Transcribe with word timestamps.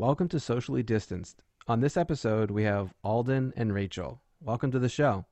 Welcome 0.00 0.28
to 0.28 0.40
Socially 0.40 0.82
Distanced. 0.82 1.42
On 1.68 1.80
this 1.80 1.98
episode, 1.98 2.50
we 2.50 2.62
have 2.62 2.94
Alden 3.04 3.52
and 3.54 3.74
Rachel. 3.74 4.22
Welcome 4.40 4.70
to 4.70 4.78
the 4.78 4.88
show. 4.88 5.26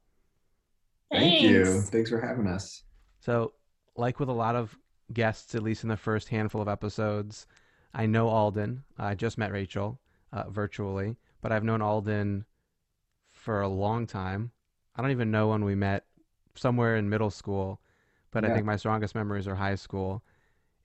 Thank 1.11 1.41
you. 1.41 1.65
Thanks. 1.65 1.89
Thanks 1.89 2.11
for 2.11 2.21
having 2.21 2.47
us. 2.47 2.83
So, 3.19 3.55
like 3.97 4.21
with 4.21 4.29
a 4.29 4.35
lot 4.35 4.57
of 4.57 4.79
guests, 5.11 5.55
at 5.55 5.63
least 5.63 5.85
in 5.85 5.89
the 5.89 5.97
first 5.97 6.29
handful 6.29 6.61
of 6.61 6.69
episodes, 6.69 7.47
I 7.95 8.05
know 8.05 8.29
Alden. 8.29 8.85
I 8.99 9.15
just 9.15 9.39
met 9.39 9.53
Rachel 9.53 10.03
uh, 10.35 10.51
virtually, 10.51 11.17
but 11.41 11.51
I've 11.51 11.65
known 11.65 11.81
Alden 11.81 12.45
for 13.33 13.63
a 13.63 13.69
long 13.69 14.07
time. 14.07 14.51
I 14.95 15.01
don't 15.01 15.13
even 15.13 15.31
know 15.31 15.49
when 15.49 15.65
we 15.65 15.77
met, 15.77 16.05
somewhere 16.57 16.97
in 16.97 17.09
middle 17.09 17.31
school, 17.31 17.81
but 18.31 18.45
I 18.45 18.53
think 18.53 18.67
my 18.67 18.77
strongest 18.77 19.15
memories 19.15 19.49
are 19.49 19.55
high 19.55 19.77
school. 19.77 20.23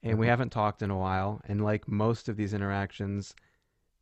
And 0.02 0.18
we 0.18 0.24
Mhm. 0.24 0.30
haven't 0.30 0.52
talked 0.52 0.80
in 0.80 0.90
a 0.90 0.96
while. 0.96 1.42
And 1.44 1.62
like 1.62 1.86
most 1.86 2.30
of 2.30 2.36
these 2.38 2.54
interactions, 2.54 3.34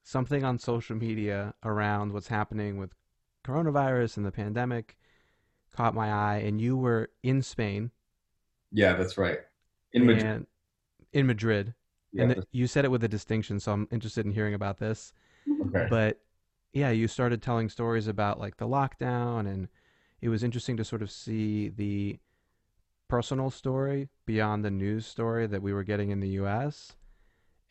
something 0.02 0.44
on 0.44 0.58
social 0.58 0.96
media 0.96 1.54
around 1.64 2.12
what's 2.12 2.28
happening 2.28 2.76
with 2.78 2.92
coronavirus 3.44 4.16
and 4.16 4.26
the 4.26 4.32
pandemic 4.32 4.96
caught 5.72 5.94
my 5.94 6.10
eye. 6.12 6.38
And 6.38 6.60
you 6.60 6.76
were 6.76 7.10
in 7.22 7.42
Spain 7.42 7.90
Yeah, 8.70 8.94
that's 8.94 9.16
right. 9.18 9.38
In 9.92 10.06
Madrid. 10.06 10.46
in 11.12 11.26
Madrid. 11.26 11.74
Yeah, 12.12 12.24
and 12.24 12.34
th- 12.34 12.46
you 12.52 12.66
said 12.66 12.84
it 12.84 12.90
with 12.90 13.04
a 13.04 13.08
distinction, 13.08 13.58
so 13.60 13.72
I'm 13.72 13.88
interested 13.90 14.26
in 14.26 14.32
hearing 14.32 14.54
about 14.54 14.78
this. 14.78 15.12
okay. 15.66 15.86
But 15.88 16.20
yeah, 16.72 16.90
you 16.90 17.08
started 17.08 17.40
telling 17.42 17.68
stories 17.68 18.06
about 18.06 18.38
like 18.38 18.56
the 18.58 18.66
lockdown, 18.66 19.46
and 19.50 19.68
it 20.20 20.28
was 20.28 20.42
interesting 20.42 20.76
to 20.78 20.84
sort 20.84 21.02
of 21.02 21.10
see 21.10 21.68
the 21.70 22.18
personal 23.08 23.50
story 23.50 24.08
beyond 24.26 24.64
the 24.64 24.70
news 24.70 25.06
story 25.06 25.46
that 25.46 25.62
we 25.62 25.72
were 25.72 25.84
getting 25.84 26.10
in 26.10 26.20
the 26.20 26.28
U.S. 26.30 26.96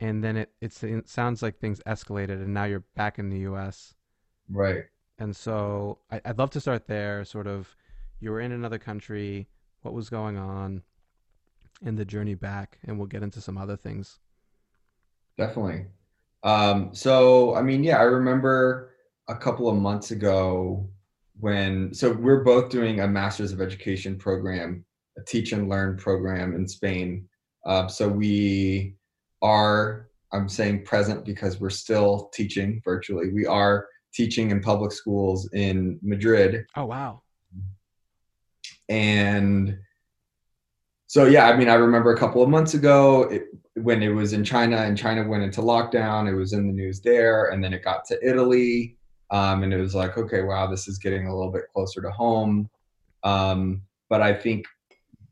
And 0.02 0.24
then 0.24 0.36
it 0.36 0.52
it's, 0.62 0.84
it 0.84 1.08
sounds 1.08 1.42
like 1.42 1.60
things 1.60 1.80
escalated, 1.86 2.42
and 2.42 2.54
now 2.54 2.66
you're 2.66 2.84
back 2.96 3.20
in 3.20 3.30
the 3.30 3.40
U.S. 3.40 3.94
Right. 4.50 4.86
And 5.20 5.36
so 5.36 6.00
I, 6.12 6.20
I'd 6.26 6.40
love 6.40 6.50
to 6.52 6.60
start 6.60 6.88
there. 6.88 7.24
Sort 7.24 7.48
of, 7.48 7.74
you 8.20 8.32
were 8.32 8.42
in 8.42 8.52
another 8.52 8.80
country. 8.80 9.48
What 9.84 9.94
was 9.94 10.10
going 10.10 10.38
on? 10.38 10.82
And 11.84 11.98
the 11.98 12.06
journey 12.06 12.36
back, 12.36 12.80
and 12.84 12.98
we'll 12.98 13.08
get 13.08 13.24
into 13.24 13.42
some 13.42 13.58
other 13.58 13.78
things. 13.78 14.20
Definitely. 15.38 15.86
Um, 16.44 16.94
so 16.94 17.56
I 17.56 17.62
mean, 17.62 17.84
yeah, 17.84 17.98
I 17.98 18.04
remember 18.04 18.96
a 19.30 19.36
couple 19.36 19.70
of 19.70 19.78
months 19.78 20.12
ago 20.12 20.90
when 21.40 21.94
so 21.94 22.12
we're 22.12 22.44
both 22.44 22.70
doing 22.70 23.00
a 23.00 23.08
master's 23.08 23.52
of 23.52 23.62
education 23.62 24.18
program, 24.18 24.84
a 25.18 25.22
teach 25.22 25.52
and 25.52 25.70
learn 25.70 25.98
program 25.98 26.56
in 26.56 26.68
Spain. 26.68 27.28
Uh, 27.66 27.88
so 27.88 28.08
we 28.08 28.96
are, 29.42 30.10
I'm 30.34 30.50
saying 30.50 30.86
present 30.86 31.26
because 31.26 31.60
we're 31.60 31.70
still 31.70 32.30
teaching 32.34 32.82
virtually. 32.84 33.32
We 33.32 33.46
are 33.46 33.88
teaching 34.14 34.52
in 34.52 34.62
public 34.62 34.92
schools 34.92 35.50
in 35.54 36.00
Madrid. 36.02 36.66
Oh 36.76 36.86
wow! 36.86 37.22
and 38.92 39.78
so 41.08 41.26
yeah 41.26 41.48
i 41.48 41.56
mean 41.56 41.70
i 41.70 41.76
remember 41.76 42.14
a 42.14 42.18
couple 42.18 42.44
of 42.44 42.50
months 42.50 42.74
ago 42.74 43.24
it, 43.24 43.46
when 43.76 44.04
it 44.04 44.10
was 44.10 44.34
in 44.34 44.44
china 44.44 44.76
and 44.76 44.98
china 44.98 45.26
went 45.26 45.42
into 45.42 45.62
lockdown 45.62 46.30
it 46.30 46.36
was 46.36 46.52
in 46.52 46.68
the 46.68 46.74
news 46.74 47.00
there 47.00 47.52
and 47.52 47.64
then 47.64 47.74
it 47.74 47.84
got 47.84 48.04
to 48.06 48.20
italy 48.22 48.98
um, 49.32 49.64
and 49.64 49.74
it 49.74 49.80
was 49.80 49.96
like 49.96 50.18
okay 50.18 50.42
wow 50.42 50.68
this 50.68 50.90
is 50.90 50.98
getting 50.98 51.28
a 51.28 51.36
little 51.36 51.52
bit 51.52 51.64
closer 51.74 52.02
to 52.02 52.12
home 52.12 52.70
um, 53.24 53.82
but 54.10 54.22
i 54.22 54.34
think 54.34 54.66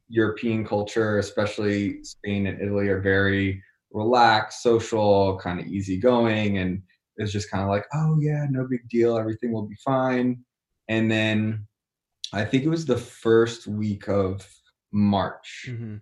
european 0.08 0.66
culture 0.66 1.20
especially 1.20 2.02
spain 2.02 2.48
and 2.48 2.62
italy 2.62 2.88
are 2.88 3.02
very 3.02 3.62
relaxed 3.92 4.62
social 4.64 5.38
kind 5.40 5.60
of 5.60 5.66
easygoing 5.68 6.58
and 6.60 6.82
it's 7.18 7.32
just 7.32 7.50
kind 7.50 7.64
of 7.64 7.70
like 7.70 7.86
oh 7.94 8.18
yeah 8.20 8.46
no 8.50 8.66
big 8.68 8.88
deal 8.90 9.18
everything 9.18 9.52
will 9.52 9.66
be 9.66 9.76
fine 9.84 10.44
and 10.88 11.10
then 11.10 11.66
I 12.32 12.46
think 12.46 12.64
it 12.64 12.70
was 12.70 12.86
the 12.86 12.98
first 12.98 13.66
week 13.68 14.08
of 14.08 14.48
March 14.92 15.66
hmm 15.68 15.98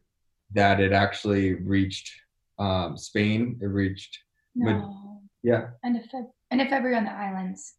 that 0.54 0.80
it 0.80 0.94
actually 0.94 1.56
reached 1.56 2.10
um, 2.58 2.96
Spain. 2.96 3.60
It 3.62 3.66
reached, 3.66 4.18
Mad- 4.56 4.78
No. 4.80 5.22
yeah. 5.44 5.72
End 5.84 5.98
of 5.98 6.04
Feb. 6.04 6.26
End 6.52 6.62
of 6.62 6.70
February 6.70 6.96
on 6.96 7.04
the 7.04 7.12
islands. 7.12 7.74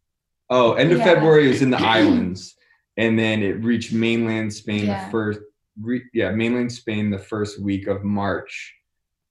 Oh, 0.51 0.73
end 0.73 0.91
of 0.91 0.99
Yeah. 0.99 1.03
February 1.05 1.45
it 1.47 1.49
was 1.49 1.61
in 1.63 1.71
the 1.71 1.77
islands, 1.97 2.55
and 2.95 3.17
then 3.17 3.41
it 3.41 3.63
reached 3.63 3.91
mainland 3.91 4.53
Spain 4.53 4.85
Yeah. 4.85 5.03
the 5.05 5.11
first. 5.11 5.39
Re, 5.81 6.03
yeah, 6.13 6.29
mainland 6.31 6.71
Spain 6.71 7.09
the 7.09 7.17
first 7.17 7.59
week 7.59 7.87
of 7.87 8.03
March, 8.03 8.75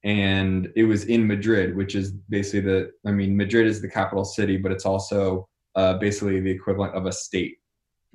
and 0.04 0.70
it 0.76 0.84
was 0.84 1.04
in 1.04 1.26
Madrid, 1.26 1.76
which 1.76 1.94
is 1.94 2.12
basically 2.28 2.60
the. 2.60 2.92
I 3.06 3.10
mean, 3.10 3.36
Madrid 3.36 3.66
is 3.66 3.80
the 3.80 3.90
capital 3.90 4.24
city, 4.24 4.56
but 4.56 4.72
it's 4.72 4.86
also 4.86 5.48
uh, 5.74 5.94
basically 5.98 6.40
the 6.40 6.50
equivalent 6.50 6.94
of 6.94 7.06
a 7.06 7.12
state. 7.12 7.56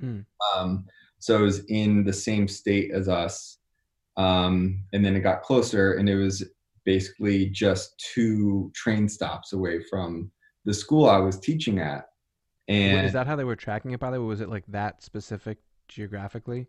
Mm. 0.01 0.25
Um, 0.55 0.85
so 1.19 1.37
it 1.39 1.41
was 1.41 1.65
in 1.65 2.03
the 2.03 2.13
same 2.13 2.47
state 2.47 2.91
as 2.91 3.07
us. 3.07 3.57
Um, 4.15 4.83
and 4.93 5.03
then 5.03 5.15
it 5.15 5.21
got 5.21 5.41
closer, 5.41 5.93
and 5.93 6.07
it 6.07 6.15
was 6.15 6.43
basically 6.85 7.47
just 7.49 7.97
two 8.13 8.71
train 8.75 9.07
stops 9.07 9.53
away 9.53 9.81
from 9.89 10.31
the 10.65 10.73
school 10.73 11.09
I 11.09 11.17
was 11.17 11.39
teaching 11.39 11.79
at. 11.79 12.05
And 12.67 13.05
Is 13.05 13.13
that 13.13 13.27
how 13.27 13.35
they 13.35 13.43
were 13.43 13.55
tracking 13.55 13.91
it? 13.91 13.99
By 13.99 14.11
the 14.11 14.21
way, 14.21 14.27
was 14.27 14.41
it 14.41 14.49
like 14.49 14.65
that 14.67 15.03
specific 15.03 15.57
geographically? 15.87 16.67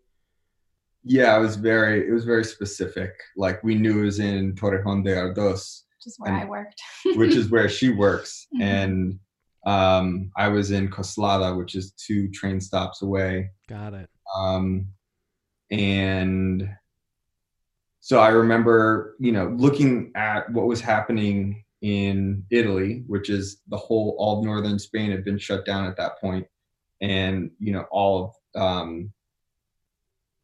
Yeah, 1.05 1.37
it 1.37 1.39
was 1.41 1.55
very 1.55 2.07
it 2.07 2.11
was 2.11 2.25
very 2.25 2.43
specific. 2.43 3.11
Like 3.37 3.63
we 3.63 3.75
knew 3.75 4.01
it 4.01 4.05
was 4.05 4.19
in 4.19 4.53
Torrejon 4.55 5.03
de 5.05 5.11
Ardoz, 5.15 5.83
Which 5.97 6.07
is 6.07 6.15
where 6.17 6.33
And- 6.33 6.41
I 6.41 6.45
worked. 6.45 6.81
which 7.15 7.35
is 7.35 7.49
where 7.49 7.69
she 7.69 7.89
works, 7.91 8.47
Mhm. 8.55 8.61
and 8.61 9.19
um, 9.67 10.31
I 10.37 10.47
was 10.49 10.69
in 10.71 10.89
Coslada, 10.89 11.57
which 11.57 11.73
is 11.75 11.91
two 11.93 12.29
train 12.31 12.59
stops 12.61 13.01
away. 13.01 13.49
Got 13.67 13.93
it. 13.95 14.09
um, 14.35 14.87
and 15.71 16.69
so 18.01 18.19
I 18.19 18.29
remember, 18.29 19.15
you 19.19 19.31
know, 19.31 19.47
looking 19.57 20.11
at 20.15 20.51
what 20.51 20.67
was 20.67 20.79
happening 20.81 21.63
in 21.81 22.43
Italy, 22.51 23.03
which 23.07 23.29
is 23.31 23.61
the 23.67 23.77
whole 23.77 24.15
all 24.19 24.39
of 24.39 24.45
northern 24.45 24.77
Spain 24.77 25.09
had 25.11 25.25
been 25.25 25.39
shut 25.39 25.65
down 25.65 25.85
at 25.87 25.97
that 25.97 26.19
point, 26.21 26.45
and 27.01 27.49
you 27.59 27.73
know, 27.73 27.85
all 27.91 28.35
of 28.55 28.61
um, 28.61 29.11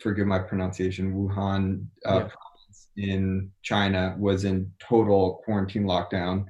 forgive 0.01 0.27
my 0.27 0.39
pronunciation, 0.39 1.13
Wuhan 1.13 1.85
uh, 2.05 2.13
Yeah. 2.13 2.29
province 2.35 2.89
in 2.97 3.51
China 3.61 4.15
was 4.19 4.43
in 4.43 4.71
total 4.79 5.41
quarantine 5.45 5.83
lockdown. 5.83 6.45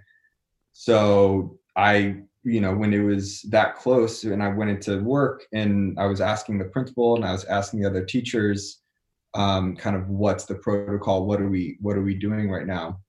So 0.73 1.59
I 1.75 2.23
you 2.43 2.59
know, 2.59 2.73
when 2.73 2.91
it 2.91 2.99
was 2.99 3.43
that 3.43 3.75
close 3.75 4.23
and 4.23 4.41
I 4.41 4.47
went 4.47 4.71
into 4.71 4.99
work 5.03 5.45
and 5.53 5.99
I 5.99 6.07
was 6.07 6.21
asking 6.21 6.57
the 6.57 6.65
principal 6.65 7.15
and 7.15 7.23
I 7.23 7.31
was 7.31 7.45
asking 7.45 7.81
the 7.81 7.87
other 7.87 8.03
teachers, 8.03 8.79
um, 9.35 9.75
kind 9.75 9.95
of 9.95 10.09
what's 10.09 10.45
the 10.45 10.55
protocol? 10.55 11.27
What 11.27 11.39
are 11.39 11.47
we, 11.47 11.77
what 11.81 11.95
are 11.97 12.01
we 12.01 12.15
doing 12.15 12.49
right 12.49 12.65
now? 12.65 12.99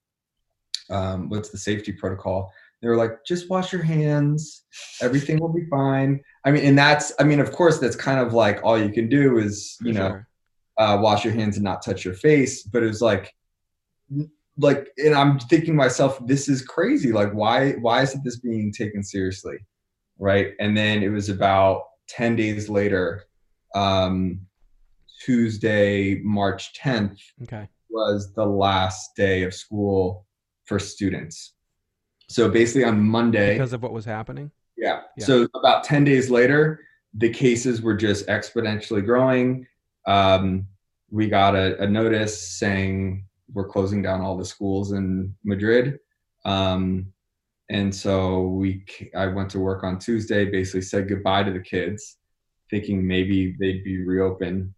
Um, 0.91 1.31
what's 1.31 1.49
the 1.49 1.57
safety 1.57 1.93
protocol? 1.93 2.53
They 2.83 2.89
were 2.89 2.97
like, 2.97 3.25
just 3.25 3.49
wash 3.49 3.73
your 3.73 3.83
hands. 3.83 4.65
Everything 5.01 5.41
will 5.41 5.53
be 5.53 5.65
fine. 5.71 6.21
I 6.45 6.51
mean, 6.51 6.65
and 6.65 6.77
that's, 6.77 7.13
I 7.19 7.25
mean, 7.25 7.41
of 7.41 7.53
course, 7.53 7.79
that's 7.79 7.97
kind 7.97 8.21
of 8.21 8.35
like 8.35 8.61
all 8.63 8.79
you 8.79 8.91
can 8.91 9.09
do 9.09 9.39
is, 9.39 9.77
For 9.81 9.89
you 9.89 9.95
know, 9.95 10.09
sure. 10.09 10.29
Uh, 10.79 10.99
wash 11.01 11.25
your 11.25 11.35
hands 11.35 11.57
and 11.57 11.65
not 11.65 11.85
touch 11.85 12.05
your 12.05 12.15
face. 12.15 12.63
But 12.63 12.83
it 12.83 12.87
was 12.87 13.01
like, 13.03 13.33
like, 14.59 14.89
and 14.99 15.15
I'm 15.15 15.39
thinking 15.39 15.69
to 15.69 15.73
myself, 15.75 16.25
this 16.27 16.49
is 16.49 16.63
crazy. 16.63 17.13
Like, 17.13 17.33
why, 17.33 17.73
why 17.73 18.03
isn't 18.03 18.23
this 18.25 18.39
being 18.39 18.73
taken 18.73 19.03
seriously? 19.03 19.57
Right. 20.19 20.53
And 20.61 20.77
then 20.77 21.03
it 21.03 21.09
was 21.09 21.29
about 21.29 21.83
10 22.09 22.37
days 22.37 22.69
later, 22.69 23.25
um, 23.75 24.41
Tuesday, 25.25 26.21
March 26.23 26.75
10th 26.75 27.19
Okay. 27.45 27.69
was 27.91 28.33
the 28.35 28.45
last 28.45 29.15
day 29.17 29.43
of 29.45 29.55
school 29.55 30.27
for 30.65 30.79
students. 30.79 31.55
So 32.29 32.51
basically 32.51 32.85
on 32.85 33.01
Monday, 33.01 33.55
Because 33.55 33.73
of 33.73 33.83
what 33.83 33.93
was 33.93 34.05
happening. 34.05 34.51
yeah. 34.77 35.03
Yeah. 35.17 35.25
So 35.25 35.47
about 35.55 35.85
10 35.85 36.05
days 36.05 36.29
later, 36.31 36.81
the 37.15 37.29
cases 37.31 37.83
were 37.83 37.95
just 37.97 38.27
exponentially 38.27 39.05
growing. 39.05 39.67
Um, 40.07 40.67
we 41.11 41.29
got 41.29 41.55
a, 41.55 41.81
a 41.83 41.87
notice 41.87 42.59
saying 42.59 43.25
we're 43.53 43.69
closing 43.69 44.03
down 44.03 44.21
all 44.21 44.37
the 44.37 44.45
schools 44.45 44.93
in 44.93 45.35
Madrid. 45.45 45.99
Um, 46.45 47.13
and 47.71 47.95
so 47.95 48.43
we, 48.43 48.85
I 49.15 49.27
went 49.27 49.51
to 49.51 49.61
work 49.61 49.85
on 49.85 49.99
Tuesday, 49.99 50.47
basically 50.47 50.83
said 50.83 51.09
goodbye 51.09 51.45
to 51.45 51.53
the 51.53 51.61
kids, 51.61 52.17
thinking 52.71 53.07
maybe 53.07 53.55
they'd 53.59 53.85
be 53.85 54.03
reopened. 54.03 54.73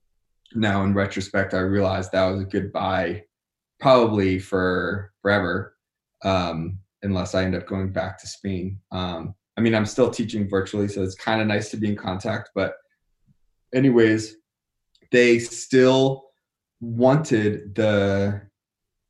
Now, 0.54 0.84
in 0.84 0.94
retrospect, 0.94 1.54
I 1.54 1.60
realized 1.60 2.12
that 2.12 2.26
was 2.26 2.42
a 2.42 2.44
goodbye, 2.44 3.24
probably 3.80 4.38
for 4.38 5.12
forever, 5.22 5.76
um, 6.22 6.78
unless 7.02 7.34
I 7.34 7.44
end 7.44 7.54
up 7.54 7.66
going 7.66 7.92
back 7.92 8.20
to 8.20 8.26
Spain. 8.26 8.78
Um, 8.92 9.34
I 9.56 9.60
mean, 9.60 9.74
I'm 9.74 9.86
still 9.86 10.10
teaching 10.10 10.48
virtually, 10.48 10.88
so 10.88 11.02
it's 11.02 11.14
kind 11.14 11.40
of 11.40 11.46
nice 11.46 11.70
to 11.70 11.76
be 11.76 11.88
in 11.88 11.96
contact. 11.96 12.50
But, 12.54 12.74
anyways, 13.74 14.36
they 15.14 15.38
still 15.38 16.24
wanted 16.80 17.72
the 17.76 18.42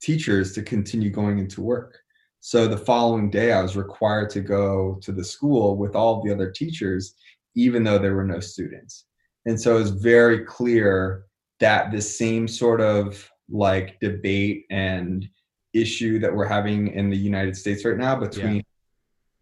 teachers 0.03 0.53
to 0.53 0.63
continue 0.63 1.09
going 1.09 1.39
into 1.39 1.63
work. 1.63 1.99
So 2.41 2.69
the 2.69 2.77
following 2.77 3.31
day, 3.31 3.53
I 3.53 3.63
was 3.63 3.75
required 3.75 4.29
to 4.31 4.43
go 4.43 4.99
to 5.01 5.13
the 5.13 5.25
school 5.25 5.79
with 5.79 5.97
all 5.97 6.23
the 6.23 6.31
other 6.31 6.51
teachers, 6.51 7.15
even 7.57 7.83
though 7.85 7.97
there 7.97 8.15
were 8.15 8.27
no 8.27 8.39
students. 8.39 9.07
And 9.47 9.59
so 9.59 9.77
it 9.77 9.81
was 9.81 9.93
very 9.93 10.45
clear 10.45 11.25
that 11.61 11.91
the 11.91 12.03
same 12.03 12.49
sort 12.49 12.83
of 12.83 13.27
like 13.49 13.99
debate 14.01 14.67
and 14.69 15.27
issue 15.73 16.19
that 16.19 16.35
we're 16.35 16.45
having 16.45 16.89
in 16.89 17.09
the 17.09 17.17
United 17.17 17.57
States 17.57 17.83
right 17.83 17.97
now 17.97 18.15
between 18.15 18.57
yeah. 18.57 18.63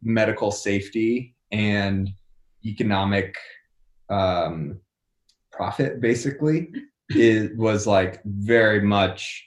medical 0.00 0.52
safety 0.52 1.34
and 1.50 2.08
economic 2.64 3.36
um, 4.10 4.78
profit, 5.52 6.00
basically, 6.00 6.72
it 7.10 7.56
was 7.56 7.86
like 7.86 8.22
very 8.24 8.80
much 8.80 9.44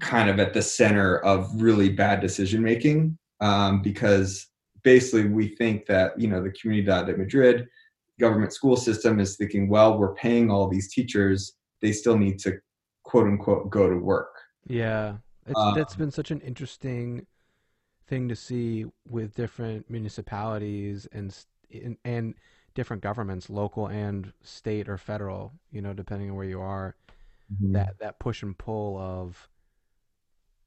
kind 0.00 0.28
of 0.28 0.38
at 0.38 0.52
the 0.52 0.62
center 0.62 1.18
of 1.18 1.50
really 1.60 1.88
bad 1.88 2.20
decision 2.20 2.62
making 2.62 3.16
um, 3.40 3.82
because 3.82 4.48
basically 4.82 5.26
we 5.26 5.48
think 5.48 5.86
that 5.86 6.18
you 6.18 6.28
know 6.28 6.42
the 6.42 6.50
Comunidad 6.50 7.06
de 7.06 7.16
Madrid 7.16 7.66
government 8.18 8.52
school 8.52 8.76
system 8.76 9.20
is 9.20 9.36
thinking, 9.36 9.68
well, 9.68 9.98
we're 9.98 10.14
paying 10.14 10.50
all 10.50 10.68
these 10.68 10.92
teachers, 10.92 11.54
they 11.82 11.92
still 11.92 12.16
need 12.16 12.38
to 12.38 12.58
quote 13.02 13.26
unquote 13.26 13.70
go 13.70 13.88
to 13.88 13.96
work. 13.96 14.34
Yeah, 14.66 15.16
it's, 15.46 15.58
um, 15.58 15.74
that's 15.74 15.94
been 15.94 16.10
such 16.10 16.30
an 16.30 16.40
interesting 16.40 17.26
thing 18.06 18.28
to 18.28 18.36
see 18.36 18.86
with 19.08 19.34
different 19.34 19.90
municipalities 19.90 21.06
and 21.12 21.36
and, 21.72 21.96
and 22.04 22.34
different 22.76 23.02
governments, 23.02 23.50
local 23.50 23.88
and 23.88 24.32
state 24.42 24.88
or 24.88 24.98
federal, 24.98 25.52
you 25.72 25.82
know, 25.82 25.92
depending 25.92 26.30
on 26.30 26.36
where 26.36 26.46
you 26.46 26.60
are. 26.60 26.94
Mm-hmm. 27.52 27.72
That 27.72 27.98
that 27.98 28.20
push 28.20 28.42
and 28.42 28.56
pull 28.56 28.98
of 28.98 29.48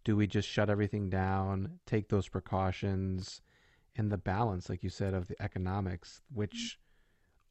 do 0.03 0.15
we 0.15 0.27
just 0.27 0.47
shut 0.47 0.69
everything 0.69 1.09
down, 1.09 1.79
take 1.85 2.09
those 2.09 2.27
precautions, 2.27 3.41
and 3.95 4.11
the 4.11 4.17
balance, 4.17 4.69
like 4.69 4.83
you 4.83 4.89
said, 4.89 5.13
of 5.13 5.27
the 5.27 5.41
economics, 5.41 6.21
which 6.33 6.79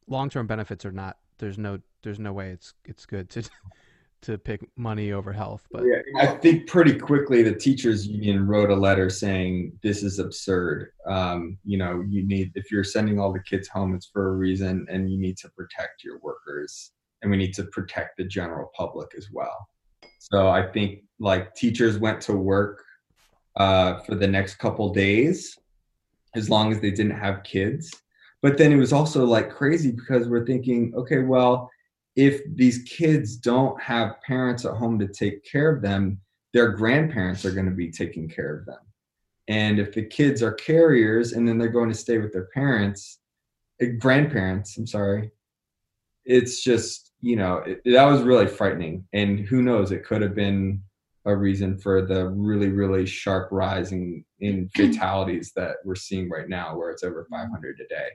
long 0.06 0.28
term 0.28 0.46
benefits 0.46 0.84
are 0.84 0.92
not. 0.92 1.18
There's 1.38 1.58
no 1.58 1.78
there's 2.02 2.18
no 2.18 2.32
way 2.32 2.50
it's 2.50 2.74
it's 2.84 3.06
good 3.06 3.30
to 3.30 3.42
to 4.22 4.38
pick 4.38 4.68
money 4.76 5.12
over 5.12 5.32
health. 5.32 5.66
But 5.70 5.84
yeah, 5.84 6.00
I 6.20 6.26
think 6.26 6.66
pretty 6.66 6.98
quickly 6.98 7.42
the 7.42 7.54
teachers 7.54 8.06
union 8.06 8.46
wrote 8.46 8.70
a 8.70 8.74
letter 8.74 9.10
saying 9.10 9.78
this 9.82 10.02
is 10.02 10.18
absurd. 10.18 10.92
Um, 11.06 11.58
you 11.64 11.78
know, 11.78 12.04
you 12.08 12.26
need 12.26 12.52
if 12.54 12.70
you're 12.70 12.84
sending 12.84 13.20
all 13.20 13.32
the 13.32 13.42
kids 13.42 13.68
home, 13.68 13.94
it's 13.94 14.06
for 14.06 14.28
a 14.28 14.32
reason, 14.32 14.86
and 14.90 15.10
you 15.10 15.18
need 15.18 15.36
to 15.38 15.48
protect 15.50 16.02
your 16.04 16.18
workers, 16.18 16.92
and 17.22 17.30
we 17.30 17.36
need 17.36 17.54
to 17.54 17.64
protect 17.64 18.16
the 18.16 18.24
general 18.24 18.70
public 18.76 19.08
as 19.16 19.28
well. 19.32 19.68
So 20.18 20.48
I 20.48 20.66
think 20.66 21.04
like 21.20 21.54
teachers 21.54 21.98
went 21.98 22.20
to 22.22 22.32
work 22.32 22.84
uh, 23.56 24.00
for 24.00 24.14
the 24.14 24.26
next 24.26 24.56
couple 24.56 24.92
days, 24.92 25.56
as 26.34 26.50
long 26.50 26.72
as 26.72 26.80
they 26.80 26.90
didn't 26.90 27.18
have 27.18 27.42
kids. 27.44 27.92
But 28.40 28.56
then 28.56 28.72
it 28.72 28.76
was 28.76 28.92
also 28.92 29.24
like 29.24 29.50
crazy 29.50 29.90
because 29.90 30.28
we're 30.28 30.46
thinking, 30.46 30.92
okay, 30.96 31.18
well, 31.18 31.70
if 32.18 32.42
these 32.56 32.82
kids 32.82 33.36
don't 33.36 33.80
have 33.80 34.20
parents 34.22 34.64
at 34.64 34.74
home 34.74 34.98
to 34.98 35.06
take 35.06 35.44
care 35.44 35.70
of 35.70 35.80
them, 35.80 36.18
their 36.52 36.70
grandparents 36.72 37.44
are 37.44 37.52
going 37.52 37.68
to 37.68 37.76
be 37.76 37.92
taking 37.92 38.28
care 38.28 38.56
of 38.56 38.66
them. 38.66 38.80
And 39.46 39.78
if 39.78 39.94
the 39.94 40.02
kids 40.02 40.42
are 40.42 40.50
carriers 40.50 41.32
and 41.32 41.46
then 41.46 41.58
they're 41.58 41.68
going 41.68 41.90
to 41.90 41.94
stay 41.94 42.18
with 42.18 42.32
their 42.32 42.48
parents, 42.52 43.20
uh, 43.80 43.86
grandparents, 44.00 44.76
I'm 44.76 44.88
sorry, 44.88 45.30
it's 46.24 46.64
just, 46.64 47.12
you 47.20 47.36
know, 47.36 47.58
it, 47.58 47.82
that 47.84 48.06
was 48.06 48.22
really 48.22 48.48
frightening. 48.48 49.06
And 49.12 49.38
who 49.38 49.62
knows, 49.62 49.92
it 49.92 50.04
could 50.04 50.20
have 50.20 50.34
been 50.34 50.82
a 51.24 51.36
reason 51.36 51.78
for 51.78 52.04
the 52.04 52.30
really, 52.30 52.70
really 52.70 53.06
sharp 53.06 53.48
rise 53.52 53.92
in, 53.92 54.24
in 54.40 54.68
fatalities 54.74 55.52
that 55.54 55.76
we're 55.84 55.94
seeing 55.94 56.28
right 56.28 56.48
now, 56.48 56.76
where 56.76 56.90
it's 56.90 57.04
over 57.04 57.28
500 57.30 57.80
a 57.80 57.86
day. 57.86 58.08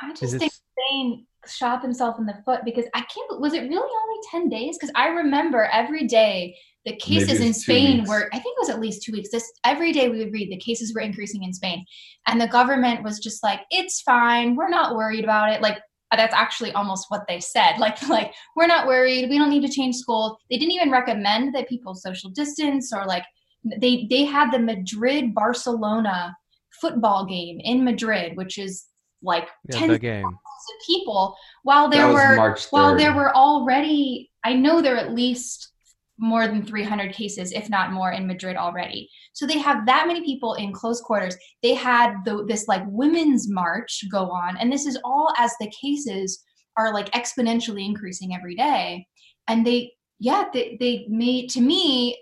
I 0.00 0.12
just 0.12 0.38
think 0.38 0.52
Spain 0.52 1.26
shot 1.46 1.82
himself 1.82 2.18
in 2.18 2.26
the 2.26 2.36
foot 2.44 2.60
because 2.64 2.84
I 2.94 3.00
can't. 3.00 3.40
Was 3.40 3.54
it 3.54 3.62
really 3.62 3.72
only 3.74 4.20
ten 4.30 4.48
days? 4.48 4.76
Because 4.76 4.92
I 4.94 5.08
remember 5.08 5.64
every 5.72 6.06
day 6.06 6.56
the 6.84 6.96
cases 6.96 7.40
in 7.40 7.52
Spain 7.52 8.04
were. 8.04 8.28
I 8.32 8.38
think 8.38 8.56
it 8.56 8.60
was 8.60 8.70
at 8.70 8.80
least 8.80 9.02
two 9.02 9.12
weeks. 9.12 9.30
This 9.30 9.50
every 9.64 9.92
day 9.92 10.08
we 10.08 10.18
would 10.18 10.32
read 10.32 10.50
the 10.50 10.58
cases 10.58 10.94
were 10.94 11.00
increasing 11.00 11.42
in 11.42 11.52
Spain, 11.52 11.84
and 12.26 12.40
the 12.40 12.48
government 12.48 13.02
was 13.02 13.18
just 13.18 13.42
like, 13.42 13.60
"It's 13.70 14.02
fine. 14.02 14.56
We're 14.56 14.68
not 14.68 14.96
worried 14.96 15.24
about 15.24 15.52
it." 15.52 15.62
Like 15.62 15.78
that's 16.12 16.34
actually 16.34 16.72
almost 16.72 17.06
what 17.08 17.24
they 17.28 17.40
said. 17.40 17.76
Like 17.78 18.08
like 18.08 18.34
we're 18.54 18.66
not 18.66 18.86
worried. 18.86 19.28
We 19.30 19.38
don't 19.38 19.50
need 19.50 19.66
to 19.66 19.72
change 19.72 19.96
school. 19.96 20.38
They 20.50 20.58
didn't 20.58 20.72
even 20.72 20.90
recommend 20.90 21.54
that 21.54 21.68
people 21.68 21.94
social 21.94 22.30
distance 22.30 22.92
or 22.92 23.06
like 23.06 23.24
they 23.80 24.06
they 24.10 24.24
had 24.24 24.50
the 24.50 24.58
Madrid 24.58 25.34
Barcelona 25.34 26.36
football 26.80 27.24
game 27.24 27.60
in 27.60 27.84
Madrid, 27.84 28.36
which 28.36 28.58
is 28.58 28.86
like 29.22 29.48
yeah, 29.70 29.78
10 29.78 29.98
game. 29.98 30.38
people 30.86 31.36
while 31.62 31.88
there 31.88 32.12
were 32.12 32.56
while 32.70 32.96
there 32.96 33.14
were 33.14 33.34
already 33.34 34.30
I 34.44 34.54
know 34.54 34.80
there 34.80 34.94
are 34.94 34.98
at 34.98 35.14
least 35.14 35.72
more 36.18 36.46
than 36.46 36.64
300 36.64 37.12
cases 37.12 37.52
if 37.52 37.68
not 37.68 37.92
more 37.92 38.12
in 38.12 38.26
Madrid 38.26 38.56
already. 38.56 39.08
So 39.34 39.46
they 39.46 39.58
have 39.58 39.84
that 39.86 40.06
many 40.06 40.24
people 40.24 40.54
in 40.54 40.72
close 40.72 41.00
quarters. 41.00 41.36
They 41.62 41.74
had 41.74 42.14
the, 42.24 42.44
this 42.48 42.68
like 42.68 42.82
women's 42.86 43.50
march 43.50 44.04
go 44.10 44.30
on 44.30 44.56
and 44.56 44.72
this 44.72 44.86
is 44.86 44.98
all 45.04 45.32
as 45.36 45.52
the 45.60 45.70
cases 45.78 46.42
are 46.76 46.92
like 46.92 47.10
exponentially 47.12 47.84
increasing 47.84 48.34
every 48.34 48.54
day 48.54 49.06
and 49.48 49.66
they 49.66 49.92
yeah 50.18 50.44
they, 50.52 50.76
they 50.80 51.06
made 51.08 51.50
to 51.50 51.60
me 51.60 52.16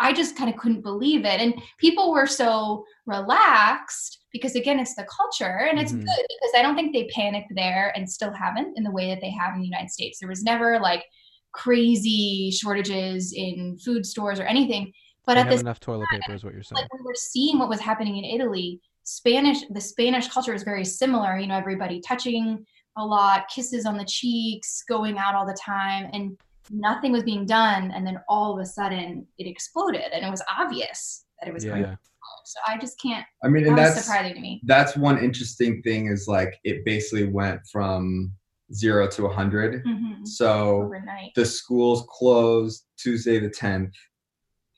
I 0.00 0.12
just 0.12 0.36
kind 0.36 0.50
of 0.50 0.56
couldn't 0.56 0.82
believe 0.82 1.24
it. 1.24 1.40
And 1.40 1.54
people 1.78 2.12
were 2.12 2.26
so 2.26 2.84
relaxed 3.06 4.18
because 4.32 4.54
again 4.54 4.80
it's 4.80 4.94
the 4.94 5.04
culture 5.04 5.68
and 5.70 5.78
it's 5.78 5.92
mm-hmm. 5.92 6.04
good 6.04 6.26
because 6.28 6.52
i 6.56 6.62
don't 6.62 6.74
think 6.74 6.92
they 6.92 7.08
panicked 7.14 7.52
there 7.54 7.92
and 7.96 8.08
still 8.08 8.32
haven't 8.32 8.76
in 8.76 8.84
the 8.84 8.90
way 8.90 9.08
that 9.08 9.20
they 9.20 9.30
have 9.30 9.54
in 9.54 9.60
the 9.60 9.66
united 9.66 9.90
states 9.90 10.18
there 10.18 10.28
was 10.28 10.42
never 10.42 10.78
like 10.80 11.04
crazy 11.52 12.50
shortages 12.50 13.32
in 13.32 13.76
food 13.78 14.06
stores 14.06 14.40
or 14.40 14.44
anything 14.44 14.92
but 15.26 15.34
they 15.34 15.40
at 15.40 15.50
this 15.50 15.60
enough 15.60 15.80
toilet 15.80 16.08
paper 16.10 16.34
is 16.34 16.44
what 16.44 16.54
you're 16.54 16.62
saying 16.62 16.80
like 16.80 16.92
we 16.94 17.04
were 17.04 17.14
seeing 17.14 17.58
what 17.58 17.68
was 17.68 17.80
happening 17.80 18.16
in 18.16 18.24
italy 18.24 18.80
spanish 19.04 19.58
the 19.70 19.80
spanish 19.80 20.28
culture 20.28 20.54
is 20.54 20.62
very 20.62 20.84
similar 20.84 21.38
you 21.38 21.46
know 21.46 21.56
everybody 21.56 22.00
touching 22.06 22.64
a 22.98 23.04
lot 23.04 23.44
kisses 23.54 23.86
on 23.86 23.96
the 23.96 24.04
cheeks 24.04 24.82
going 24.88 25.18
out 25.18 25.34
all 25.34 25.46
the 25.46 25.56
time 25.64 26.08
and 26.12 26.36
nothing 26.70 27.12
was 27.12 27.22
being 27.22 27.44
done 27.44 27.90
and 27.90 28.06
then 28.06 28.18
all 28.28 28.54
of 28.54 28.60
a 28.60 28.66
sudden 28.66 29.26
it 29.38 29.46
exploded 29.46 30.12
and 30.12 30.24
it 30.24 30.30
was 30.30 30.42
obvious 30.58 31.24
that 31.40 31.48
it 31.48 31.54
was 31.54 31.64
yeah. 31.64 31.96
Going 32.42 32.64
so 32.66 32.72
I 32.72 32.78
just 32.78 33.00
can't. 33.00 33.24
I 33.44 33.48
mean, 33.48 33.66
and 33.66 33.76
that's 33.76 34.04
surprising 34.04 34.34
to 34.34 34.40
me. 34.40 34.60
That's 34.64 34.96
one 34.96 35.18
interesting 35.18 35.82
thing 35.82 36.06
is 36.06 36.28
like 36.28 36.58
it 36.64 36.84
basically 36.84 37.28
went 37.28 37.60
from 37.70 38.32
zero 38.72 39.06
to 39.08 39.22
100. 39.24 39.84
Mm-hmm. 39.84 40.24
So 40.24 40.82
Overnight. 40.82 41.32
the 41.34 41.44
schools 41.44 42.06
closed 42.08 42.84
Tuesday 42.98 43.38
the 43.38 43.50
10th. 43.50 43.92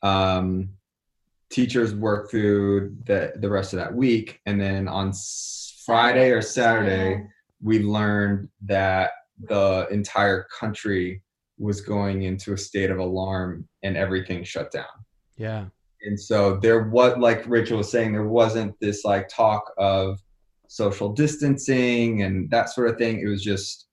Um, 0.03 0.69
teachers 1.49 1.95
work 1.95 2.29
through 2.29 2.95
the, 3.05 3.33
the 3.37 3.49
rest 3.49 3.73
of 3.73 3.79
that 3.79 3.93
week. 3.93 4.39
And 4.45 4.59
then 4.59 4.87
on 4.87 5.13
Friday 5.85 6.31
or 6.31 6.41
Saturday, 6.41 7.23
we 7.61 7.79
learned 7.79 8.49
that 8.65 9.11
the 9.47 9.87
entire 9.91 10.47
country 10.59 11.21
was 11.57 11.81
going 11.81 12.23
into 12.23 12.53
a 12.53 12.57
state 12.57 12.91
of 12.91 12.97
alarm 12.97 13.67
and 13.83 13.95
everything 13.95 14.43
shut 14.43 14.71
down. 14.71 14.85
Yeah 15.37 15.65
and 16.05 16.19
so 16.19 16.57
there 16.57 16.83
was 16.89 17.17
like 17.17 17.47
rachel 17.47 17.77
was 17.77 17.91
saying 17.91 18.11
there 18.11 18.27
wasn't 18.27 18.73
this 18.79 19.03
like 19.03 19.27
talk 19.29 19.63
of 19.77 20.19
social 20.67 21.13
distancing 21.13 22.23
and 22.23 22.49
that 22.51 22.69
sort 22.69 22.89
of 22.89 22.97
thing. 22.97 23.19
It 23.19 23.27
was 23.27 23.43
just 23.43 23.87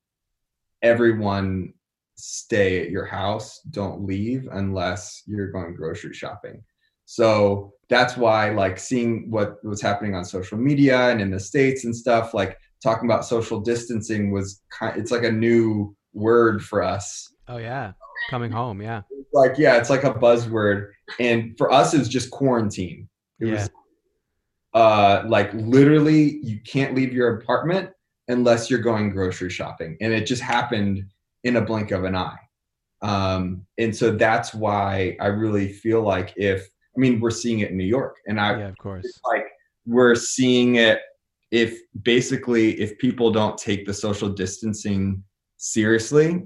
everyone 0.82 1.72
stay 2.16 2.82
at 2.82 2.90
your 2.90 3.06
house 3.06 3.60
don't 3.70 4.04
leave 4.04 4.48
unless 4.52 5.22
you're 5.26 5.50
going 5.50 5.74
grocery 5.74 6.12
shopping. 6.12 6.62
So 7.04 7.74
that's 7.88 8.16
why 8.16 8.50
like 8.50 8.78
seeing 8.78 9.30
what 9.30 9.64
was 9.64 9.82
happening 9.82 10.14
on 10.14 10.24
social 10.24 10.58
media 10.58 11.10
and 11.10 11.20
in 11.20 11.30
the 11.30 11.40
states 11.40 11.84
and 11.84 11.94
stuff 11.94 12.34
like 12.34 12.56
talking 12.82 13.08
about 13.08 13.24
social 13.24 13.60
distancing 13.60 14.32
was 14.32 14.62
kind 14.70 14.98
it's 14.98 15.10
like 15.10 15.24
a 15.24 15.32
new 15.32 15.94
word 16.12 16.62
for 16.62 16.82
us. 16.82 17.32
Oh 17.48 17.58
yeah 17.58 17.92
coming 18.30 18.50
home 18.50 18.80
yeah. 18.80 19.02
Like 19.32 19.58
yeah 19.58 19.76
it's 19.76 19.90
like 19.90 20.04
a 20.04 20.14
buzzword. 20.14 20.90
And 21.18 21.56
for 21.56 21.72
us 21.72 21.94
it's 21.94 22.08
just 22.08 22.30
quarantine. 22.30 23.08
It 23.40 23.46
yeah. 23.46 23.54
was 23.54 23.70
uh 24.74 25.22
like 25.28 25.52
literally 25.54 26.38
you 26.42 26.60
can't 26.66 26.94
leave 26.94 27.12
your 27.12 27.38
apartment 27.38 27.90
unless 28.28 28.70
you're 28.70 28.80
going 28.80 29.10
grocery 29.10 29.50
shopping. 29.50 29.96
And 30.00 30.12
it 30.12 30.26
just 30.26 30.42
happened 30.42 31.04
in 31.44 31.56
a 31.56 31.60
blink 31.60 31.90
of 31.90 32.04
an 32.04 32.16
eye. 32.16 32.38
Um 33.02 33.66
and 33.78 33.94
so 33.94 34.12
that's 34.12 34.54
why 34.54 35.16
i 35.20 35.26
really 35.26 35.72
feel 35.72 36.02
like 36.02 36.32
if 36.36 36.68
i 36.96 37.00
mean 37.00 37.20
we're 37.20 37.30
seeing 37.30 37.60
it 37.60 37.70
in 37.70 37.76
new 37.76 37.84
york. 37.84 38.16
And 38.26 38.40
i 38.40 38.58
yeah 38.58 38.68
of 38.68 38.78
course. 38.78 39.20
like 39.24 39.46
we're 39.86 40.14
seeing 40.14 40.76
it 40.76 41.00
if 41.50 41.78
basically 42.02 42.80
if 42.80 42.98
people 42.98 43.30
don't 43.30 43.58
take 43.58 43.84
the 43.84 43.94
social 43.94 44.28
distancing 44.28 45.22
seriously 45.58 46.42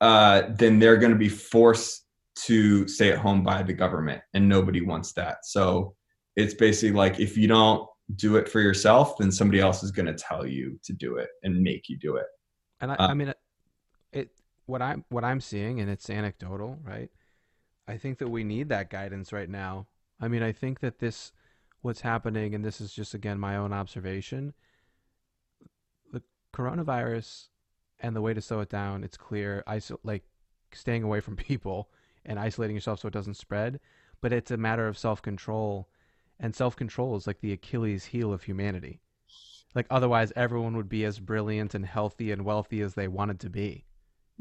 uh, 0.00 0.42
then 0.50 0.78
they're 0.78 0.96
going 0.96 1.12
to 1.12 1.18
be 1.18 1.28
forced 1.28 2.06
to 2.46 2.86
stay 2.86 3.10
at 3.10 3.18
home 3.18 3.42
by 3.42 3.62
the 3.62 3.72
government, 3.72 4.22
and 4.34 4.48
nobody 4.48 4.80
wants 4.80 5.12
that. 5.14 5.44
So 5.44 5.94
it's 6.36 6.54
basically 6.54 6.92
like 6.92 7.18
if 7.18 7.36
you 7.36 7.48
don't 7.48 7.88
do 8.16 8.36
it 8.36 8.48
for 8.48 8.60
yourself, 8.60 9.18
then 9.18 9.30
somebody 9.30 9.60
else 9.60 9.82
is 9.82 9.90
going 9.90 10.06
to 10.06 10.14
tell 10.14 10.46
you 10.46 10.78
to 10.84 10.92
do 10.92 11.16
it 11.16 11.28
and 11.42 11.60
make 11.60 11.88
you 11.88 11.98
do 11.98 12.16
it. 12.16 12.26
And 12.80 12.92
I, 12.92 12.94
uh, 12.94 13.08
I 13.08 13.14
mean, 13.14 13.34
it 14.12 14.30
what 14.66 14.82
I'm 14.82 15.04
what 15.08 15.24
I'm 15.24 15.40
seeing, 15.40 15.80
and 15.80 15.90
it's 15.90 16.08
anecdotal, 16.08 16.78
right? 16.84 17.10
I 17.88 17.96
think 17.96 18.18
that 18.18 18.28
we 18.28 18.44
need 18.44 18.68
that 18.68 18.90
guidance 18.90 19.32
right 19.32 19.48
now. 19.48 19.86
I 20.20 20.28
mean, 20.28 20.42
I 20.42 20.52
think 20.52 20.80
that 20.80 20.98
this, 20.98 21.32
what's 21.80 22.02
happening, 22.02 22.54
and 22.54 22.64
this 22.64 22.80
is 22.80 22.92
just 22.92 23.14
again 23.14 23.38
my 23.40 23.56
own 23.56 23.72
observation. 23.72 24.54
The 26.12 26.22
coronavirus 26.54 27.48
and 28.00 28.14
the 28.14 28.22
way 28.22 28.34
to 28.34 28.40
slow 28.40 28.60
it 28.60 28.68
down, 28.68 29.04
it's 29.04 29.16
clear. 29.16 29.62
Iso- 29.66 29.98
like 30.02 30.24
staying 30.72 31.02
away 31.02 31.20
from 31.20 31.36
people 31.50 31.90
and 32.24 32.38
isolating 32.38 32.76
yourself 32.76 33.00
so 33.00 33.08
it 33.08 33.14
doesn't 33.14 33.34
spread. 33.34 33.80
But 34.20 34.32
it's 34.32 34.50
a 34.50 34.56
matter 34.56 34.88
of 34.88 34.98
self 34.98 35.22
control, 35.22 35.88
and 36.40 36.54
self 36.54 36.76
control 36.76 37.16
is 37.16 37.26
like 37.26 37.40
the 37.40 37.52
Achilles 37.52 38.06
heel 38.06 38.32
of 38.32 38.44
humanity. 38.44 39.00
Like 39.74 39.86
otherwise, 39.90 40.32
everyone 40.34 40.76
would 40.76 40.88
be 40.88 41.04
as 41.04 41.20
brilliant 41.20 41.74
and 41.74 41.86
healthy 41.86 42.32
and 42.32 42.44
wealthy 42.44 42.80
as 42.80 42.94
they 42.94 43.06
wanted 43.06 43.38
to 43.40 43.50
be. 43.50 43.84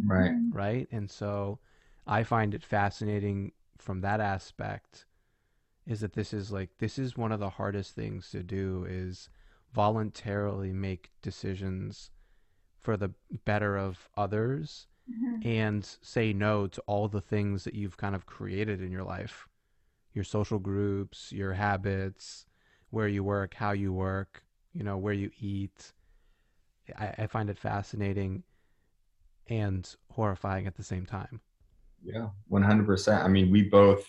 Right. 0.03 0.33
Right. 0.51 0.87
And 0.91 1.09
so 1.09 1.59
I 2.05 2.23
find 2.23 2.53
it 2.53 2.63
fascinating 2.63 3.51
from 3.77 4.01
that 4.01 4.19
aspect 4.19 5.05
is 5.85 6.01
that 6.01 6.13
this 6.13 6.33
is 6.33 6.51
like 6.51 6.69
this 6.79 6.97
is 6.99 7.17
one 7.17 7.31
of 7.31 7.39
the 7.39 7.51
hardest 7.51 7.95
things 7.95 8.29
to 8.31 8.43
do 8.43 8.85
is 8.87 9.29
voluntarily 9.73 10.73
make 10.73 11.11
decisions 11.21 12.09
for 12.81 12.97
the 12.97 13.11
better 13.45 13.77
of 13.77 14.09
others 14.15 14.87
mm-hmm. 15.09 15.47
and 15.47 15.97
say 16.01 16.33
no 16.33 16.67
to 16.67 16.81
all 16.87 17.07
the 17.07 17.21
things 17.21 17.63
that 17.63 17.73
you've 17.73 17.97
kind 17.97 18.15
of 18.15 18.25
created 18.25 18.81
in 18.81 18.91
your 18.91 19.03
life. 19.03 19.47
Your 20.13 20.23
social 20.23 20.57
groups 20.59 21.31
your 21.31 21.53
habits 21.53 22.45
where 22.89 23.07
you 23.07 23.23
work 23.23 23.53
how 23.53 23.71
you 23.71 23.93
work 23.93 24.43
you 24.73 24.83
know 24.83 24.97
where 24.97 25.13
you 25.13 25.29
eat. 25.39 25.93
I, 26.97 27.13
I 27.19 27.27
find 27.27 27.49
it 27.49 27.57
fascinating 27.57 28.43
and 29.47 29.87
horrifying 30.11 30.67
at 30.67 30.75
the 30.75 30.83
same 30.83 31.05
time. 31.05 31.41
Yeah 32.03 32.27
100% 32.51 33.23
i 33.23 33.27
mean 33.27 33.51
we 33.51 33.63
both 33.63 34.05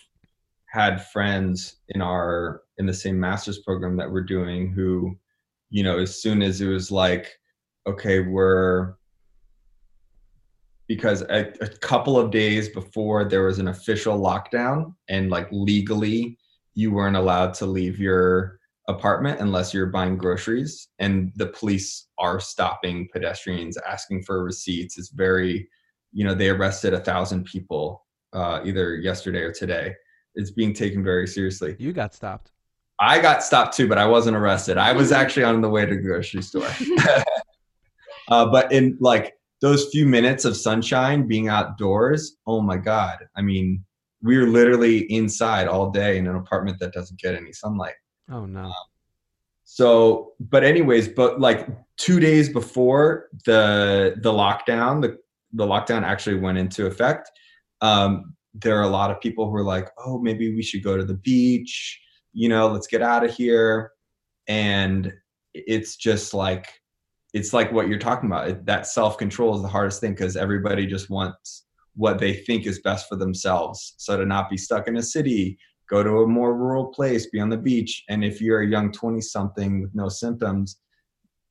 had 0.67 1.05
friends 1.07 1.77
in 1.89 2.01
our 2.01 2.61
in 2.77 2.85
the 2.85 2.93
same 2.93 3.19
master's 3.19 3.59
program 3.59 3.97
that 3.97 4.09
we're 4.09 4.21
doing 4.21 4.71
who 4.71 5.17
you 5.69 5.83
know 5.83 5.97
as 5.97 6.21
soon 6.21 6.41
as 6.41 6.61
it 6.61 6.67
was 6.67 6.91
like 6.91 7.38
okay 7.89 8.19
we're 8.19 8.95
because 10.87 11.21
a, 11.23 11.53
a, 11.61 11.67
couple 11.67 12.19
of 12.19 12.31
days 12.31 12.69
before 12.69 13.23
there 13.23 13.43
was 13.43 13.59
an 13.59 13.67
official 13.67 14.19
lockdown 14.19 14.93
and 15.07 15.29
like 15.29 15.47
legally 15.51 16.37
you 16.73 16.91
weren't 16.91 17.15
allowed 17.15 17.53
to 17.53 17.65
leave 17.65 17.99
your 17.99 18.59
apartment 18.89 19.39
unless 19.39 19.73
you're 19.73 19.85
buying 19.85 20.17
groceries 20.17 20.89
and 20.97 21.31
the 21.35 21.47
police 21.47 22.07
are 22.17 22.39
stopping 22.39 23.07
pedestrians 23.13 23.77
asking 23.77 24.23
for 24.23 24.43
receipts. 24.43 24.97
It's 24.97 25.09
very 25.09 25.69
you 26.11 26.25
know 26.25 26.33
they 26.33 26.49
arrested 26.49 26.93
a 26.93 26.99
thousand 26.99 27.45
people 27.45 28.05
uh, 28.33 28.61
either 28.65 28.95
yesterday 28.95 29.41
or 29.41 29.51
today. 29.51 29.93
It's 30.35 30.51
being 30.51 30.73
taken 30.73 31.03
very 31.03 31.27
seriously. 31.27 31.75
You 31.79 31.93
got 31.93 32.13
stopped. 32.13 32.51
I 32.99 33.19
got 33.19 33.43
stopped 33.43 33.77
too 33.77 33.87
but 33.87 33.97
i 33.97 34.05
wasn't 34.05 34.35
arrested. 34.35 34.77
I 34.77 34.91
was 34.91 35.11
actually 35.21 35.43
on 35.43 35.61
the 35.61 35.69
way 35.69 35.85
to 35.85 35.95
the 35.95 36.01
grocery 36.01 36.41
store 36.41 36.67
uh, 38.29 38.45
but 38.45 38.71
in 38.71 38.97
like 38.99 39.35
those 39.61 39.89
few 39.89 40.05
minutes 40.05 40.45
of 40.45 40.55
sunshine 40.55 41.27
being 41.27 41.49
outdoors 41.49 42.37
oh 42.47 42.61
my 42.61 42.77
god. 42.77 43.19
I 43.35 43.41
mean 43.41 43.83
we 44.21 44.37
were 44.37 44.47
literally 44.47 45.11
inside 45.11 45.67
all 45.67 45.91
day 45.91 46.17
in 46.17 46.27
an 46.27 46.35
apartment 46.35 46.79
that 46.79 46.93
doesn't 46.93 47.19
get 47.19 47.35
any 47.35 47.53
sunlight. 47.53 47.95
Oh 48.31 48.45
no. 48.45 48.65
Um, 48.65 48.73
so 49.63 50.33
but 50.39 50.63
anyways 50.63 51.09
but 51.09 51.39
like 51.39 51.67
two 51.97 52.19
days 52.19 52.49
before 52.49 53.29
the 53.45 54.15
the 54.21 54.31
lockdown 54.31 55.01
the 55.01 55.17
the 55.53 55.65
lockdown 55.65 56.03
actually 56.03 56.37
went 56.37 56.57
into 56.57 56.85
effect, 56.85 57.31
um, 57.81 58.35
there 58.53 58.77
are 58.77 58.83
a 58.83 58.89
lot 58.89 59.11
of 59.11 59.21
people 59.21 59.49
who 59.49 59.55
are 59.55 59.63
like, 59.63 59.89
oh, 59.97 60.19
maybe 60.19 60.53
we 60.53 60.61
should 60.61 60.83
go 60.83 60.97
to 60.97 61.03
the 61.03 61.15
beach, 61.15 61.99
you 62.33 62.49
know, 62.49 62.67
let's 62.67 62.87
get 62.87 63.01
out 63.01 63.23
of 63.23 63.33
here. 63.33 63.91
And 64.47 65.13
it's 65.53 65.95
just 65.95 66.33
like, 66.33 66.67
it's 67.33 67.53
like 67.53 67.71
what 67.71 67.87
you're 67.87 67.99
talking 67.99 68.27
about. 68.29 68.65
That 68.65 68.87
self 68.87 69.17
control 69.17 69.55
is 69.55 69.61
the 69.61 69.67
hardest 69.67 70.01
thing 70.01 70.11
because 70.11 70.35
everybody 70.35 70.85
just 70.85 71.09
wants 71.09 71.65
what 71.95 72.19
they 72.19 72.33
think 72.33 72.65
is 72.65 72.81
best 72.81 73.07
for 73.09 73.15
themselves. 73.15 73.95
So 73.97 74.17
to 74.17 74.25
not 74.25 74.49
be 74.49 74.57
stuck 74.57 74.87
in 74.87 74.97
a 74.97 75.03
city, 75.03 75.57
go 75.89 76.03
to 76.03 76.21
a 76.21 76.27
more 76.27 76.55
rural 76.55 76.87
place, 76.87 77.27
be 77.27 77.39
on 77.39 77.49
the 77.49 77.57
beach. 77.57 78.03
And 78.09 78.23
if 78.23 78.41
you're 78.41 78.61
a 78.61 78.67
young 78.67 78.91
20 78.91 79.21
something 79.21 79.81
with 79.81 79.93
no 79.93 80.07
symptoms, 80.09 80.79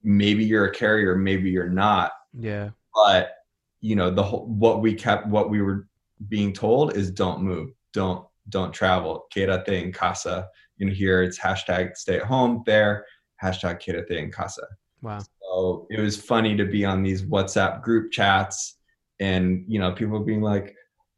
maybe 0.02 0.44
you're 0.44 0.66
a 0.66 0.75
carrier, 0.75 1.16
maybe 1.16 1.50
you're 1.50 1.68
not. 1.68 2.12
Yeah. 2.32 2.70
But 2.94 3.32
you 3.80 3.97
know 3.97 4.11
the 4.11 4.23
whole 4.23 4.47
what 4.47 4.80
we 4.80 4.94
kept 4.94 5.26
what 5.26 5.50
we 5.50 5.62
were 5.62 5.88
being 6.28 6.52
told 6.52 6.97
is 6.97 7.11
don't 7.11 7.42
move 7.42 7.70
don't 7.92 8.25
don't 8.49 8.73
travel 8.73 9.26
quédate 9.35 9.82
en 9.82 9.92
casa 9.92 10.49
you 10.76 10.87
know 10.87 10.92
here 10.92 11.23
it's 11.23 11.38
hashtag 11.38 11.97
stay 11.97 12.16
at 12.16 12.25
home 12.25 12.62
there 12.66 13.04
hashtag 13.42 13.80
quédate 13.80 14.18
en 14.18 14.30
casa 14.30 14.66
wow 15.02 15.20
so 15.50 15.87
it 15.90 16.00
was 16.00 16.17
funny 16.17 16.57
to 16.57 16.64
be 16.64 16.85
on 16.85 17.02
these 17.02 17.23
whatsapp 17.23 17.83
group 17.83 18.11
chats 18.12 18.78
and 19.21 19.64
you 19.67 19.78
know 19.78 19.93
people 19.93 20.21
being 20.21 20.43
like 20.43 20.75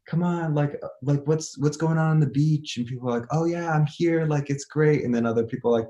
come 0.07 0.23
on 0.23 0.55
like 0.55 0.81
like 1.03 1.25
what's 1.27 1.57
what's 1.59 1.77
going 1.77 1.97
on 1.97 2.11
on 2.11 2.19
the 2.19 2.27
beach 2.27 2.77
and 2.77 2.85
people 2.85 3.07
are 3.09 3.19
like 3.19 3.27
oh 3.31 3.45
yeah 3.45 3.71
i'm 3.71 3.85
here 3.85 4.25
like 4.25 4.49
it's 4.49 4.65
great 4.65 5.03
and 5.03 5.13
then 5.13 5.25
other 5.25 5.43
people 5.43 5.71
like 5.71 5.87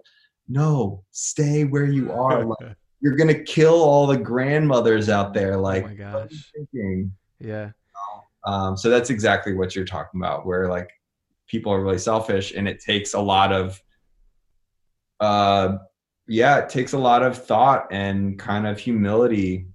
no 0.47 1.03
stay 1.11 1.63
where 1.63 1.85
you 1.85 2.11
are 2.21 2.45
like 2.45 2.75
you're 3.01 3.15
gonna 3.15 3.43
kill 3.43 3.81
all 3.81 4.07
the 4.07 4.17
grandmothers 4.17 5.09
out 5.09 5.33
there. 5.33 5.57
Like, 5.57 5.83
oh 5.83 5.87
my 5.87 5.93
gosh. 5.95 6.51
Yeah. 7.39 7.71
Um, 8.45 8.77
so 8.77 8.89
that's 8.89 9.09
exactly 9.09 9.53
what 9.53 9.75
you're 9.75 9.85
talking 9.85 10.19
about, 10.19 10.45
where 10.45 10.69
like 10.69 10.89
people 11.47 11.73
are 11.73 11.83
really 11.83 11.97
selfish, 11.97 12.53
and 12.55 12.67
it 12.67 12.79
takes 12.79 13.13
a 13.13 13.19
lot 13.19 13.51
of, 13.51 13.81
uh, 15.19 15.77
yeah, 16.31 16.59
it 16.59 16.69
takes 16.69 16.93
a 16.93 16.97
lot 16.97 17.23
of 17.23 17.37
thought 17.37 17.87
and 17.91 18.39
kind 18.39 18.65
of 18.65 18.79
humility 18.79 19.65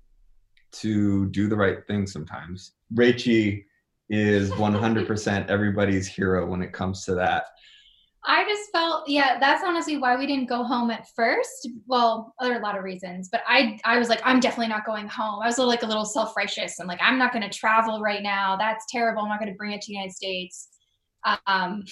to 0.72 1.26
do 1.26 1.48
the 1.48 1.56
right 1.56 1.86
thing 1.86 2.06
sometimes. 2.06 2.72
Rachie 2.94 3.64
is 4.08 4.50
100% 4.52 5.48
everybody's 5.48 6.06
hero 6.06 6.46
when 6.46 6.62
it 6.62 6.72
comes 6.72 7.04
to 7.04 7.14
that. 7.16 7.44
I 8.24 8.44
just 8.48 8.72
felt, 8.72 9.06
yeah, 9.06 9.38
that's 9.38 9.62
honestly 9.62 9.98
why 9.98 10.16
we 10.16 10.26
didn't 10.26 10.46
go 10.46 10.64
home 10.64 10.90
at 10.90 11.06
first. 11.14 11.68
Well, 11.86 12.34
there 12.40 12.54
are 12.54 12.58
a 12.58 12.62
lot 12.62 12.76
of 12.76 12.84
reasons, 12.84 13.28
but 13.30 13.42
I, 13.46 13.78
I 13.84 13.98
was 13.98 14.08
like, 14.08 14.22
I'm 14.24 14.40
definitely 14.40 14.68
not 14.68 14.86
going 14.86 15.08
home. 15.08 15.42
I 15.42 15.46
was 15.46 15.58
like 15.58 15.82
a 15.82 15.86
little 15.86 16.06
self 16.06 16.34
righteous. 16.38 16.80
I'm 16.80 16.86
like, 16.86 17.00
I'm 17.02 17.18
not 17.18 17.32
going 17.32 17.48
to 17.48 17.50
travel 17.50 18.00
right 18.00 18.22
now. 18.22 18.56
That's 18.56 18.86
terrible. 18.88 19.22
I'm 19.22 19.28
not 19.28 19.40
going 19.40 19.52
to 19.52 19.56
bring 19.58 19.72
it 19.72 19.82
to 19.82 19.88
the 19.88 19.92
United 19.92 20.14
States. 20.14 20.68
Um, 21.46 21.84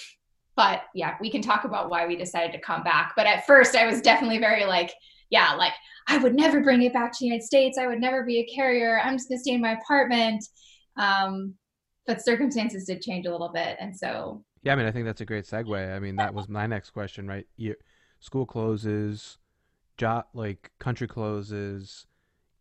but 0.57 0.83
yeah, 0.95 1.17
we 1.21 1.31
can 1.31 1.43
talk 1.43 1.65
about 1.65 1.91
why 1.91 2.07
we 2.07 2.17
decided 2.17 2.53
to 2.53 2.61
come 2.61 2.83
back. 2.83 3.13
But 3.17 3.27
at 3.27 3.47
first, 3.47 3.75
I 3.75 3.87
was 3.87 4.01
definitely 4.01 4.39
very 4.39 4.65
like, 4.65 4.93
yeah, 5.31 5.55
like 5.55 5.73
I 6.09 6.19
would 6.19 6.35
never 6.35 6.61
bring 6.61 6.83
it 6.83 6.93
back 6.93 7.13
to 7.13 7.19
the 7.21 7.27
United 7.27 7.45
States. 7.45 7.79
I 7.79 7.87
would 7.87 8.01
never 8.01 8.25
be 8.25 8.41
a 8.41 8.55
carrier. 8.55 9.01
I'm 9.03 9.17
just 9.17 9.29
going 9.29 9.39
to 9.39 9.43
stay 9.43 9.55
in 9.55 9.61
my 9.61 9.73
apartment. 9.73 10.45
Um, 10.97 11.55
but 12.07 12.25
circumstances 12.25 12.85
did 12.85 13.01
change 13.01 13.27
a 13.27 13.31
little 13.33 13.51
bit, 13.53 13.77
and 13.81 13.97
so 13.97 14.45
yeah, 14.65 14.73
I 14.73 14.77
mean, 14.77 14.87
I 14.87 14.93
think 14.93 15.05
that's 15.05 15.21
a 15.21 15.27
great 15.27 15.45
segue. 15.45 15.95
I 15.95 15.99
mean, 15.99 16.17
that 16.17 16.33
was 16.33 16.49
my 16.49 16.67
next 16.67 16.91
question, 16.91 17.29
right? 17.29 17.47
You, 17.57 17.75
school 18.21 18.47
closes, 18.47 19.37
job 19.99 20.25
like 20.33 20.71
country 20.79 21.07
closes. 21.07 22.07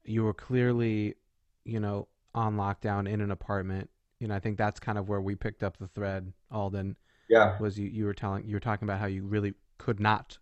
You 0.03 0.23
were 0.25 0.33
clearly, 0.33 1.15
you 1.63 1.79
know, 1.79 2.09
on 2.35 2.57
lockdown 2.57 3.09
in 3.09 3.21
an 3.21 3.31
apartment. 3.31 3.89
You 4.19 4.27
know, 4.27 4.35
I 4.35 4.39
think 4.39 4.57
that's 4.57 4.81
kind 4.81 4.97
of 4.97 5.07
where 5.07 5.21
we 5.21 5.35
picked 5.35 5.63
up 5.63 5.77
the 5.77 5.87
thread. 5.87 6.33
Alden, 6.51 6.97
yeah, 7.29 7.57
was 7.59 7.77
you 7.77 7.87
you 7.87 8.05
were 8.05 8.13
telling 8.13 8.45
you 8.45 8.55
were 8.55 8.59
talking 8.59 8.87
about 8.87 8.99
how 8.99 9.05
you 9.05 9.23
really 9.23 9.53
could 9.77 9.99
not 9.99 10.37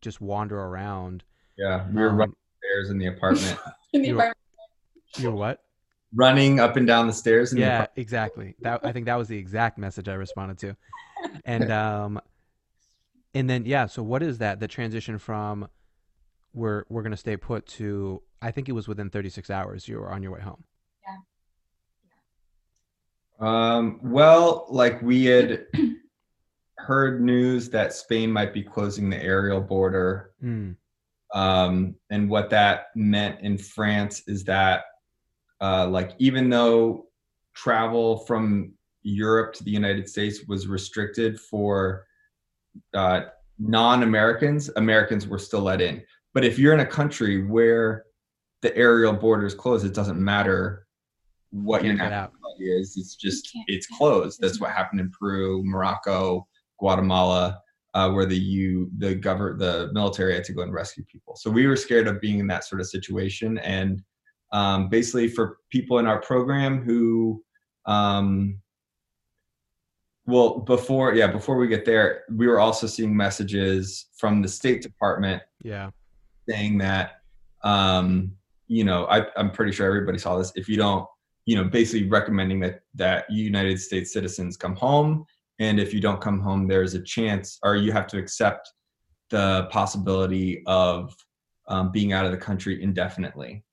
just 0.00 0.20
wander 0.20 0.58
around. 0.58 1.24
Yeah, 1.56 1.86
we 1.92 2.00
were 2.00 2.10
um, 2.10 2.16
running 2.16 2.36
stairs 2.58 2.90
in 2.90 2.98
the 2.98 3.06
apartment. 3.06 3.58
in 3.92 4.02
the 4.02 4.08
you 4.08 4.14
apartment. 4.14 4.38
Were, 5.16 5.22
you 5.22 5.30
were 5.30 5.36
what? 5.36 5.62
running 6.14 6.60
up 6.60 6.76
and 6.76 6.86
down 6.86 7.06
the 7.06 7.12
stairs. 7.12 7.54
yeah, 7.54 7.86
the 7.94 8.00
exactly. 8.00 8.54
That 8.60 8.84
I 8.84 8.92
think 8.92 9.06
that 9.06 9.16
was 9.16 9.28
the 9.28 9.38
exact 9.38 9.78
message 9.78 10.08
I 10.08 10.14
responded 10.14 10.58
to, 10.58 10.76
and 11.44 11.70
um, 11.72 12.20
and 13.34 13.48
then 13.48 13.64
yeah. 13.64 13.86
So 13.86 14.02
what 14.02 14.22
is 14.22 14.38
that? 14.38 14.60
The 14.60 14.68
transition 14.68 15.18
from 15.18 15.68
we're 16.52 16.84
we're 16.88 17.02
gonna 17.02 17.16
stay 17.16 17.36
put 17.36 17.66
to 17.66 18.22
I 18.42 18.50
think 18.50 18.68
it 18.68 18.72
was 18.72 18.88
within 18.88 19.10
36 19.10 19.50
hours 19.50 19.86
you 19.86 19.98
were 19.98 20.10
on 20.10 20.22
your 20.22 20.32
way 20.32 20.40
home. 20.40 20.64
Um. 23.40 24.00
Well, 24.02 24.66
like 24.68 25.00
we 25.02 25.24
had 25.24 25.66
heard 26.76 27.22
news 27.22 27.70
that 27.70 27.92
Spain 27.92 28.30
might 28.30 28.52
be 28.52 28.62
closing 28.62 29.10
the 29.10 29.22
aerial 29.22 29.60
border. 29.60 30.32
Mm. 30.42 30.76
Um, 31.32 31.94
and 32.10 32.28
what 32.28 32.50
that 32.50 32.86
meant 32.96 33.40
in 33.40 33.56
France 33.56 34.22
is 34.26 34.44
that 34.44 34.82
uh, 35.60 35.86
like 35.86 36.12
even 36.18 36.50
though 36.50 37.06
travel 37.54 38.18
from 38.18 38.72
Europe 39.02 39.54
to 39.54 39.64
the 39.64 39.70
United 39.70 40.08
States 40.08 40.40
was 40.48 40.66
restricted 40.66 41.38
for 41.40 42.06
uh, 42.94 43.22
non-Americans, 43.58 44.70
Americans 44.76 45.26
were 45.26 45.38
still 45.38 45.62
let 45.62 45.80
in. 45.80 46.02
But 46.34 46.44
if 46.44 46.58
you're 46.58 46.74
in 46.74 46.80
a 46.80 46.86
country 46.86 47.44
where 47.44 48.04
the 48.62 48.76
aerial 48.76 49.12
border 49.12 49.46
is 49.46 49.54
closed, 49.54 49.84
it 49.84 49.94
doesn't 49.94 50.18
matter 50.18 50.86
what 51.50 51.84
your 51.84 51.94
nationality 51.94 52.34
is. 52.62 52.96
It's 52.96 53.16
just 53.16 53.50
it's 53.66 53.86
closed. 53.86 54.40
That's 54.40 54.60
what 54.60 54.70
happened 54.70 55.00
in 55.00 55.10
Peru, 55.10 55.62
Morocco, 55.64 56.46
Guatemala, 56.78 57.60
uh, 57.94 58.10
where 58.10 58.26
the 58.26 58.36
you 58.36 58.90
the 58.98 59.14
government 59.14 59.58
the 59.58 59.90
military 59.92 60.34
had 60.34 60.44
to 60.44 60.52
go 60.52 60.62
and 60.62 60.72
rescue 60.72 61.04
people. 61.10 61.36
So 61.36 61.50
we 61.50 61.66
were 61.66 61.76
scared 61.76 62.06
of 62.06 62.20
being 62.20 62.38
in 62.38 62.46
that 62.48 62.64
sort 62.64 62.80
of 62.80 62.88
situation, 62.88 63.58
and 63.58 64.02
um, 64.52 64.88
basically 64.88 65.28
for 65.28 65.58
people 65.70 65.98
in 65.98 66.06
our 66.06 66.20
program 66.20 66.82
who 66.82 67.42
um, 67.86 68.60
well 70.30 70.60
before 70.60 71.14
yeah 71.14 71.26
before 71.26 71.56
we 71.56 71.66
get 71.66 71.84
there 71.84 72.22
we 72.30 72.46
were 72.46 72.60
also 72.60 72.86
seeing 72.86 73.14
messages 73.14 74.06
from 74.16 74.40
the 74.40 74.48
state 74.48 74.82
department 74.82 75.42
yeah 75.62 75.90
saying 76.48 76.78
that 76.78 77.22
um 77.64 78.32
you 78.68 78.84
know 78.84 79.06
I, 79.06 79.26
i'm 79.36 79.50
pretty 79.50 79.72
sure 79.72 79.86
everybody 79.86 80.18
saw 80.18 80.38
this 80.38 80.52
if 80.54 80.68
you 80.68 80.76
don't 80.76 81.06
you 81.50 81.56
know 81.56 81.64
basically 81.64 82.08
recommending 82.08 82.60
that 82.60 82.82
that 82.94 83.28
united 83.28 83.80
states 83.80 84.12
citizens 84.12 84.56
come 84.56 84.76
home 84.76 85.24
and 85.58 85.80
if 85.80 85.92
you 85.92 86.00
don't 86.00 86.20
come 86.20 86.38
home 86.38 86.68
there's 86.68 86.94
a 86.94 87.02
chance 87.02 87.58
or 87.64 87.74
you 87.74 87.90
have 87.90 88.06
to 88.06 88.18
accept 88.18 88.72
the 89.30 89.66
possibility 89.70 90.62
of 90.66 91.12
um, 91.66 91.90
being 91.90 92.12
out 92.12 92.24
of 92.24 92.30
the 92.30 92.38
country 92.38 92.80
indefinitely 92.80 93.64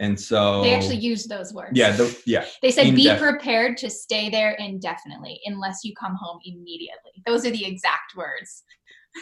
and 0.00 0.20
so 0.20 0.62
they 0.62 0.74
actually 0.74 0.96
used 0.96 1.28
those 1.28 1.54
words. 1.54 1.70
Yeah, 1.72 1.92
the, 1.92 2.20
yeah. 2.26 2.44
They 2.62 2.72
said 2.72 2.86
Indef- 2.86 2.96
be 2.96 3.16
prepared 3.16 3.76
to 3.76 3.88
stay 3.88 4.28
there 4.28 4.56
indefinitely 4.58 5.40
unless 5.46 5.84
you 5.84 5.94
come 5.94 6.16
home 6.16 6.40
immediately. 6.44 7.12
Those 7.24 7.46
are 7.46 7.52
the 7.52 7.64
exact 7.64 8.16
words. 8.16 8.64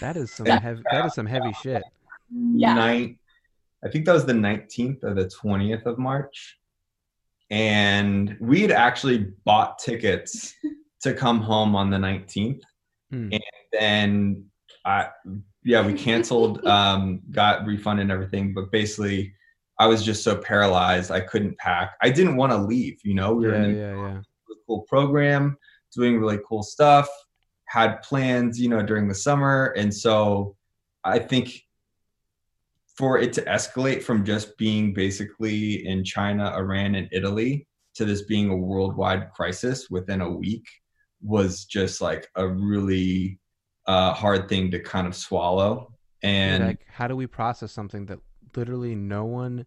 That 0.01 0.17
is 0.17 0.31
some 0.31 0.47
heavy, 0.47 0.83
that 0.91 1.05
is 1.05 1.13
some 1.13 1.27
heavy 1.27 1.53
shit. 1.63 1.83
Yeah. 2.57 2.73
Nine, 2.73 3.19
I 3.85 3.91
think 3.91 4.07
that 4.07 4.15
was 4.15 4.25
the 4.25 4.33
19th 4.33 5.05
or 5.05 5.13
the 5.13 5.27
20th 5.27 5.85
of 5.85 5.99
March. 5.99 6.57
And 7.53 8.35
we 8.41 8.63
had 8.63 8.73
actually 8.73 9.27
bought 9.45 9.79
tickets 9.79 10.55
to 11.03 11.13
come 11.13 11.41
home 11.41 11.77
on 11.77 11.91
the 11.91 11.99
19th. 11.99 12.63
Hmm. 13.11 13.29
And 13.31 13.43
then 13.73 14.45
I 14.87 15.09
yeah, 15.63 15.87
we 15.87 15.93
canceled, 15.93 16.65
um, 16.67 17.21
got 17.31 17.67
refunded 17.67 18.05
and 18.05 18.11
everything, 18.11 18.55
but 18.55 18.73
basically 18.73 19.35
I 19.79 19.87
was 19.87 20.03
just 20.03 20.25
so 20.25 20.37
paralyzed. 20.37 21.11
I 21.11 21.21
couldn't 21.21 21.59
pack. 21.59 21.93
I 22.03 22.09
didn't 22.11 22.37
want 22.37 22.53
to 22.53 22.59
leave. 22.59 22.99
You 23.05 23.15
know, 23.15 23.35
we 23.35 23.47
were 23.47 23.55
yeah, 23.55 23.65
in 23.65 23.71
a 23.71 23.79
yeah, 23.79 23.97
yeah. 23.97 24.21
cool 24.67 24.83
program, 24.89 25.59
doing 25.95 26.19
really 26.19 26.39
cool 26.49 26.63
stuff. 26.63 27.09
Had 27.67 28.01
plans, 28.03 28.59
you 28.59 28.71
know, 28.71 28.83
during 28.83 29.09
the 29.09 29.15
summer, 29.15 29.75
and 29.77 29.93
so 29.93 30.57
I 31.05 31.19
think 31.19 31.63
for 32.97 33.19
it 33.19 33.33
to 33.35 33.43
escalate 33.43 34.03
from 34.03 34.25
just 34.25 34.57
being 34.59 34.93
basically 34.93 35.87
in 35.87 36.05
China, 36.05 36.53
Iran, 36.57 36.95
and 36.95 37.09
Italy 37.13 37.67
to 37.95 38.05
this 38.05 38.23
being 38.23 38.51
a 38.51 38.57
worldwide 38.57 39.31
crisis 39.33 39.91
within 39.91 40.21
a 40.21 40.31
week 40.31 40.67
was 41.23 41.65
just 41.65 42.01
like 42.01 42.29
a 42.37 42.47
really 42.47 43.39
uh, 43.87 44.13
hard 44.13 44.49
thing 44.49 44.71
to 44.71 44.81
kind 44.81 45.07
of 45.07 45.15
swallow. 45.15 45.93
And 46.23 46.65
like, 46.65 46.87
how 46.89 47.07
do 47.07 47.17
we 47.17 47.27
process 47.27 47.73
something 47.73 48.07
that 48.07 48.19
literally 48.57 48.95
no 48.95 49.25
one 49.25 49.67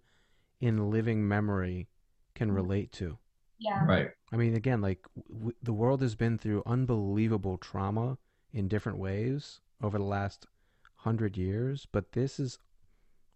in 0.61 0.89
living 0.89 1.27
memory 1.27 1.87
can 2.33 2.51
mm. 2.51 2.55
relate 2.55 2.91
to. 2.93 3.17
Yeah. 3.59 3.85
Right. 3.85 4.09
I 4.31 4.37
mean, 4.37 4.55
again, 4.55 4.81
like 4.81 5.05
w- 5.29 5.55
the 5.63 5.73
world 5.73 6.01
has 6.01 6.15
been 6.15 6.37
through 6.37 6.63
unbelievable 6.65 7.57
trauma 7.57 8.17
in 8.53 8.67
different 8.67 8.97
ways 8.97 9.61
over 9.81 9.97
the 9.97 10.03
last 10.03 10.45
hundred 10.97 11.37
years, 11.37 11.87
but 11.91 12.11
this 12.11 12.39
is 12.39 12.57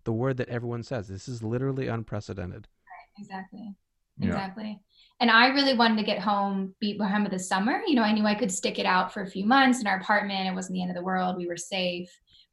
the 0.04 0.14
word 0.14 0.38
that 0.38 0.50
everyone 0.50 0.84
says. 0.84 1.08
This 1.08 1.28
is 1.28 1.44
literally 1.44 1.88
unprecedented. 1.88 2.68
Right. 2.86 3.24
Exactly. 3.24 3.76
Yeah. 4.18 4.28
Exactly. 4.28 4.80
And 5.22 5.30
I 5.30 5.48
really 5.48 5.74
wanted 5.74 5.98
to 5.98 6.04
get 6.04 6.20
home 6.20 6.74
behind 6.80 7.26
of 7.26 7.32
the 7.32 7.40
summer. 7.40 7.82
You 7.86 7.96
know, 7.96 8.04
I 8.04 8.14
knew 8.14 8.26
I 8.26 8.36
could 8.36 8.52
stick 8.52 8.80
it 8.80 8.86
out 8.86 9.14
for 9.14 9.22
a 9.22 9.30
few 9.30 9.46
months 9.46 9.82
in 9.82 9.88
our 9.88 9.98
apartment. 9.98 10.48
It 10.48 10.56
wasn't 10.56 10.76
the 10.76 10.82
end 10.82 10.92
of 10.92 10.96
the 10.96 11.04
world. 11.04 11.38
We 11.38 11.48
were 11.48 11.58
safe 11.58 12.10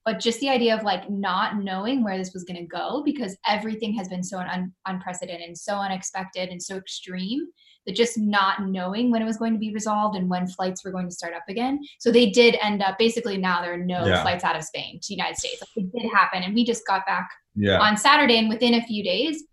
but 0.07 0.21
just 0.21 0.39
the 0.39 0.49
idea 0.49 0.75
of 0.75 0.85
like 0.85 1.11
not 1.11 1.59
knowing 1.59 2.03
where 2.03 2.17
this 2.17 2.33
was 2.33 2.45
going 2.45 2.57
to 2.57 2.67
go 2.67 3.03
because 3.05 3.37
everything 3.45 3.93
has 3.93 4.09
been 4.09 4.23
so 4.23 4.39
un- 4.39 4.73
unprecedented 4.87 5.47
and 5.47 5.59
so 5.59 5.75
unexpected 5.75 6.49
and 6.49 6.63
so 6.63 6.77
extreme 6.77 7.45
that 7.85 7.97
just 7.97 8.17
not 8.17 8.63
knowing 8.63 9.11
when 9.11 9.21
it 9.21 9.25
was 9.25 9.37
going 9.37 9.53
to 9.53 9.59
be 9.59 9.75
resolved 9.75 10.17
and 10.17 10.31
when 10.31 10.47
flights 10.47 10.85
were 10.85 10.93
going 10.93 11.09
to 11.09 11.15
start 11.15 11.35
up 11.35 11.43
again 11.49 11.81
so 11.99 12.11
they 12.11 12.31
did 12.31 12.57
end 12.63 12.83
up 12.83 12.97
basically 12.99 13.37
now 13.37 13.61
there 13.61 13.75
are 13.75 13.85
no 13.85 14.07
yeah. 14.07 14.23
flights 14.23 14.45
out 14.45 14.57
of 14.57 14.63
spain 14.63 14.99
to 15.03 15.09
the 15.09 15.15
united 15.17 15.37
states 15.37 15.61
like, 15.61 15.85
it 15.85 15.93
did 15.93 16.11
happen 16.11 16.43
and 16.43 16.55
we 16.55 16.65
just 16.65 16.87
got 16.87 17.05
back 17.05 17.29
yeah. 17.57 17.79
on 17.81 17.97
saturday 17.97 18.39
and 18.39 18.49
within 18.49 18.75
a 18.75 18.83
few 18.83 19.03
days 19.03 19.45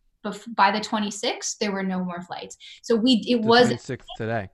by 0.56 0.72
the 0.72 0.80
26th 0.80 1.58
there 1.58 1.72
were 1.72 1.84
no 1.84 2.04
more 2.04 2.22
flights 2.22 2.58
so 2.84 2.96
we 2.96 3.24
it 3.28 3.42
the 3.42 3.48
was 3.48 3.70
26th 3.70 4.06
today 4.18 4.48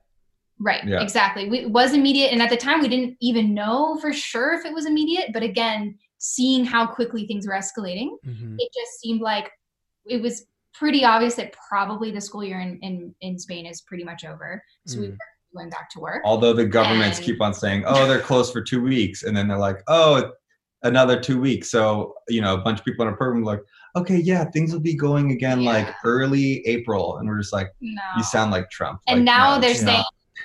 Right. 0.60 0.84
Yeah. 0.84 1.02
Exactly. 1.02 1.48
We, 1.48 1.60
it 1.60 1.70
was 1.70 1.94
immediate. 1.94 2.32
And 2.32 2.42
at 2.42 2.50
the 2.50 2.56
time, 2.56 2.82
we 2.82 2.88
didn't 2.88 3.16
even 3.20 3.54
know 3.54 3.98
for 3.98 4.12
sure 4.12 4.52
if 4.52 4.66
it 4.66 4.74
was 4.74 4.84
immediate. 4.84 5.30
But 5.32 5.42
again, 5.42 5.98
seeing 6.18 6.66
how 6.66 6.86
quickly 6.86 7.26
things 7.26 7.46
were 7.46 7.54
escalating, 7.54 8.10
mm-hmm. 8.26 8.56
it 8.58 8.68
just 8.74 9.00
seemed 9.00 9.22
like 9.22 9.50
it 10.04 10.20
was 10.20 10.44
pretty 10.74 11.02
obvious 11.02 11.34
that 11.36 11.54
probably 11.68 12.10
the 12.10 12.20
school 12.20 12.44
year 12.44 12.60
in, 12.60 12.78
in, 12.80 13.14
in 13.22 13.38
Spain 13.38 13.64
is 13.64 13.80
pretty 13.80 14.04
much 14.04 14.24
over. 14.24 14.62
So 14.86 14.98
mm. 14.98 15.00
we 15.00 15.08
were 15.08 15.16
going 15.54 15.70
back 15.70 15.88
to 15.90 16.00
work. 16.00 16.22
Although 16.24 16.52
the 16.52 16.66
governments 16.66 17.18
and, 17.18 17.26
keep 17.26 17.40
on 17.40 17.54
saying, 17.54 17.84
oh, 17.86 18.06
they're 18.06 18.20
closed 18.20 18.52
for 18.52 18.60
two 18.62 18.82
weeks. 18.82 19.22
And 19.22 19.34
then 19.34 19.48
they're 19.48 19.58
like, 19.58 19.82
oh, 19.88 20.30
another 20.82 21.18
two 21.18 21.40
weeks. 21.40 21.70
So, 21.70 22.14
you 22.28 22.40
know, 22.42 22.54
a 22.54 22.58
bunch 22.58 22.78
of 22.78 22.84
people 22.84 23.02
in 23.04 23.10
our 23.10 23.16
program 23.16 23.44
like, 23.44 23.60
okay, 23.96 24.16
yeah, 24.18 24.44
things 24.44 24.72
will 24.72 24.80
be 24.80 24.94
going 24.94 25.32
again 25.32 25.62
yeah. 25.62 25.70
like 25.70 25.94
early 26.04 26.66
April. 26.66 27.16
And 27.16 27.28
we're 27.28 27.38
just 27.38 27.52
like, 27.52 27.72
no. 27.80 28.02
you 28.16 28.22
sound 28.22 28.50
like 28.50 28.70
Trump. 28.70 29.00
And 29.06 29.20
like, 29.20 29.24
now 29.24 29.54
no, 29.54 29.60
they're 29.60 29.74
saying, 29.74 30.04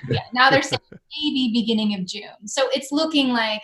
yeah, 0.09 0.21
now 0.33 0.49
they're 0.49 0.61
saying 0.61 0.79
maybe 0.91 1.51
beginning 1.53 1.95
of 1.99 2.05
June. 2.05 2.47
So 2.47 2.69
it's 2.73 2.91
looking 2.91 3.29
like 3.29 3.61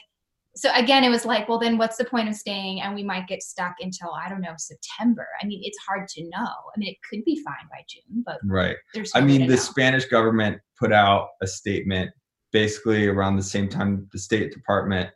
so 0.55 0.69
again 0.75 1.03
it 1.03 1.09
was 1.09 1.25
like 1.25 1.47
well 1.47 1.57
then 1.57 1.77
what's 1.77 1.97
the 1.97 2.05
point 2.05 2.27
of 2.27 2.35
staying? 2.35 2.81
And 2.81 2.93
we 2.93 3.03
might 3.03 3.27
get 3.27 3.41
stuck 3.41 3.75
until 3.79 4.11
i 4.13 4.27
don't 4.27 4.41
know 4.41 4.53
september. 4.57 5.27
I 5.41 5.45
mean 5.45 5.61
it's 5.63 5.77
hard 5.87 6.07
to 6.09 6.23
know. 6.23 6.47
I 6.75 6.77
mean 6.77 6.89
it 6.89 6.97
could 7.09 7.23
be 7.25 7.41
fine 7.43 7.67
by 7.69 7.83
june 7.87 8.23
but 8.25 8.39
right. 8.43 8.75
there's 8.93 9.13
no 9.15 9.21
i 9.21 9.23
mean 9.23 9.41
the 9.41 9.55
know. 9.55 9.55
spanish 9.55 10.05
government 10.05 10.59
put 10.77 10.91
out 10.91 11.29
a 11.41 11.47
statement 11.47 12.11
basically 12.51 13.07
around 13.07 13.37
the 13.37 13.43
same 13.43 13.69
time 13.69 14.07
the 14.11 14.19
state 14.19 14.51
department 14.51 15.09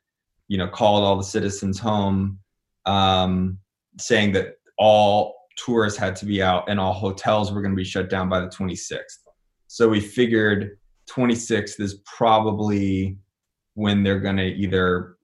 you 0.47 0.57
know 0.57 0.67
called 0.67 1.03
all 1.03 1.17
the 1.17 1.23
citizens 1.23 1.79
home 1.79 2.39
um, 2.85 3.57
saying 3.99 4.31
that 4.33 4.55
all 4.77 5.35
tourists 5.57 5.97
had 5.97 6.15
to 6.15 6.25
be 6.25 6.41
out 6.41 6.69
and 6.69 6.79
all 6.79 6.93
hotels 6.93 7.51
were 7.51 7.61
going 7.61 7.71
to 7.71 7.77
be 7.77 7.83
shut 7.83 8.09
down 8.09 8.29
by 8.29 8.39
the 8.39 8.47
26th 8.47 8.99
so 9.67 9.89
we 9.89 9.99
figured 9.99 10.77
26th 11.09 11.79
is 11.79 12.01
probably 12.05 13.17
when 13.75 14.03
they're 14.03 14.19
going 14.19 14.37
to 14.37 14.45
either 14.45 15.17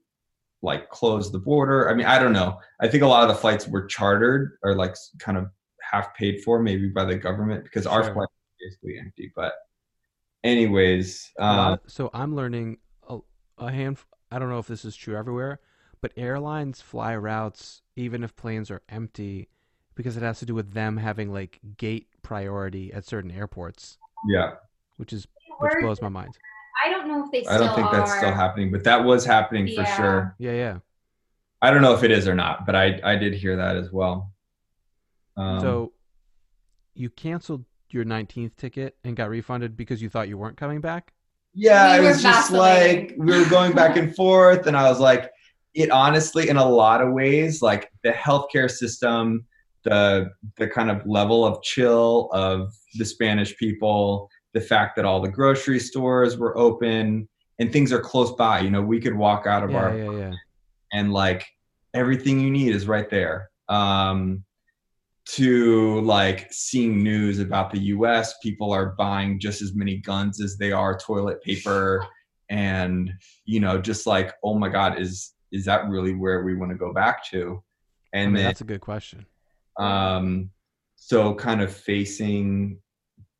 like 0.62 0.90
close 0.90 1.32
the 1.32 1.40
border. 1.40 1.90
I 1.90 1.94
mean, 1.94 2.06
I 2.06 2.20
don't 2.20 2.34
know. 2.34 2.60
I 2.80 2.88
think 2.88 3.04
a 3.04 3.08
lot 3.08 3.24
of 3.24 3.30
the 3.30 3.36
flights 3.36 3.68
were 3.68 3.86
chartered 3.86 4.58
or 4.64 4.76
like 4.76 4.96
kind 5.20 5.38
of 5.38 5.48
half 5.82 6.16
paid 6.16 6.44
for, 6.44 6.62
maybe 6.62 6.90
by 6.90 7.06
the 7.06 7.16
government, 7.16 7.64
because 7.64 7.84
sure. 7.84 7.92
our 7.92 8.14
flight 8.14 8.30
is 8.60 8.78
basically 8.78 9.00
empty. 9.00 9.32
But, 9.36 9.54
anyways, 10.44 11.32
um, 11.40 11.80
so 11.88 12.10
I'm 12.14 12.36
learning 12.36 12.78
a, 13.10 13.20
a 13.58 13.72
hand. 13.72 13.98
I 14.32 14.40
don't 14.40 14.50
know 14.50 14.60
if 14.60 14.68
this 14.68 14.86
is 14.86 14.96
true 14.96 15.18
everywhere, 15.18 15.60
but 16.00 16.14
airlines 16.16 16.80
fly 16.82 17.16
routes 17.16 17.82
even 17.96 18.24
if 18.24 18.36
planes 18.36 18.72
are 18.72 18.82
empty 18.88 19.50
because 19.96 20.16
it 20.16 20.24
has 20.24 20.40
to 20.40 20.46
do 20.46 20.56
with 20.56 20.74
them 20.74 20.98
having 20.98 21.34
like 21.34 21.60
gate 21.78 22.08
priority 22.22 22.94
at 22.94 23.06
certain 23.06 23.32
airports. 23.32 23.98
Yeah, 24.30 24.54
which 24.98 25.12
is 25.12 25.28
which 25.62 25.74
blows 25.82 26.02
my 26.02 26.10
mind. 26.10 26.38
I 26.84 26.90
don't 26.90 27.08
know 27.08 27.26
if 27.26 27.32
they. 27.32 27.46
I 27.48 27.58
don't 27.58 27.76
think 27.76 27.88
are. 27.88 27.98
that's 27.98 28.16
still 28.18 28.32
happening, 28.32 28.72
but 28.72 28.84
that 28.84 29.04
was 29.04 29.26
happening 29.26 29.68
yeah. 29.68 29.84
for 29.84 30.02
sure. 30.02 30.36
Yeah, 30.40 30.52
yeah. 30.52 30.78
I 31.62 31.70
don't 31.70 31.82
know 31.82 31.94
if 31.94 32.04
it 32.04 32.12
is 32.12 32.28
or 32.28 32.36
not, 32.36 32.66
but 32.66 32.76
I 32.76 33.00
I 33.04 33.16
did 33.16 33.34
hear 33.34 33.56
that 33.56 33.76
as 33.76 33.92
well. 33.92 34.32
Um, 35.38 35.60
so, 35.60 35.94
you 36.94 37.10
canceled 37.10 37.66
your 37.90 38.06
19th 38.06 38.56
ticket 38.58 38.98
and 39.04 39.16
got 39.16 39.30
refunded 39.30 39.78
because 39.78 40.02
you 40.02 40.10
thought 40.10 40.28
you 40.28 40.38
weren't 40.38 40.58
coming 40.58 40.82
back. 40.82 41.14
Yeah, 41.54 42.00
we 42.00 42.06
it 42.06 42.10
was 42.10 42.22
just 42.22 42.52
like 42.52 43.14
we 43.18 43.38
were 43.38 43.50
going 43.50 43.74
back 43.74 43.98
and 43.98 44.16
forth, 44.18 44.68
and 44.68 44.76
I 44.76 44.90
was 44.90 45.00
like, 45.00 45.30
it 45.74 45.92
honestly, 45.92 46.50
in 46.50 46.58
a 46.58 46.68
lot 46.68 47.02
of 47.02 47.14
ways, 47.14 47.62
like 47.62 47.92
the 48.04 48.12
healthcare 48.12 48.70
system, 48.70 49.46
the 49.84 50.30
the 50.58 50.68
kind 50.68 50.90
of 50.90 51.06
level 51.06 51.46
of 51.46 51.62
chill 51.62 52.30
of 52.32 52.74
the 52.96 53.06
Spanish 53.06 53.56
people, 53.58 54.30
the 54.54 54.62
fact 54.62 54.96
that 54.96 55.06
all 55.06 55.22
the 55.22 55.30
grocery 55.30 55.80
stores 55.80 56.38
were 56.38 56.58
open 56.58 57.28
and 57.60 57.72
things 57.72 57.92
are 57.92 58.00
close 58.00 58.32
by. 58.34 58.60
You 58.60 58.70
know, 58.70 58.82
we 58.82 59.00
could 59.00 59.16
walk 59.16 59.46
out 59.48 59.64
of 59.64 59.72
yeah, 59.72 59.78
our 59.78 59.98
yeah, 59.98 60.12
yeah. 60.12 60.32
and 60.94 61.14
like 61.14 61.46
everything 61.94 62.40
you 62.40 62.50
need 62.50 62.74
is 62.76 62.88
right 62.88 63.10
there. 63.10 63.50
Um, 63.70 64.44
to 65.28 66.02
like 66.02 66.52
seeing 66.52 67.04
news 67.04 67.40
about 67.40 67.72
the 67.72 67.80
US, 67.80 68.38
people 68.40 68.72
are 68.72 68.96
buying 68.98 69.40
just 69.40 69.62
as 69.62 69.74
many 69.76 69.98
guns 69.98 70.42
as 70.42 70.58
they 70.58 70.72
are 70.72 70.98
toilet 70.98 71.42
paper. 71.44 72.06
And, 72.50 73.14
you 73.46 73.60
know, 73.60 73.80
just 73.80 74.06
like, 74.08 74.34
oh 74.44 74.56
my 74.56 74.68
God, 74.68 75.00
is 75.00 75.34
is 75.52 75.66
that 75.66 75.88
really 75.88 76.16
where 76.16 76.44
we 76.44 76.56
want 76.56 76.72
to 76.72 76.78
go 76.78 76.94
back 76.94 77.26
to? 77.30 77.62
And 78.14 78.22
I 78.22 78.26
mean, 78.26 78.34
then, 78.36 78.46
that's 78.46 78.62
a 78.62 78.66
good 78.66 78.82
question. 78.82 79.26
Um, 79.80 80.50
so 80.96 81.34
kind 81.36 81.62
of 81.62 81.74
facing 81.74 82.80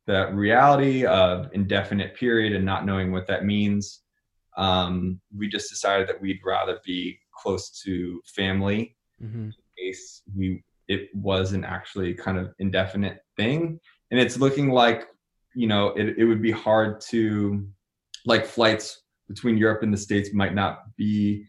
the 0.06 0.30
reality 0.32 1.04
of 1.06 1.48
indefinite 1.52 2.14
period 2.16 2.54
and 2.54 2.64
not 2.64 2.84
knowing 2.84 3.12
what 3.12 3.26
that 3.28 3.44
means, 3.44 4.00
um, 4.56 5.20
we 5.36 5.48
just 5.48 5.70
decided 5.70 6.08
that 6.08 6.20
we'd 6.20 6.40
rather 6.44 6.78
be 6.84 7.18
close 7.34 7.70
to 7.84 8.20
family 8.26 8.96
mm-hmm. 9.22 9.44
in 9.44 9.54
case 9.78 10.22
we 10.36 10.62
it 10.88 11.08
wasn't 11.14 11.64
actually 11.64 12.12
kind 12.12 12.36
of 12.36 12.52
indefinite 12.58 13.20
thing. 13.36 13.78
And 14.10 14.20
it's 14.20 14.36
looking 14.38 14.70
like, 14.70 15.06
you 15.54 15.66
know, 15.66 15.88
it, 15.90 16.18
it 16.18 16.24
would 16.24 16.42
be 16.42 16.50
hard 16.50 17.00
to 17.08 17.66
like 18.26 18.44
flights 18.44 19.02
between 19.28 19.56
Europe 19.56 19.82
and 19.82 19.92
the 19.92 19.98
States 19.98 20.34
might 20.34 20.54
not 20.54 20.80
be 20.96 21.44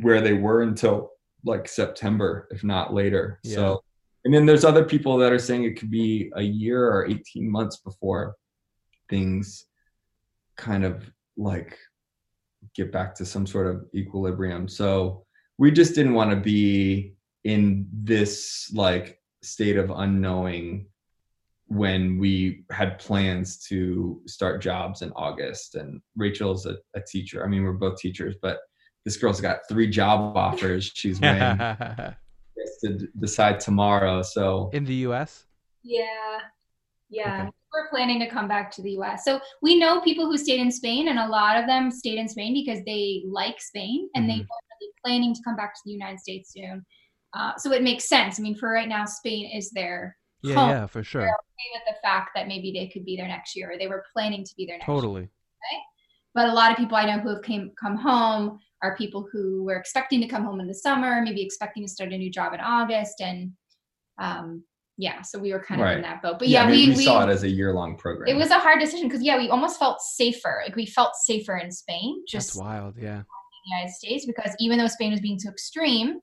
where 0.00 0.20
they 0.20 0.32
were 0.32 0.62
until 0.62 1.10
like 1.44 1.68
September, 1.68 2.48
if 2.50 2.64
not 2.64 2.94
later. 2.94 3.38
Yeah. 3.44 3.54
So, 3.54 3.84
and 4.24 4.32
then 4.32 4.46
there's 4.46 4.64
other 4.64 4.84
people 4.84 5.16
that 5.18 5.32
are 5.32 5.38
saying 5.38 5.64
it 5.64 5.78
could 5.78 5.90
be 5.90 6.30
a 6.36 6.42
year 6.42 6.88
or 6.88 7.06
18 7.06 7.50
months 7.50 7.78
before 7.78 8.36
things 9.08 9.66
kind 10.56 10.84
of 10.84 11.10
like 11.36 11.76
get 12.74 12.92
back 12.92 13.14
to 13.16 13.26
some 13.26 13.46
sort 13.46 13.66
of 13.66 13.84
equilibrium. 13.94 14.68
So 14.68 15.24
we 15.58 15.70
just 15.70 15.94
didn't 15.94 16.14
want 16.14 16.30
to 16.30 16.36
be 16.36 17.14
in 17.44 17.88
this 17.92 18.70
like 18.72 19.18
state 19.42 19.76
of 19.76 19.90
unknowing 19.90 20.86
when 21.66 22.18
we 22.18 22.64
had 22.70 22.98
plans 22.98 23.58
to 23.66 24.20
start 24.26 24.62
jobs 24.62 25.02
in 25.02 25.10
August. 25.16 25.74
And 25.74 26.00
Rachel's 26.16 26.66
a, 26.66 26.76
a 26.94 27.00
teacher. 27.00 27.44
I 27.44 27.48
mean, 27.48 27.64
we're 27.64 27.72
both 27.72 27.98
teachers, 27.98 28.36
but 28.40 28.60
this 29.04 29.16
girl's 29.16 29.40
got 29.40 29.60
three 29.68 29.88
job 29.88 30.36
offers. 30.36 30.92
She's 30.94 31.20
waiting 31.20 32.14
to 32.84 33.06
decide 33.18 33.60
tomorrow. 33.60 34.22
So 34.22 34.70
in 34.72 34.84
the 34.84 34.94
U.S. 35.06 35.46
Yeah, 35.82 36.04
yeah. 37.08 37.42
Okay. 37.42 37.50
We're 37.72 37.88
planning 37.88 38.20
to 38.20 38.28
come 38.28 38.48
back 38.48 38.70
to 38.72 38.82
the 38.82 38.92
U.S. 38.92 39.24
So 39.24 39.40
we 39.62 39.78
know 39.78 40.00
people 40.02 40.26
who 40.26 40.36
stayed 40.36 40.60
in 40.60 40.70
Spain, 40.70 41.08
and 41.08 41.18
a 41.18 41.26
lot 41.26 41.56
of 41.56 41.66
them 41.66 41.90
stayed 41.90 42.18
in 42.18 42.28
Spain 42.28 42.52
because 42.52 42.84
they 42.84 43.22
like 43.26 43.60
Spain 43.60 44.10
and 44.14 44.28
mm-hmm. 44.28 44.38
they 44.38 44.42
are 44.42 44.92
planning 45.04 45.34
to 45.34 45.40
come 45.42 45.56
back 45.56 45.74
to 45.74 45.80
the 45.86 45.92
United 45.92 46.20
States 46.20 46.52
soon. 46.52 46.84
Uh, 47.34 47.52
so 47.56 47.72
it 47.72 47.82
makes 47.82 48.08
sense. 48.08 48.38
I 48.38 48.42
mean, 48.42 48.56
for 48.56 48.70
right 48.70 48.88
now, 48.88 49.06
Spain 49.06 49.50
is 49.56 49.70
their 49.70 50.18
yeah, 50.42 50.54
home. 50.54 50.70
yeah, 50.70 50.86
for 50.86 51.02
sure. 51.02 51.22
Okay 51.22 51.32
with 51.72 51.82
the 51.86 52.00
fact 52.02 52.30
that 52.34 52.48
maybe 52.48 52.72
they 52.72 52.88
could 52.88 53.04
be 53.04 53.16
there 53.16 53.28
next 53.28 53.54
year, 53.56 53.72
or 53.72 53.78
they 53.78 53.86
were 53.86 54.04
planning 54.12 54.44
to 54.44 54.54
be 54.56 54.66
there 54.66 54.76
next 54.76 54.86
totally. 54.86 55.22
year. 55.22 55.30
Totally. 55.30 55.82
But 56.34 56.48
a 56.48 56.52
lot 56.52 56.70
of 56.70 56.76
people 56.76 56.96
I 56.96 57.04
know 57.04 57.20
who 57.20 57.28
have 57.28 57.42
came 57.42 57.72
come 57.80 57.96
home 57.96 58.58
are 58.82 58.96
people 58.96 59.26
who 59.32 59.62
were 59.64 59.76
expecting 59.76 60.20
to 60.20 60.26
come 60.26 60.44
home 60.44 60.60
in 60.60 60.66
the 60.66 60.74
summer, 60.74 61.22
maybe 61.22 61.42
expecting 61.42 61.84
to 61.84 61.88
start 61.88 62.12
a 62.12 62.18
new 62.18 62.30
job 62.30 62.52
in 62.52 62.60
August, 62.60 63.20
and 63.20 63.52
um, 64.18 64.64
yeah, 64.98 65.22
so 65.22 65.38
we 65.38 65.52
were 65.52 65.62
kind 65.62 65.80
of 65.80 65.86
right. 65.86 65.96
in 65.96 66.02
that 66.02 66.22
boat. 66.22 66.38
But 66.38 66.48
yeah, 66.48 66.64
yeah 66.64 66.70
we, 66.70 66.88
we, 66.94 67.04
saw 67.04 67.26
it 67.26 67.30
as 67.30 67.44
a 67.44 67.48
year 67.48 67.72
long 67.72 67.96
program. 67.96 68.28
It 68.28 68.38
was 68.38 68.50
a 68.50 68.58
hard 68.58 68.80
decision 68.80 69.08
because 69.08 69.22
yeah, 69.22 69.38
we 69.38 69.48
almost 69.48 69.78
felt 69.78 70.00
safer. 70.00 70.62
Like 70.64 70.76
we 70.76 70.86
felt 70.86 71.14
safer 71.14 71.56
in 71.56 71.70
Spain. 71.70 72.22
Just 72.28 72.48
That's 72.48 72.56
wild, 72.56 72.94
yeah. 72.96 73.18
In 73.18 73.24
the 73.24 73.76
United 73.76 73.92
States 73.94 74.26
because 74.26 74.54
even 74.58 74.78
though 74.78 74.86
Spain 74.86 75.12
was 75.12 75.20
being 75.20 75.38
too 75.38 75.48
extreme, 75.48 76.18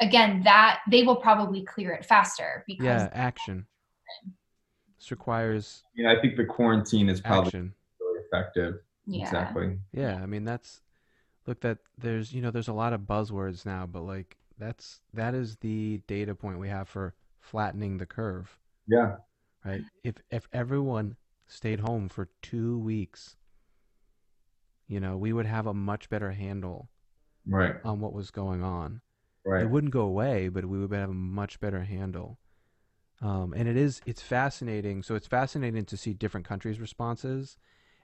again, 0.00 0.42
that 0.44 0.80
they 0.90 1.02
will 1.02 1.16
probably 1.16 1.64
clear 1.64 1.92
it 1.92 2.04
faster 2.04 2.64
because 2.66 2.84
yeah, 2.84 3.08
action. 3.12 3.66
This 4.98 5.10
requires. 5.10 5.82
Yeah, 5.94 6.12
I 6.12 6.20
think 6.20 6.36
the 6.36 6.44
quarantine 6.44 7.08
is 7.08 7.20
probably 7.20 7.48
action. 7.48 7.74
really 8.00 8.20
effective. 8.24 8.74
Yeah. 9.06 9.22
Exactly. 9.22 9.78
Yeah, 9.92 10.20
I 10.22 10.26
mean 10.26 10.44
that's 10.44 10.80
look 11.46 11.60
that 11.60 11.78
there's 11.98 12.32
you 12.32 12.42
know 12.42 12.50
there's 12.50 12.68
a 12.68 12.72
lot 12.72 12.92
of 12.92 13.02
buzzwords 13.02 13.64
now, 13.64 13.86
but 13.86 14.02
like 14.02 14.36
that's 14.58 15.00
that 15.14 15.34
is 15.34 15.56
the 15.56 16.00
data 16.06 16.34
point 16.34 16.58
we 16.58 16.68
have 16.68 16.88
for 16.88 17.14
flattening 17.40 17.98
the 17.98 18.06
curve. 18.06 18.58
Yeah. 18.86 19.16
Right. 19.64 19.82
If 20.04 20.16
if 20.30 20.48
everyone 20.52 21.16
stayed 21.46 21.80
home 21.80 22.08
for 22.08 22.28
two 22.42 22.78
weeks, 22.78 23.36
you 24.88 25.00
know, 25.00 25.16
we 25.16 25.32
would 25.32 25.46
have 25.46 25.66
a 25.66 25.74
much 25.74 26.08
better 26.08 26.32
handle 26.32 26.88
right 27.46 27.76
on 27.84 28.00
what 28.00 28.12
was 28.12 28.30
going 28.30 28.62
on. 28.62 29.00
Right. 29.44 29.62
It 29.62 29.70
wouldn't 29.70 29.92
go 29.92 30.02
away, 30.02 30.48
but 30.48 30.64
we 30.64 30.78
would 30.78 30.92
have 30.92 31.10
a 31.10 31.14
much 31.14 31.60
better 31.60 31.84
handle. 31.84 32.38
Um, 33.22 33.54
and 33.56 33.68
it 33.68 33.76
is 33.76 34.00
it's 34.06 34.22
fascinating. 34.22 35.02
So 35.02 35.14
it's 35.14 35.26
fascinating 35.26 35.84
to 35.86 35.96
see 35.96 36.12
different 36.12 36.46
countries' 36.46 36.80
responses, 36.80 37.56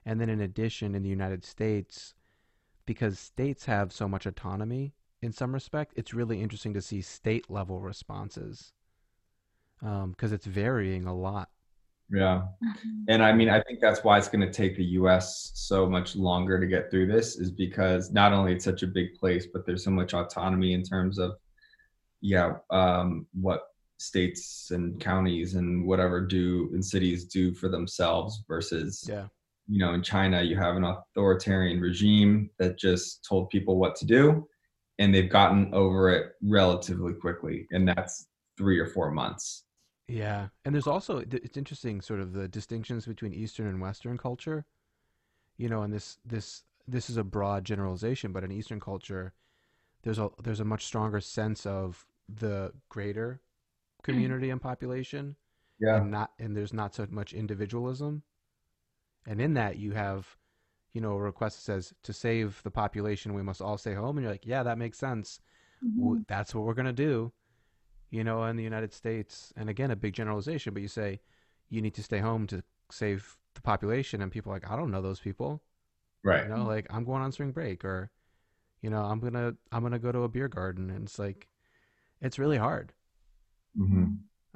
and 0.05 0.19
then 0.19 0.29
in 0.29 0.41
addition, 0.41 0.95
in 0.95 1.03
the 1.03 1.09
United 1.09 1.43
States, 1.45 2.13
because 2.85 3.19
states 3.19 3.65
have 3.65 3.91
so 3.91 4.07
much 4.07 4.25
autonomy 4.25 4.93
in 5.23 5.31
some 5.31 5.53
respect, 5.53 5.93
it's 5.95 6.13
really 6.13 6.41
interesting 6.41 6.73
to 6.73 6.81
see 6.81 7.01
state 7.01 7.49
level 7.49 7.79
responses 7.79 8.73
because 9.79 10.03
um, 10.03 10.33
it's 10.33 10.45
varying 10.45 11.07
a 11.07 11.15
lot. 11.15 11.49
Yeah. 12.09 12.43
Mm-hmm. 12.63 13.03
And 13.07 13.23
I 13.23 13.31
mean, 13.31 13.49
I 13.49 13.61
think 13.61 13.79
that's 13.79 14.03
why 14.03 14.17
it's 14.17 14.27
going 14.27 14.45
to 14.45 14.51
take 14.51 14.75
the 14.75 14.83
US 14.83 15.51
so 15.55 15.89
much 15.89 16.15
longer 16.15 16.59
to 16.59 16.67
get 16.67 16.91
through 16.91 17.07
this 17.07 17.37
is 17.37 17.51
because 17.51 18.11
not 18.11 18.33
only 18.33 18.53
it's 18.53 18.65
such 18.65 18.83
a 18.83 18.87
big 18.87 19.15
place, 19.15 19.47
but 19.51 19.65
there's 19.65 19.83
so 19.83 19.91
much 19.91 20.13
autonomy 20.13 20.73
in 20.73 20.83
terms 20.83 21.17
of, 21.17 21.33
yeah, 22.21 22.53
um, 22.69 23.25
what 23.33 23.61
states 23.97 24.71
and 24.71 24.99
counties 24.99 25.55
and 25.55 25.85
whatever 25.85 26.19
do 26.19 26.69
and 26.73 26.83
cities 26.83 27.25
do 27.25 27.53
for 27.53 27.69
themselves 27.69 28.43
versus, 28.47 29.05
yeah. 29.07 29.27
You 29.67 29.79
know, 29.79 29.93
in 29.93 30.03
China, 30.03 30.41
you 30.41 30.57
have 30.57 30.75
an 30.75 30.83
authoritarian 30.83 31.79
regime 31.79 32.49
that 32.59 32.77
just 32.77 33.25
told 33.27 33.49
people 33.49 33.77
what 33.77 33.95
to 33.97 34.05
do 34.05 34.47
and 34.99 35.13
they've 35.13 35.29
gotten 35.29 35.73
over 35.73 36.09
it 36.09 36.33
relatively 36.43 37.13
quickly. 37.13 37.67
And 37.71 37.87
that's 37.87 38.27
three 38.57 38.77
or 38.77 38.85
four 38.85 39.09
months 39.11 39.63
yeah, 40.07 40.49
and 40.65 40.75
there's 40.75 40.87
also 40.87 41.23
it's 41.31 41.57
interesting, 41.57 42.01
sort 42.01 42.19
of 42.19 42.33
the 42.33 42.47
distinctions 42.47 43.05
between 43.05 43.33
Eastern 43.33 43.67
and 43.67 43.79
Western 43.79 44.17
culture. 44.17 44.65
You 45.57 45.69
know, 45.69 45.83
and 45.83 45.93
this 45.93 46.17
this 46.25 46.63
this 46.87 47.09
is 47.09 47.17
a 47.17 47.23
broad 47.23 47.63
generalization, 47.63 48.33
but 48.33 48.43
in 48.43 48.51
Eastern 48.51 48.79
culture, 48.79 49.33
there's 50.03 50.19
a 50.19 50.29
there's 50.43 50.59
a 50.59 50.65
much 50.65 50.85
stronger 50.85 51.21
sense 51.21 51.65
of 51.65 52.05
the 52.27 52.73
greater 52.89 53.39
hmm. 54.03 54.11
community 54.11 54.49
and 54.49 54.61
population. 54.61 55.37
Yeah, 55.79 55.97
and 55.97 56.11
not 56.11 56.31
and 56.37 56.55
there's 56.55 56.73
not 56.73 56.93
so 56.93 57.07
much 57.09 57.31
individualism, 57.31 58.23
and 59.25 59.41
in 59.41 59.53
that 59.55 59.77
you 59.77 59.91
have, 59.91 60.27
you 60.93 61.01
know, 61.01 61.13
a 61.13 61.21
request 61.21 61.57
that 61.57 61.63
says 61.63 61.93
to 62.03 62.13
save 62.13 62.61
the 62.63 62.71
population, 62.71 63.33
we 63.33 63.43
must 63.43 63.61
all 63.61 63.77
stay 63.77 63.93
home, 63.93 64.17
and 64.17 64.23
you're 64.23 64.33
like, 64.33 64.45
yeah, 64.45 64.63
that 64.63 64.77
makes 64.77 64.97
sense. 64.97 65.39
Mm-hmm. 65.83 66.21
That's 66.27 66.53
what 66.53 66.65
we're 66.65 66.73
gonna 66.73 66.93
do 66.93 67.31
you 68.13 68.23
know, 68.23 68.43
in 68.43 68.55
the 68.55 68.63
United 68.63 68.93
States, 68.93 69.51
and 69.57 69.71
again, 69.71 69.89
a 69.89 69.95
big 69.95 70.13
generalization, 70.13 70.71
but 70.71 70.83
you 70.83 70.87
say 70.87 71.19
you 71.69 71.81
need 71.81 71.95
to 71.95 72.03
stay 72.03 72.19
home 72.19 72.45
to 72.45 72.63
save 72.91 73.35
the 73.55 73.61
population, 73.61 74.21
and 74.21 74.31
people 74.31 74.51
are 74.51 74.55
like, 74.55 74.69
I 74.69 74.75
don't 74.75 74.91
know 74.91 75.01
those 75.01 75.19
people, 75.19 75.63
right? 76.23 76.43
You 76.43 76.49
know, 76.55 76.63
like 76.63 76.85
I'm 76.91 77.05
going 77.05 77.23
on 77.23 77.31
spring 77.31 77.51
break, 77.51 77.83
or 77.83 78.11
you 78.83 78.91
know, 78.91 79.01
I'm 79.01 79.19
gonna 79.19 79.55
I'm 79.71 79.81
gonna 79.81 79.97
go 79.97 80.11
to 80.11 80.19
a 80.19 80.29
beer 80.29 80.47
garden, 80.47 80.91
and 80.91 81.07
it's 81.07 81.17
like, 81.17 81.47
it's 82.21 82.37
really 82.37 82.59
hard. 82.59 82.93
Mm-hmm. 83.75 84.03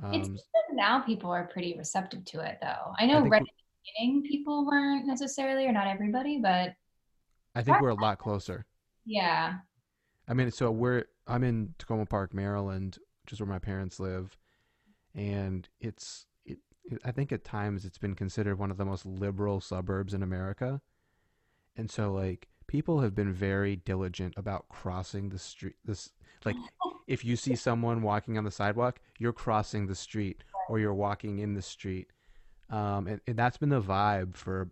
Um, 0.06 0.14
it's 0.14 0.30
now 0.72 1.00
people 1.00 1.32
are 1.32 1.46
pretty 1.46 1.76
receptive 1.80 2.26
to 2.26 2.42
it, 2.42 2.60
though. 2.62 2.94
I 3.00 3.08
know 3.08 3.22
right 3.22 3.42
at 3.42 3.48
the 3.48 3.64
beginning 3.96 4.24
people 4.24 4.66
weren't 4.66 5.06
necessarily, 5.06 5.66
or 5.66 5.72
not 5.72 5.88
everybody, 5.88 6.40
but 6.42 6.76
I 7.56 7.64
think 7.64 7.82
we're 7.82 7.90
a 7.90 7.96
lot 7.96 8.20
closer. 8.20 8.66
Yeah. 9.06 9.56
I 10.28 10.34
mean, 10.34 10.52
so 10.52 10.70
we're 10.72 11.06
I'm 11.26 11.44
in 11.44 11.74
Takoma 11.80 12.08
Park, 12.08 12.34
Maryland, 12.34 12.98
which 13.24 13.34
is 13.34 13.40
where 13.40 13.48
my 13.48 13.60
parents 13.60 14.00
live, 14.00 14.38
and 15.16 15.68
it's 15.80 16.26
it, 16.46 16.60
it, 16.86 17.02
I 17.06 17.12
think 17.12 17.32
at 17.32 17.44
times 17.44 17.86
it's 17.86 17.98
been 17.98 18.16
considered 18.16 18.60
one 18.60 18.72
of 18.72 18.78
the 18.78 18.86
most 18.86 19.06
liberal 19.06 19.62
suburbs 19.62 20.14
in 20.14 20.22
America, 20.22 20.82
and 21.76 21.90
so 21.90 22.12
like 22.12 22.48
people 22.68 23.00
have 23.02 23.16
been 23.16 23.32
very 23.32 23.78
diligent 23.78 24.34
about 24.38 24.68
crossing 24.70 25.30
the 25.30 25.40
street. 25.40 25.76
This 25.86 26.12
like 26.46 26.58
if 27.08 27.24
you 27.24 27.36
see 27.36 27.56
someone 27.68 28.02
walking 28.02 28.38
on 28.38 28.44
the 28.44 28.52
sidewalk, 28.52 29.00
you're 29.18 29.34
crossing 29.34 29.88
the 29.88 29.96
street 29.96 30.44
or 30.70 30.80
you're 30.80 30.94
walking 30.94 31.40
in 31.40 31.54
the 31.54 31.62
street, 31.62 32.12
um, 32.70 33.08
and, 33.08 33.22
and 33.28 33.38
that's 33.38 33.58
been 33.58 33.70
the 33.70 33.82
vibe 33.82 34.36
for 34.36 34.70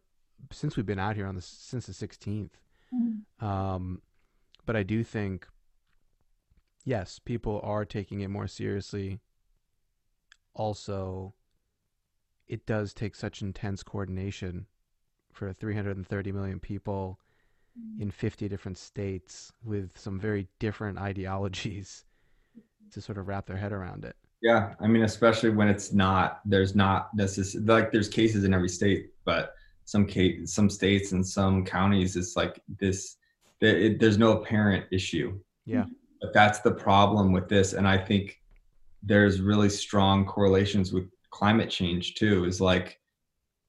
since 0.52 0.76
we've 0.76 0.86
been 0.86 1.00
out 1.00 1.16
here 1.16 1.28
on 1.28 1.36
the 1.36 1.42
since 1.42 1.88
the 1.88 1.94
16th. 1.94 2.52
Mm-hmm. 2.94 3.46
Um, 3.46 4.02
but 4.66 4.76
I 4.76 4.84
do 4.84 5.04
think 5.04 5.48
yes, 6.86 7.20
people 7.20 7.60
are 7.64 7.84
taking 7.84 8.22
it 8.22 8.30
more 8.30 8.48
seriously. 8.48 9.20
Also, 10.54 11.34
it 12.48 12.66
does 12.66 12.94
take 12.94 13.16
such 13.16 13.42
intense 13.42 13.84
coordination 13.84 14.68
for 15.34 15.52
330 15.52 16.32
million 16.32 16.60
people 16.60 17.20
mm. 17.78 18.02
in 18.02 18.12
50 18.12 18.48
different 18.48 18.78
states 18.78 19.52
with 19.64 19.98
some 19.98 20.20
very 20.20 20.48
different 20.60 20.98
ideologies 21.10 22.06
to 22.92 23.02
sort 23.02 23.18
of 23.18 23.28
wrap 23.28 23.48
their 23.48 23.58
head 23.58 23.74
around 23.74 24.06
it. 24.06 24.16
Yeah, 24.46 24.76
I 24.80 24.86
mean, 24.86 25.02
especially 25.02 25.50
when 25.50 25.68
it's 25.68 25.92
not 25.92 26.42
there's 26.46 26.76
not 26.76 27.10
necessarily 27.16 27.66
like 27.66 27.92
there's 27.92 28.08
cases 28.08 28.44
in 28.44 28.54
every 28.54 28.70
state, 28.70 29.10
but 29.26 29.56
some 29.86 30.06
case 30.06 30.54
some 30.54 30.70
states 30.70 31.14
and 31.14 31.26
some 31.26 31.66
counties 31.66 32.16
it's 32.16 32.36
like 32.36 32.62
this. 32.80 33.18
It, 33.62 34.00
there's 34.00 34.20
no 34.20 34.34
apparent 34.34 34.86
issue 34.92 35.40
Yeah. 35.66 35.86
But 36.22 36.32
that's 36.32 36.60
the 36.60 36.72
problem 36.72 37.32
with 37.32 37.50
this. 37.50 37.74
And 37.74 37.88
I 37.88 37.98
think 37.98 38.40
there's 39.02 39.42
really 39.42 39.70
strong 39.70 40.26
correlations 40.28 40.94
with 40.94 41.10
climate 41.32 41.72
change 41.72 42.14
too, 42.14 42.46
is 42.46 42.62
like 42.62 43.00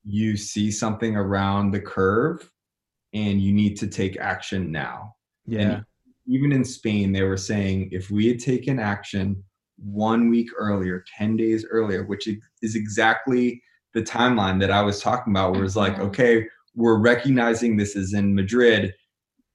you 0.05 0.37
see 0.37 0.71
something 0.71 1.17
around 1.17 1.71
the 1.71 1.81
curve 1.81 2.51
and 3.15 3.41
you 3.41 3.55
need 3.55 3.79
to 3.79 3.87
take 3.87 4.19
action 4.19 4.71
now. 4.71 5.15
Yeah. 5.47 5.61
And 5.61 5.85
even 6.27 6.53
in 6.53 6.65
Spain, 6.67 7.13
they 7.13 7.23
were 7.23 7.39
saying 7.39 7.89
if 7.93 8.11
we 8.11 8.29
had 8.29 8.41
taken 8.41 8.79
action 8.79 9.43
one 9.79 10.31
week 10.31 10.49
earlier, 10.57 11.05
10 11.17 11.37
days 11.37 11.67
earlier, 11.71 12.05
which 12.05 12.29
is 12.63 12.77
exactly 12.77 13.63
the 13.95 14.03
timeline 14.03 14.61
that 14.61 14.71
I 14.71 14.83
was 14.83 15.01
talking 15.01 15.33
about, 15.33 15.53
where 15.53 15.65
it's 15.65 15.77
like, 15.77 15.95
mm-hmm. 15.95 16.03
okay, 16.03 16.47
we're 16.75 16.99
recognizing 16.99 17.77
this 17.77 17.97
is 17.97 18.15
in 18.15 18.35
Madrid. 18.35 18.95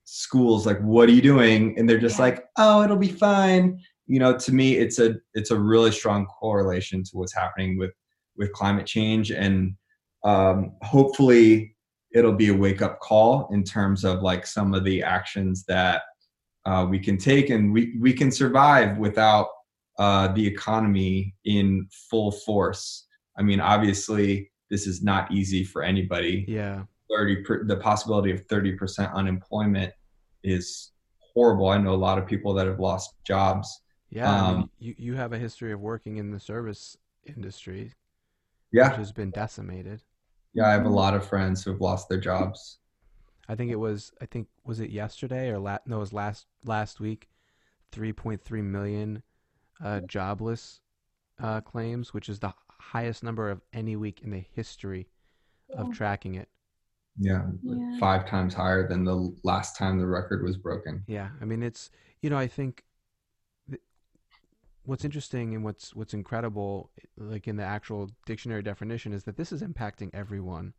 Schools 0.05 0.65
like, 0.65 0.79
what 0.79 1.07
are 1.07 1.13
you 1.13 1.21
doing? 1.21 1.77
And 1.77 1.87
they're 1.87 1.99
just 1.99 2.17
yeah. 2.17 2.25
like, 2.25 2.45
oh, 2.57 2.83
it'll 2.83 2.97
be 2.97 3.07
fine. 3.07 3.79
You 4.07 4.19
know, 4.19 4.37
to 4.37 4.51
me, 4.51 4.77
it's 4.77 4.99
a 4.99 5.15
it's 5.35 5.51
a 5.51 5.59
really 5.59 5.91
strong 5.91 6.25
correlation 6.25 7.03
to 7.03 7.11
what's 7.13 7.33
happening 7.33 7.77
with 7.77 7.91
with 8.35 8.51
climate 8.51 8.85
change, 8.85 9.31
and 9.31 9.73
um, 10.25 10.73
hopefully, 10.81 11.75
it'll 12.13 12.33
be 12.33 12.49
a 12.49 12.53
wake 12.53 12.81
up 12.81 12.99
call 12.99 13.47
in 13.53 13.63
terms 13.63 14.03
of 14.03 14.21
like 14.21 14.45
some 14.45 14.73
of 14.73 14.83
the 14.83 15.01
actions 15.01 15.63
that 15.65 16.01
uh, 16.65 16.85
we 16.89 16.99
can 16.99 17.17
take, 17.17 17.51
and 17.51 17.71
we 17.71 17.95
we 18.01 18.11
can 18.11 18.31
survive 18.31 18.97
without 18.97 19.47
uh, 20.01 20.29
the 20.29 20.47
economy 20.47 21.35
in 21.45 21.87
full 22.09 22.31
force. 22.31 23.05
I 23.37 23.43
mean, 23.43 23.59
obviously, 23.59 24.49
this 24.71 24.87
is 24.87 25.03
not 25.03 25.31
easy 25.31 25.63
for 25.63 25.83
anybody. 25.83 26.43
Yeah. 26.47 26.85
30 27.15 27.43
per, 27.43 27.63
the 27.65 27.75
possibility 27.75 28.31
of 28.31 28.47
30% 28.47 29.13
unemployment 29.13 29.93
is 30.43 30.91
horrible. 31.19 31.69
I 31.69 31.77
know 31.77 31.93
a 31.93 32.03
lot 32.09 32.17
of 32.17 32.25
people 32.25 32.51
that 32.55 32.65
have 32.65 32.79
lost 32.79 33.13
jobs. 33.25 33.81
Yeah, 34.09 34.27
um, 34.27 34.43
I 34.43 34.57
mean, 34.57 34.69
you 34.79 34.95
you 34.97 35.13
have 35.15 35.33
a 35.33 35.37
history 35.37 35.71
of 35.71 35.79
working 35.79 36.17
in 36.17 36.31
the 36.31 36.39
service 36.39 36.97
industry. 37.25 37.93
Yeah, 38.73 38.89
which 38.89 38.97
has 38.97 39.11
been 39.11 39.29
decimated. 39.29 40.01
Yeah, 40.53 40.67
I 40.67 40.71
have 40.71 40.85
a 40.85 40.89
lot 40.89 41.13
of 41.13 41.25
friends 41.25 41.63
who 41.63 41.71
have 41.71 41.79
lost 41.79 42.09
their 42.09 42.19
jobs. 42.19 42.79
I 43.47 43.55
think 43.55 43.71
it 43.71 43.79
was 43.79 44.11
I 44.19 44.25
think 44.25 44.47
was 44.65 44.79
it 44.79 44.89
yesterday 44.89 45.49
or 45.49 45.59
la- 45.59 45.85
no 45.85 45.97
it 45.97 45.99
was 45.99 46.13
last 46.13 46.47
last 46.65 46.99
week, 46.99 47.29
3.3 47.93 48.63
million 48.63 49.21
uh, 49.83 50.01
jobless 50.01 50.79
uh, 51.41 51.61
claims, 51.61 52.13
which 52.13 52.29
is 52.29 52.39
the 52.39 52.53
highest 52.79 53.23
number 53.23 53.49
of 53.49 53.61
any 53.73 53.95
week 53.95 54.21
in 54.23 54.31
the 54.31 54.43
history 54.53 55.07
of 55.73 55.91
tracking 55.93 56.35
it. 56.35 56.49
Yeah, 57.17 57.43
yeah, 57.61 57.99
five 57.99 58.27
times 58.27 58.53
higher 58.53 58.87
than 58.87 59.03
the 59.03 59.35
last 59.43 59.77
time 59.77 59.99
the 59.99 60.07
record 60.07 60.43
was 60.43 60.57
broken. 60.57 61.03
Yeah, 61.07 61.29
I 61.41 61.45
mean 61.45 61.61
it's 61.61 61.89
you 62.21 62.29
know 62.29 62.37
I 62.37 62.47
think 62.47 62.83
th- 63.69 63.81
what's 64.83 65.03
interesting 65.03 65.53
and 65.53 65.63
what's 65.63 65.93
what's 65.93 66.13
incredible, 66.13 66.89
like 67.17 67.47
in 67.47 67.57
the 67.57 67.63
actual 67.63 68.09
dictionary 68.25 68.63
definition, 68.63 69.13
is 69.13 69.23
that 69.25 69.37
this 69.37 69.51
is 69.51 69.61
impacting 69.61 70.09
everyone. 70.13 70.73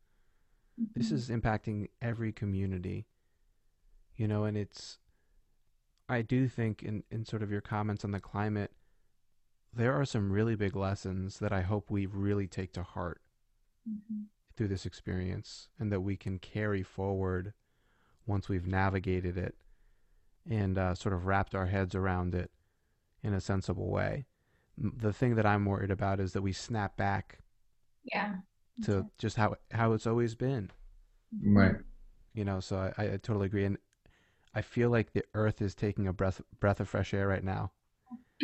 Mm-hmm. 0.81 0.99
This 0.99 1.13
is 1.13 1.29
impacting 1.29 1.89
every 2.01 2.33
community. 2.33 3.07
You 4.17 4.27
know, 4.27 4.45
and 4.45 4.57
it's 4.57 4.99
I 6.09 6.23
do 6.23 6.49
think 6.49 6.83
in 6.83 7.05
in 7.11 7.27
sort 7.27 7.43
of 7.43 7.51
your 7.51 7.61
comments 7.61 8.05
on 8.05 8.11
the 8.11 8.21
climate 8.21 8.73
there 9.75 9.99
are 9.99 10.05
some 10.05 10.31
really 10.31 10.55
big 10.55 10.77
lessons 10.77 11.39
that 11.39 11.53
I 11.53 11.63
hope 11.63 11.91
we 11.91 12.07
really 12.07 12.47
take 12.47 12.73
to 12.75 12.83
heart 12.83 13.21
mm-hmm. 13.89 14.23
through 14.57 14.69
this 14.69 14.87
experience 14.87 15.69
and 15.79 15.91
that 15.93 16.01
we 16.01 16.17
can 16.17 16.39
carry 16.39 16.83
forward 16.83 17.55
once 18.27 18.49
we've 18.49 18.67
navigated 18.67 19.37
it 19.39 19.55
and 20.49 20.77
uh, 20.77 20.95
sort 20.95 21.15
of 21.15 21.27
wrapped 21.27 21.55
our 21.55 21.67
heads 21.67 21.95
around 21.95 22.35
it 22.35 22.51
in 23.23 23.33
a 23.33 23.41
sensible 23.41 23.91
way. 23.91 24.27
The 24.77 25.13
thing 25.13 25.37
that 25.37 25.47
I'm 25.47 25.65
worried 25.65 25.91
about 25.91 26.21
is 26.21 26.33
that 26.33 26.43
we 26.43 26.53
snap 26.53 26.97
back 26.97 27.39
yeah 28.05 28.35
to 28.83 28.97
okay. 28.97 29.09
just 29.19 29.37
how 29.37 29.55
how 29.71 29.93
it's 29.93 30.07
always 30.07 30.35
been 30.35 30.71
right 31.45 31.77
you 32.35 32.45
know 32.45 32.61
so 32.61 32.93
I, 32.97 33.05
I 33.05 33.09
totally 33.23 33.47
agree 33.47 33.65
and 33.65 33.79
i 34.55 34.63
feel 34.63 34.91
like 34.91 35.13
the 35.13 35.25
earth 35.35 35.63
is 35.63 35.75
taking 35.75 36.07
a 36.07 36.13
breath 36.13 36.41
breath 36.59 36.81
of 36.81 36.89
fresh 36.89 37.15
air 37.15 37.29
right 37.29 37.45
now 37.45 37.73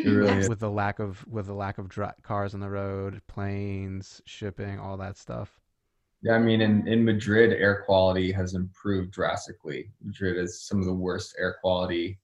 really 0.04 0.48
with 0.48 0.60
the 0.60 0.70
lack 0.70 0.98
of 0.98 1.26
with 1.28 1.46
the 1.46 1.54
lack 1.54 1.78
of 1.78 1.88
dry, 1.88 2.12
cars 2.22 2.54
on 2.54 2.60
the 2.60 2.70
road, 2.70 3.20
planes, 3.26 4.20
shipping, 4.24 4.78
all 4.78 4.96
that 4.96 5.16
stuff. 5.16 5.60
Yeah, 6.22 6.34
I 6.34 6.38
mean, 6.38 6.60
in 6.60 6.86
in 6.88 7.04
Madrid, 7.04 7.52
air 7.52 7.82
quality 7.86 8.32
has 8.32 8.54
improved 8.54 9.12
drastically. 9.12 9.90
Madrid 10.02 10.36
is 10.36 10.60
some 10.62 10.80
of 10.80 10.86
the 10.86 10.92
worst 10.92 11.36
air 11.38 11.56
quality 11.60 12.18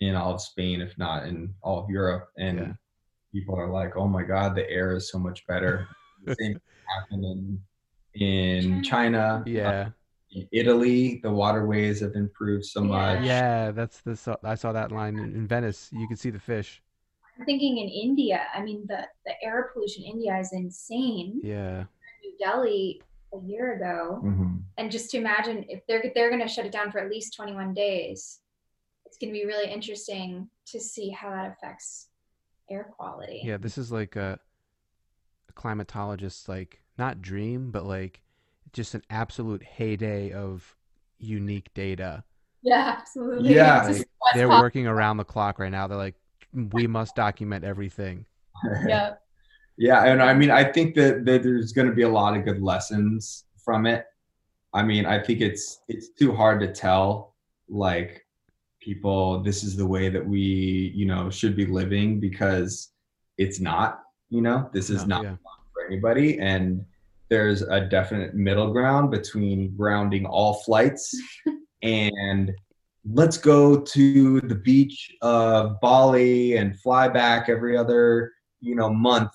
in 0.00 0.14
all 0.14 0.34
of 0.34 0.40
Spain, 0.40 0.80
if 0.80 0.96
not 0.98 1.26
in 1.26 1.54
all 1.62 1.78
of 1.78 1.90
Europe, 1.90 2.30
and 2.38 2.58
yeah. 2.58 2.72
people 3.32 3.54
are 3.54 3.70
like, 3.70 3.96
"Oh 3.96 4.08
my 4.08 4.22
God, 4.22 4.54
the 4.56 4.68
air 4.68 4.96
is 4.96 5.10
so 5.10 5.18
much 5.18 5.46
better." 5.46 5.86
the 6.24 6.34
same 6.40 6.60
happened 6.98 7.24
in 7.24 7.60
in 8.20 8.82
China. 8.82 9.42
Yeah. 9.46 9.68
Uh, 9.68 9.90
in 10.32 10.48
Italy, 10.52 11.20
the 11.24 11.30
waterways 11.30 12.00
have 12.00 12.14
improved 12.14 12.64
so 12.64 12.82
much. 12.82 13.22
Yeah, 13.24 13.72
that's 13.72 14.00
the 14.00 14.38
I 14.44 14.54
saw 14.54 14.72
that 14.72 14.92
line 14.92 15.18
in 15.18 15.46
Venice. 15.46 15.90
You 15.92 16.06
can 16.06 16.16
see 16.16 16.30
the 16.30 16.38
fish 16.38 16.82
thinking 17.44 17.78
in 17.78 17.88
India, 17.88 18.42
I 18.54 18.62
mean, 18.62 18.84
the, 18.88 19.06
the 19.26 19.32
air 19.42 19.70
pollution 19.72 20.04
in 20.04 20.12
India 20.12 20.38
is 20.38 20.52
insane. 20.52 21.40
Yeah. 21.42 21.84
New 22.22 22.36
Delhi 22.38 23.02
a 23.34 23.38
year 23.46 23.76
ago. 23.76 24.20
Mm-hmm. 24.24 24.56
And 24.78 24.90
just 24.90 25.10
to 25.10 25.18
imagine 25.18 25.64
if 25.68 25.86
they're, 25.86 26.10
they're 26.14 26.30
going 26.30 26.40
to 26.40 26.48
shut 26.48 26.66
it 26.66 26.72
down 26.72 26.90
for 26.90 26.98
at 26.98 27.10
least 27.10 27.34
21 27.36 27.74
days, 27.74 28.40
it's 29.06 29.16
going 29.18 29.32
to 29.32 29.38
be 29.38 29.46
really 29.46 29.70
interesting 29.70 30.48
to 30.66 30.80
see 30.80 31.10
how 31.10 31.30
that 31.30 31.56
affects 31.56 32.08
air 32.70 32.90
quality. 32.96 33.42
Yeah. 33.44 33.56
This 33.56 33.78
is 33.78 33.90
like 33.90 34.16
a, 34.16 34.38
a 35.48 35.52
climatologist's 35.52 36.48
like 36.48 36.80
not 36.98 37.20
dream, 37.22 37.70
but 37.70 37.84
like 37.84 38.22
just 38.72 38.94
an 38.94 39.02
absolute 39.10 39.62
heyday 39.62 40.32
of 40.32 40.76
unique 41.18 41.72
data. 41.74 42.24
Yeah, 42.62 42.94
absolutely. 42.98 43.54
Yeah. 43.54 43.86
Like, 43.86 44.06
they're 44.34 44.48
working 44.48 44.86
around 44.86 45.16
the 45.16 45.24
clock 45.24 45.58
right 45.58 45.72
now. 45.72 45.86
They're 45.86 45.96
like, 45.96 46.14
we 46.52 46.86
must 46.86 47.14
document 47.14 47.64
everything. 47.64 48.26
Yeah. 48.86 49.14
yeah, 49.78 50.04
and 50.04 50.22
I 50.22 50.34
mean, 50.34 50.50
I 50.50 50.64
think 50.64 50.94
that, 50.96 51.24
that 51.24 51.42
there's 51.42 51.72
going 51.72 51.88
to 51.88 51.94
be 51.94 52.02
a 52.02 52.08
lot 52.08 52.36
of 52.36 52.44
good 52.44 52.60
lessons 52.60 53.44
from 53.64 53.86
it. 53.86 54.04
I 54.74 54.82
mean, 54.82 55.06
I 55.06 55.18
think 55.18 55.40
it's 55.40 55.80
it's 55.88 56.10
too 56.10 56.34
hard 56.34 56.60
to 56.60 56.70
tell 56.70 57.34
like 57.70 58.26
people 58.80 59.42
this 59.42 59.64
is 59.64 59.76
the 59.76 59.86
way 59.86 60.10
that 60.10 60.26
we, 60.26 60.92
you 60.94 61.06
know, 61.06 61.30
should 61.30 61.56
be 61.56 61.64
living 61.64 62.20
because 62.20 62.92
it's 63.38 63.60
not, 63.60 64.02
you 64.28 64.42
know, 64.42 64.68
this 64.74 64.90
is 64.90 65.06
no, 65.06 65.16
not 65.16 65.24
yeah. 65.24 65.36
for 65.72 65.86
anybody 65.86 66.38
and 66.38 66.84
there's 67.30 67.62
a 67.62 67.80
definite 67.80 68.34
middle 68.34 68.72
ground 68.72 69.10
between 69.10 69.74
grounding 69.76 70.26
all 70.26 70.54
flights 70.54 71.14
and 71.82 72.52
let's 73.04 73.38
go 73.38 73.80
to 73.80 74.40
the 74.40 74.54
beach 74.54 75.10
of 75.22 75.80
Bali 75.80 76.56
and 76.56 76.78
fly 76.80 77.08
back 77.08 77.48
every 77.48 77.76
other 77.76 78.32
you 78.60 78.74
know 78.74 78.92
month 78.92 79.32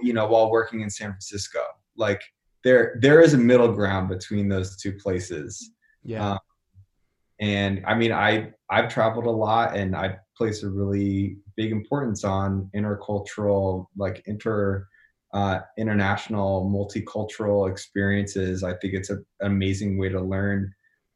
you 0.00 0.12
know 0.12 0.26
while 0.26 0.50
working 0.50 0.80
in 0.80 0.90
San 0.90 1.10
Francisco. 1.10 1.60
Like 1.96 2.22
there 2.64 2.98
there 3.00 3.20
is 3.20 3.34
a 3.34 3.38
middle 3.38 3.72
ground 3.72 4.08
between 4.08 4.48
those 4.48 4.76
two 4.76 4.92
places. 4.92 5.72
Yeah. 6.02 6.32
Um, 6.32 6.38
and 7.40 7.84
I 7.86 7.94
mean 7.94 8.12
I 8.12 8.52
I've 8.70 8.88
traveled 8.88 9.26
a 9.26 9.30
lot 9.30 9.76
and 9.76 9.96
I 9.96 10.16
place 10.36 10.62
a 10.62 10.70
really 10.70 11.36
big 11.56 11.72
importance 11.72 12.24
on 12.24 12.70
intercultural 12.74 13.86
like 13.96 14.22
inter 14.26 14.86
uh, 15.32 15.60
international 15.78 16.70
multicultural 16.70 17.70
experiences. 17.70 18.62
I 18.62 18.74
think 18.74 18.92
it's 18.94 19.08
a, 19.10 19.14
an 19.40 19.52
amazing 19.52 19.96
way 19.96 20.10
to 20.10 20.20
learn 20.20 20.72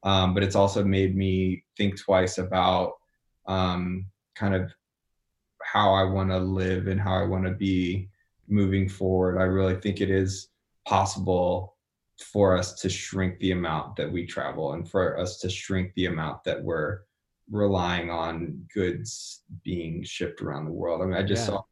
um, 0.06 0.34
but 0.34 0.44
it's 0.44 0.54
also 0.54 0.84
made 0.84 1.16
me 1.16 1.64
think 1.76 2.00
twice 2.00 2.38
about 2.38 2.92
um, 3.48 4.06
kind 4.36 4.54
of 4.54 4.72
how 5.64 5.92
I 5.92 6.04
want 6.04 6.30
to 6.30 6.38
live 6.38 6.86
and 6.86 7.00
how 7.00 7.16
I 7.16 7.24
want 7.24 7.44
to 7.44 7.50
be 7.50 8.08
moving 8.46 8.88
forward. 8.88 9.36
I 9.36 9.44
really 9.44 9.74
think 9.74 10.00
it 10.00 10.08
is 10.08 10.48
possible 10.86 11.74
for 12.22 12.56
us 12.56 12.80
to 12.82 12.88
shrink 12.88 13.40
the 13.40 13.50
amount 13.50 13.96
that 13.96 14.10
we 14.10 14.24
travel 14.24 14.74
and 14.74 14.88
for 14.88 15.18
us 15.18 15.40
to 15.40 15.50
shrink 15.50 15.92
the 15.96 16.06
amount 16.06 16.44
that 16.44 16.62
we're 16.62 17.00
relying 17.50 18.08
on 18.08 18.64
goods 18.72 19.42
being 19.64 20.04
shipped 20.04 20.40
around 20.40 20.66
the 20.66 20.72
world. 20.72 21.02
I 21.02 21.06
mean, 21.06 21.16
I 21.16 21.24
just 21.24 21.42
yeah. 21.42 21.56
saw 21.56 21.62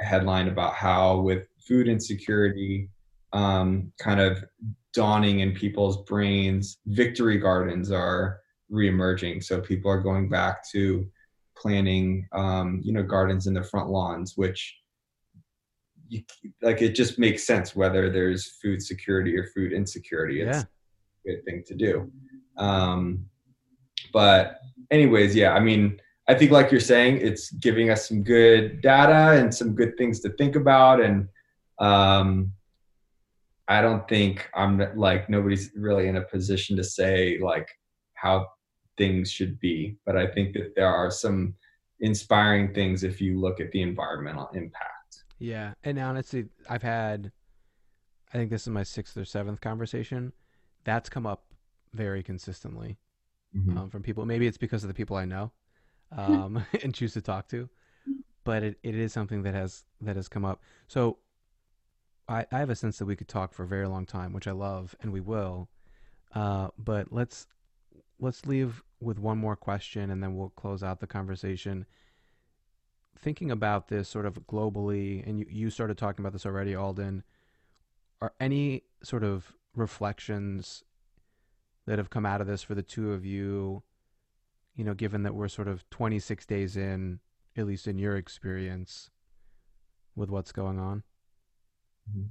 a 0.00 0.04
headline 0.06 0.48
about 0.48 0.72
how 0.72 1.20
with 1.20 1.48
food 1.58 1.86
insecurity 1.86 2.88
um, 3.34 3.92
kind 3.98 4.20
of 4.20 4.42
dawning 4.94 5.40
in 5.40 5.52
people's 5.52 6.02
brains, 6.04 6.78
victory 6.86 7.38
gardens 7.38 7.90
are 7.90 8.40
reemerging. 8.70 9.42
So 9.42 9.60
people 9.60 9.90
are 9.90 10.00
going 10.00 10.28
back 10.28 10.68
to 10.70 11.06
planting, 11.56 12.26
um, 12.32 12.80
you 12.82 12.92
know, 12.92 13.02
gardens 13.02 13.46
in 13.46 13.54
their 13.54 13.64
front 13.64 13.90
lawns, 13.90 14.34
which 14.36 14.76
you, 16.08 16.22
like 16.62 16.82
it 16.82 16.94
just 16.94 17.18
makes 17.18 17.44
sense 17.44 17.74
whether 17.74 18.10
there's 18.10 18.58
food 18.62 18.82
security 18.82 19.36
or 19.36 19.46
food 19.54 19.72
insecurity. 19.72 20.42
It's 20.42 20.58
yeah. 20.58 20.62
a 21.32 21.36
good 21.36 21.44
thing 21.44 21.64
to 21.66 21.74
do. 21.74 22.10
Um, 22.56 23.26
but 24.12 24.60
anyways, 24.90 25.34
yeah, 25.34 25.54
I 25.54 25.60
mean, 25.60 26.00
I 26.26 26.34
think, 26.34 26.50
like 26.50 26.70
you're 26.70 26.80
saying, 26.80 27.18
it's 27.18 27.50
giving 27.50 27.90
us 27.90 28.08
some 28.08 28.22
good 28.22 28.80
data 28.80 29.38
and 29.38 29.54
some 29.54 29.74
good 29.74 29.96
things 29.98 30.20
to 30.20 30.30
think 30.30 30.56
about. 30.56 31.00
And 31.00 31.28
um, 31.78 32.52
I 33.68 33.80
don't 33.80 34.06
think 34.08 34.50
I'm 34.54 34.78
like 34.96 35.28
nobody's 35.30 35.70
really 35.74 36.08
in 36.08 36.16
a 36.16 36.22
position 36.22 36.76
to 36.76 36.84
say 36.84 37.38
like 37.42 37.68
how 38.14 38.46
things 38.96 39.30
should 39.30 39.58
be, 39.60 39.96
but 40.04 40.16
I 40.16 40.26
think 40.26 40.54
that 40.54 40.74
there 40.76 40.88
are 40.88 41.10
some 41.10 41.54
inspiring 42.00 42.74
things 42.74 43.04
if 43.04 43.20
you 43.20 43.40
look 43.40 43.60
at 43.60 43.70
the 43.72 43.82
environmental 43.82 44.48
impact. 44.54 45.24
Yeah, 45.38 45.74
and 45.82 45.98
honestly, 45.98 46.46
I've 46.68 46.82
had, 46.82 47.32
I 48.32 48.38
think 48.38 48.50
this 48.50 48.62
is 48.62 48.68
my 48.68 48.82
sixth 48.82 49.16
or 49.16 49.24
seventh 49.24 49.60
conversation. 49.60 50.32
That's 50.84 51.08
come 51.08 51.26
up 51.26 51.44
very 51.92 52.22
consistently 52.22 52.98
mm-hmm. 53.56 53.78
um, 53.78 53.90
from 53.90 54.02
people. 54.02 54.24
Maybe 54.26 54.46
it's 54.46 54.58
because 54.58 54.84
of 54.84 54.88
the 54.88 54.94
people 54.94 55.16
I 55.16 55.24
know 55.24 55.52
um, 56.16 56.64
and 56.82 56.94
choose 56.94 57.14
to 57.14 57.22
talk 57.22 57.48
to. 57.48 57.68
But 58.44 58.62
it, 58.62 58.78
it 58.82 58.94
is 58.94 59.12
something 59.12 59.42
that 59.44 59.54
has 59.54 59.84
that 60.02 60.16
has 60.16 60.28
come 60.28 60.44
up. 60.44 60.60
So 60.86 61.16
I, 62.28 62.46
I 62.50 62.58
have 62.58 62.70
a 62.70 62.76
sense 62.76 62.98
that 62.98 63.06
we 63.06 63.16
could 63.16 63.28
talk 63.28 63.52
for 63.52 63.64
a 63.64 63.68
very 63.68 63.86
long 63.86 64.06
time, 64.06 64.32
which 64.32 64.48
I 64.48 64.52
love, 64.52 64.94
and 65.00 65.12
we 65.12 65.20
will. 65.20 65.68
Uh, 66.34 66.68
but 66.78 67.12
let's 67.12 67.46
let's 68.18 68.46
leave 68.46 68.82
with 69.00 69.18
one 69.18 69.38
more 69.38 69.56
question, 69.56 70.10
and 70.10 70.22
then 70.22 70.36
we'll 70.36 70.50
close 70.50 70.82
out 70.82 71.00
the 71.00 71.06
conversation. 71.06 71.86
Thinking 73.18 73.50
about 73.50 73.88
this 73.88 74.08
sort 74.08 74.26
of 74.26 74.46
globally, 74.46 75.26
and 75.26 75.38
you, 75.38 75.46
you 75.48 75.70
started 75.70 75.98
talking 75.98 76.22
about 76.22 76.32
this 76.32 76.46
already, 76.46 76.74
Alden. 76.74 77.22
Are 78.20 78.32
any 78.40 78.84
sort 79.02 79.22
of 79.22 79.54
reflections 79.74 80.82
that 81.86 81.98
have 81.98 82.10
come 82.10 82.24
out 82.24 82.40
of 82.40 82.46
this 82.46 82.62
for 82.62 82.74
the 82.74 82.82
two 82.82 83.12
of 83.12 83.26
you 83.26 83.82
you 84.74 84.84
know, 84.84 84.94
given 84.94 85.22
that 85.22 85.34
we're 85.34 85.48
sort 85.48 85.68
of 85.68 85.88
26 85.90 86.46
days 86.46 86.76
in, 86.76 87.20
at 87.56 87.66
least 87.66 87.86
in 87.86 87.98
your 87.98 88.16
experience, 88.16 89.10
with 90.16 90.30
what's 90.30 90.52
going 90.52 90.78
on? 90.78 91.02
Mm-hmm. 92.10 92.22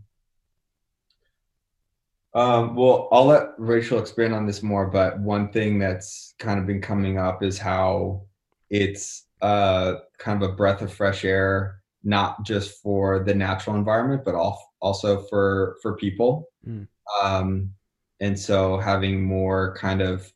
Um, 2.36 2.76
well, 2.76 3.10
I'll 3.12 3.26
let 3.26 3.50
Rachel 3.58 4.00
expand 4.00 4.34
on 4.34 4.48
this 4.48 4.64
more, 4.64 4.88
but 4.88 5.20
one 5.20 5.52
thing 5.52 5.78
that's 5.78 6.34
kind 6.40 6.60
of 6.60 6.66
been 6.66 6.82
coming 6.82 7.20
up 7.20 7.44
is 7.44 7.60
how 7.60 8.24
it's 8.72 9.28
uh, 9.42 9.96
kind 10.18 10.42
of 10.42 10.50
a 10.50 10.54
breath 10.54 10.82
of 10.82 10.92
fresh 10.92 11.24
air, 11.26 11.82
not 12.04 12.44
just 12.44 12.82
for 12.82 13.24
the 13.24 13.36
natural 13.36 13.76
environment, 13.76 14.24
but 14.26 14.34
also 14.82 15.22
for 15.30 15.78
for 15.82 15.96
people. 15.96 16.50
Mm. 16.68 16.88
Um, 17.22 17.74
and 18.20 18.40
so 18.40 18.80
having 18.80 19.22
more 19.22 19.76
kind 19.76 20.02
of 20.02 20.32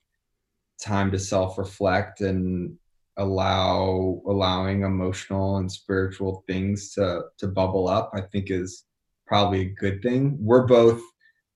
time 0.79 1.09
to 1.11 1.17
self-reflect 1.17 2.21
and 2.21 2.77
allow 3.17 4.21
allowing 4.27 4.83
emotional 4.83 5.57
and 5.57 5.71
spiritual 5.71 6.43
things 6.45 6.93
to 6.93 7.23
to 7.39 7.47
bubble 7.47 7.87
up 7.87 8.11
i 8.13 8.21
think 8.21 8.51
is 8.51 8.83
probably 9.27 9.61
a 9.61 9.73
good 9.73 10.01
thing. 10.01 10.37
We're 10.39 10.65
both 10.65 11.01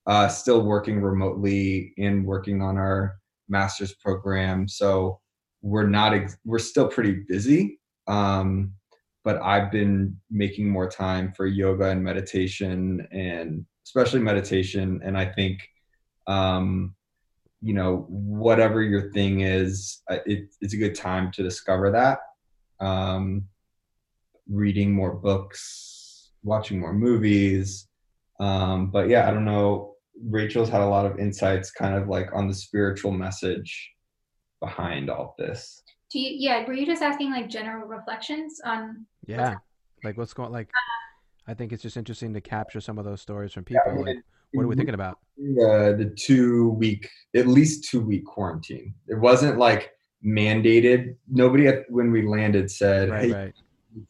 uh, 0.08 0.28
still 0.28 0.62
working 0.64 1.02
remotely 1.02 1.94
and 1.98 2.26
working 2.26 2.62
on 2.62 2.78
our 2.78 3.16
master's 3.52 3.94
program 3.94 4.68
so 4.68 5.20
we're 5.62 5.88
not 5.88 6.14
ex- 6.14 6.38
we're 6.46 6.58
still 6.58 6.88
pretty 6.88 7.24
busy 7.28 7.80
um, 8.08 8.74
but 9.24 9.40
i've 9.44 9.72
been 9.72 10.18
making 10.32 10.68
more 10.68 10.90
time 10.90 11.32
for 11.34 11.46
yoga 11.46 11.90
and 11.90 12.04
meditation 12.04 13.08
and 13.12 13.66
especially 13.86 14.20
meditation 14.20 15.00
and 15.04 15.18
i 15.18 15.26
think 15.26 15.60
um, 16.28 16.96
you 17.62 17.74
know 17.74 18.06
whatever 18.08 18.82
your 18.82 19.12
thing 19.12 19.42
is 19.42 20.02
uh, 20.10 20.18
it, 20.26 20.48
it's 20.62 20.74
a 20.74 20.78
good 20.78 20.96
time 20.96 21.32
to 21.32 21.44
discover 21.44 21.92
that 21.92 22.20
um, 22.80 23.44
reading 24.50 24.92
more 24.92 25.14
books 25.14 25.91
watching 26.44 26.80
more 26.80 26.94
movies 26.94 27.88
um, 28.40 28.90
but 28.90 29.10
yeah 29.10 29.28
i 29.28 29.32
don't 29.32 29.46
know 29.46 29.96
rachel's 30.30 30.70
had 30.70 30.82
a 30.82 30.86
lot 30.86 31.06
of 31.06 31.20
insights 31.20 31.72
kind 31.72 31.96
of 31.96 32.08
like 32.08 32.30
on 32.34 32.48
the 32.48 32.54
spiritual 32.54 33.12
message 33.12 33.92
behind 34.60 35.10
all 35.10 35.36
this 35.38 35.82
do 36.12 36.20
you 36.20 36.36
yeah 36.38 36.66
were 36.66 36.74
you 36.74 36.86
just 36.86 37.02
asking 37.02 37.32
like 37.32 37.50
general 37.50 37.88
reflections 37.88 38.60
on 38.64 39.06
yeah 39.26 39.56
like 40.04 40.18
what's 40.18 40.34
going 40.34 40.52
like 40.52 40.70
i 41.48 41.54
think 41.54 41.72
it's 41.72 41.82
just 41.82 41.98
interesting 41.98 42.34
to 42.34 42.42
capture 42.42 42.82
some 42.82 42.98
of 42.98 43.06
those 43.06 43.22
stories 43.22 43.54
from 43.54 43.64
people 43.64 43.82
yeah, 43.88 44.02
like, 44.02 44.18
what 44.54 44.64
are 44.64 44.68
we 44.68 44.76
thinking 44.76 44.96
about? 44.96 45.18
Uh, 45.40 45.96
the 45.96 46.14
two 46.18 46.70
week, 46.72 47.10
at 47.36 47.48
least 47.48 47.90
two 47.90 48.02
week 48.02 48.26
quarantine. 48.26 48.94
It 49.08 49.16
wasn't 49.16 49.58
like 49.58 49.92
mandated. 50.26 51.16
Nobody 51.30 51.68
at, 51.68 51.90
when 51.90 52.12
we 52.12 52.28
landed 52.28 52.70
said, 52.70 53.10
right, 53.10 53.22
"Hey, 53.24 53.32
right. 53.32 53.56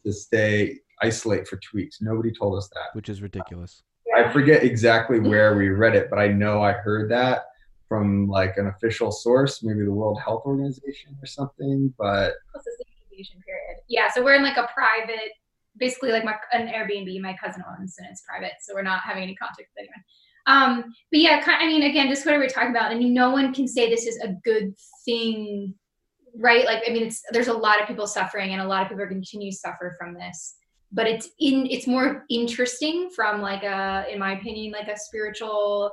to 0.04 0.12
stay 0.12 0.80
isolate 1.02 1.46
for 1.48 1.56
two 1.56 1.76
weeks." 1.76 2.00
Nobody 2.00 2.32
told 2.32 2.56
us 2.56 2.68
that, 2.68 2.94
which 2.94 3.08
is 3.08 3.22
ridiculous. 3.22 3.82
I 4.14 4.30
forget 4.30 4.62
exactly 4.62 5.20
where 5.20 5.56
we 5.56 5.68
read 5.68 5.94
it, 5.94 6.10
but 6.10 6.18
I 6.18 6.28
know 6.28 6.62
I 6.62 6.72
heard 6.72 7.10
that 7.10 7.46
from 7.88 8.26
like 8.26 8.56
an 8.56 8.68
official 8.68 9.12
source, 9.12 9.62
maybe 9.62 9.84
the 9.84 9.92
World 9.92 10.20
Health 10.20 10.42
Organization 10.46 11.16
or 11.22 11.26
something. 11.26 11.92
But 11.98 12.34
incubation 13.12 13.40
period. 13.46 13.82
Yeah, 13.88 14.10
so 14.10 14.22
we're 14.22 14.34
in 14.34 14.42
like 14.42 14.56
a 14.56 14.68
private, 14.74 15.32
basically 15.76 16.12
like 16.12 16.24
my, 16.24 16.34
an 16.52 16.68
Airbnb 16.68 17.20
my 17.20 17.36
cousin 17.42 17.62
owns, 17.68 17.96
and 17.98 18.06
it's 18.10 18.22
private, 18.22 18.52
so 18.60 18.74
we're 18.74 18.82
not 18.82 19.00
having 19.00 19.22
any 19.22 19.34
contact 19.34 19.68
with 19.74 19.84
anyone. 19.84 20.04
Um, 20.46 20.94
but 21.10 21.20
yeah, 21.20 21.42
I 21.46 21.66
mean, 21.66 21.82
again, 21.82 22.08
just 22.08 22.26
what 22.26 22.34
are 22.34 22.40
we 22.40 22.48
talking 22.48 22.70
about? 22.70 22.90
I 22.90 22.96
mean, 22.96 23.14
no 23.14 23.30
one 23.30 23.54
can 23.54 23.68
say 23.68 23.88
this 23.88 24.06
is 24.06 24.18
a 24.18 24.34
good 24.44 24.74
thing, 25.04 25.74
right? 26.36 26.64
Like, 26.64 26.82
I 26.88 26.92
mean, 26.92 27.04
it's 27.04 27.22
there's 27.30 27.48
a 27.48 27.54
lot 27.54 27.80
of 27.80 27.86
people 27.86 28.06
suffering, 28.06 28.52
and 28.52 28.60
a 28.60 28.66
lot 28.66 28.82
of 28.82 28.88
people 28.88 29.02
are 29.02 29.06
going 29.08 29.22
to 29.22 29.28
continue 29.30 29.52
to 29.52 29.56
suffer 29.56 29.94
from 29.98 30.14
this. 30.14 30.56
But 30.92 31.06
it's 31.06 31.30
in 31.40 31.66
it's 31.70 31.86
more 31.86 32.24
interesting 32.28 33.10
from 33.14 33.40
like 33.40 33.62
a, 33.62 34.04
in 34.10 34.18
my 34.18 34.38
opinion, 34.38 34.72
like 34.72 34.88
a 34.88 34.98
spiritual 34.98 35.90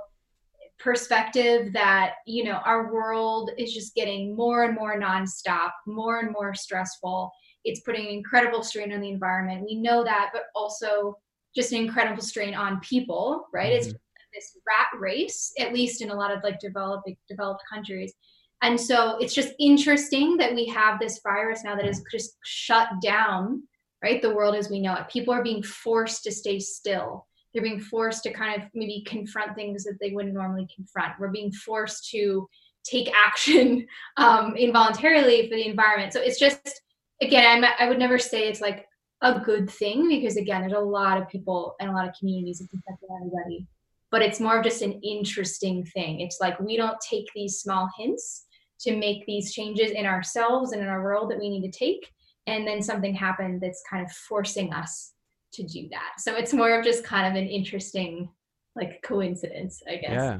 perspective 0.77 1.73
that 1.73 2.13
you 2.25 2.43
know 2.43 2.61
our 2.65 2.93
world 2.93 3.51
is 3.57 3.73
just 3.73 3.95
getting 3.95 4.35
more 4.35 4.63
and 4.63 4.75
more 4.75 4.99
nonstop, 4.99 5.71
more 5.87 6.19
and 6.19 6.31
more 6.31 6.53
stressful. 6.53 7.31
It's 7.63 7.81
putting 7.81 8.07
incredible 8.07 8.63
strain 8.63 8.93
on 8.93 9.01
the 9.01 9.09
environment. 9.09 9.65
We 9.65 9.75
know 9.75 10.03
that, 10.03 10.29
but 10.33 10.43
also 10.55 11.17
just 11.55 11.71
an 11.71 11.79
incredible 11.79 12.21
strain 12.21 12.53
on 12.53 12.79
people, 12.81 13.47
right? 13.53 13.71
Mm-hmm. 13.71 13.89
It's 13.89 13.99
this 14.33 14.57
rat 14.67 14.99
race, 14.99 15.51
at 15.59 15.73
least 15.73 16.01
in 16.01 16.09
a 16.11 16.15
lot 16.15 16.31
of 16.31 16.43
like 16.43 16.59
developing 16.59 17.17
developed 17.27 17.63
countries. 17.71 18.13
And 18.61 18.79
so 18.79 19.17
it's 19.19 19.33
just 19.33 19.53
interesting 19.59 20.37
that 20.37 20.53
we 20.53 20.65
have 20.67 20.99
this 20.99 21.21
virus 21.23 21.63
now 21.63 21.75
that 21.75 21.87
is 21.87 22.03
just 22.11 22.37
shut 22.43 22.89
down, 23.01 23.63
right? 24.03 24.21
The 24.21 24.33
world 24.33 24.55
as 24.55 24.69
we 24.69 24.79
know 24.79 24.95
it. 24.95 25.09
People 25.09 25.33
are 25.33 25.43
being 25.43 25.63
forced 25.63 26.23
to 26.23 26.31
stay 26.31 26.59
still. 26.59 27.27
They're 27.53 27.63
being 27.63 27.79
forced 27.79 28.23
to 28.23 28.33
kind 28.33 28.61
of 28.61 28.69
maybe 28.73 29.03
confront 29.07 29.55
things 29.55 29.83
that 29.83 29.97
they 29.99 30.11
wouldn't 30.11 30.33
normally 30.33 30.67
confront. 30.73 31.19
We're 31.19 31.29
being 31.29 31.51
forced 31.51 32.09
to 32.11 32.47
take 32.83 33.11
action 33.15 33.87
um, 34.17 34.55
involuntarily 34.55 35.49
for 35.49 35.55
the 35.55 35.67
environment. 35.67 36.13
So 36.13 36.21
it's 36.21 36.39
just, 36.39 36.81
again, 37.21 37.63
I'm, 37.63 37.71
I 37.79 37.89
would 37.89 37.99
never 37.99 38.19
say 38.19 38.47
it's 38.47 38.61
like 38.61 38.85
a 39.21 39.39
good 39.39 39.69
thing 39.69 40.07
because, 40.07 40.37
again, 40.37 40.61
there's 40.61 40.73
a 40.73 40.79
lot 40.79 41.21
of 41.21 41.27
people 41.27 41.75
and 41.79 41.89
a 41.89 41.93
lot 41.93 42.07
of 42.07 42.13
communities 42.17 42.59
that 42.59 42.65
affected 42.65 43.09
everybody 43.15 43.67
but 44.11 44.21
it's 44.21 44.39
more 44.39 44.57
of 44.57 44.63
just 44.63 44.81
an 44.81 44.99
interesting 45.03 45.85
thing. 45.85 46.21
It's 46.21 46.39
like 46.41 46.59
we 46.59 46.77
don't 46.77 46.99
take 46.99 47.27
these 47.35 47.59
small 47.59 47.89
hints 47.97 48.45
to 48.81 48.95
make 48.95 49.25
these 49.25 49.53
changes 49.53 49.91
in 49.91 50.05
ourselves 50.05 50.71
and 50.71 50.81
in 50.81 50.87
our 50.87 51.03
world 51.03 51.29
that 51.29 51.39
we 51.39 51.49
need 51.49 51.69
to 51.69 51.77
take. 51.77 52.11
And 52.49 52.67
then 52.67 52.81
something 52.81 53.13
happened 53.13 53.61
that's 53.61 53.83
kind 53.89 54.05
of 54.05 54.11
forcing 54.11 54.73
us 54.73 55.13
to 55.53 55.63
do 55.63 55.87
that. 55.89 56.13
So 56.19 56.35
it's 56.35 56.53
more 56.53 56.77
of 56.77 56.85
just 56.85 57.03
kind 57.03 57.27
of 57.27 57.41
an 57.41 57.47
interesting 57.47 58.29
like 58.75 59.01
coincidence, 59.03 59.81
I 59.87 59.95
guess. 59.95 60.11
Yeah. 60.11 60.39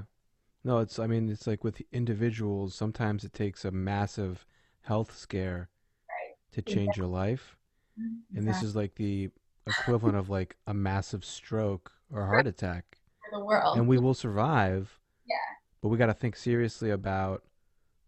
No, 0.64 0.80
it's 0.80 1.00
I 1.00 1.08
mean, 1.08 1.30
it's 1.30 1.48
like 1.48 1.64
with 1.64 1.82
individuals, 1.92 2.76
sometimes 2.76 3.24
it 3.24 3.34
takes 3.34 3.66
a 3.66 3.72
massive 3.72 4.46
health 4.82 5.18
scare 5.18 5.70
right. 6.10 6.36
to 6.54 6.62
change 6.62 6.90
exactly. 6.90 7.02
your 7.02 7.08
life. 7.08 7.58
Mm-hmm. 8.00 8.38
And 8.38 8.48
this 8.48 8.62
is 8.62 8.76
like 8.76 8.96
the 8.96 9.30
equivalent 9.68 10.18
of 10.18 10.30
like 10.30 10.56
a 10.68 10.74
massive 10.74 11.24
stroke 11.24 11.92
or 12.12 12.26
heart 12.26 12.48
attack 12.48 12.98
the 13.32 13.44
world. 13.44 13.78
And 13.78 13.88
we 13.88 13.98
will 13.98 14.14
survive. 14.14 15.00
Yeah. 15.28 15.36
But 15.82 15.90
we 15.90 15.98
got 15.98 16.08
to 16.08 16.14
think 16.14 16.36
seriously 16.36 16.90
about 16.92 17.44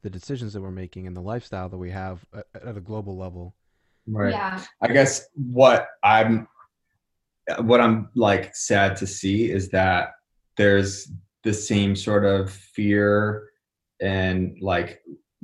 the 0.02 0.10
decisions 0.10 0.54
that 0.54 0.62
we're 0.62 0.72
making 0.72 1.08
and 1.08 1.16
the 1.16 1.22
lifestyle 1.22 1.70
that 1.70 1.78
we 1.78 1.92
have 1.92 2.26
at, 2.34 2.46
at 2.68 2.78
a 2.78 2.82
global 2.82 3.18
level. 3.18 3.56
Right. 4.08 4.32
Yeah. 4.32 4.64
I 4.82 4.88
guess 4.88 5.28
what 5.36 5.88
I'm 6.04 6.48
what 7.60 7.82
I'm 7.82 8.10
like 8.16 8.56
sad 8.56 8.96
to 8.98 9.08
see 9.08 9.52
is 9.52 9.70
that 9.70 10.12
there's 10.58 11.12
the 11.44 11.54
same 11.54 11.96
sort 11.96 12.26
of 12.26 12.52
fear 12.52 13.50
and 14.02 14.58
like 14.62 15.02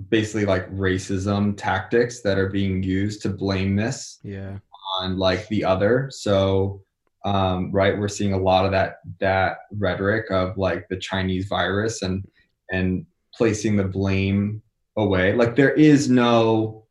basically 0.09 0.45
like 0.45 0.71
racism 0.71 1.55
tactics 1.57 2.21
that 2.21 2.37
are 2.37 2.49
being 2.49 2.83
used 2.83 3.21
to 3.23 3.29
blame 3.29 3.75
this 3.75 4.19
yeah 4.23 4.57
on 4.99 5.17
like 5.17 5.47
the 5.47 5.63
other 5.63 6.09
so 6.11 6.81
um, 7.27 7.71
right? 7.71 7.97
We're 7.97 8.07
seeing 8.07 8.33
a 8.33 8.37
lot 8.37 8.65
of 8.65 8.71
that 8.71 8.99
that 9.19 9.57
rhetoric 9.77 10.31
of 10.31 10.57
like 10.57 10.87
the 10.87 10.95
Chinese 10.97 11.47
virus 11.47 12.01
and 12.01 12.25
and 12.71 13.05
placing 13.33 13.75
the 13.75 13.83
blame 13.83 14.61
away. 14.95 15.33
Like 15.33 15.55
there 15.55 15.73
is 15.73 16.09
no 16.09 16.85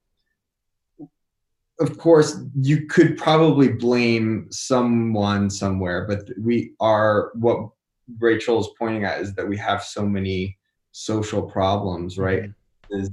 of 1.78 1.98
course, 1.98 2.38
you 2.54 2.86
could 2.86 3.18
probably 3.18 3.68
blame 3.68 4.46
someone 4.50 5.50
somewhere, 5.50 6.06
but 6.06 6.28
we 6.38 6.72
are 6.80 7.32
what 7.34 7.68
Rachel 8.18 8.60
is 8.60 8.68
pointing 8.78 9.04
at 9.04 9.20
is 9.20 9.34
that 9.34 9.48
we 9.48 9.56
have 9.58 9.82
so 9.82 10.06
many 10.06 10.56
social 10.92 11.42
problems, 11.42 12.18
right? 12.18 12.44
Mm-hmm. 12.44 13.00
Is 13.00 13.10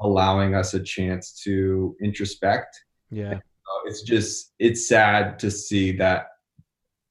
allowing 0.00 0.54
us 0.54 0.74
a 0.74 0.82
chance 0.82 1.40
to 1.42 1.96
introspect. 2.02 2.76
Yeah. 3.10 3.38
it's 3.84 4.02
just 4.02 4.52
it's 4.58 4.88
sad 4.88 5.38
to 5.40 5.50
see 5.50 5.92
that 5.96 6.28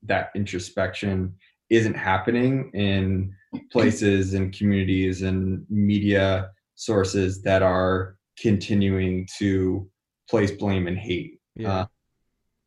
that 0.03 0.29
introspection 0.35 1.35
isn't 1.69 1.95
happening 1.95 2.71
in 2.73 3.33
places 3.71 4.33
and 4.33 4.53
communities 4.53 5.21
and 5.23 5.65
media 5.69 6.51
sources 6.75 7.41
that 7.41 7.61
are 7.61 8.17
continuing 8.39 9.27
to 9.37 9.89
place 10.29 10.51
blame 10.51 10.87
and 10.87 10.97
hate 10.97 11.39
yeah. 11.55 11.79
Uh, 11.79 11.85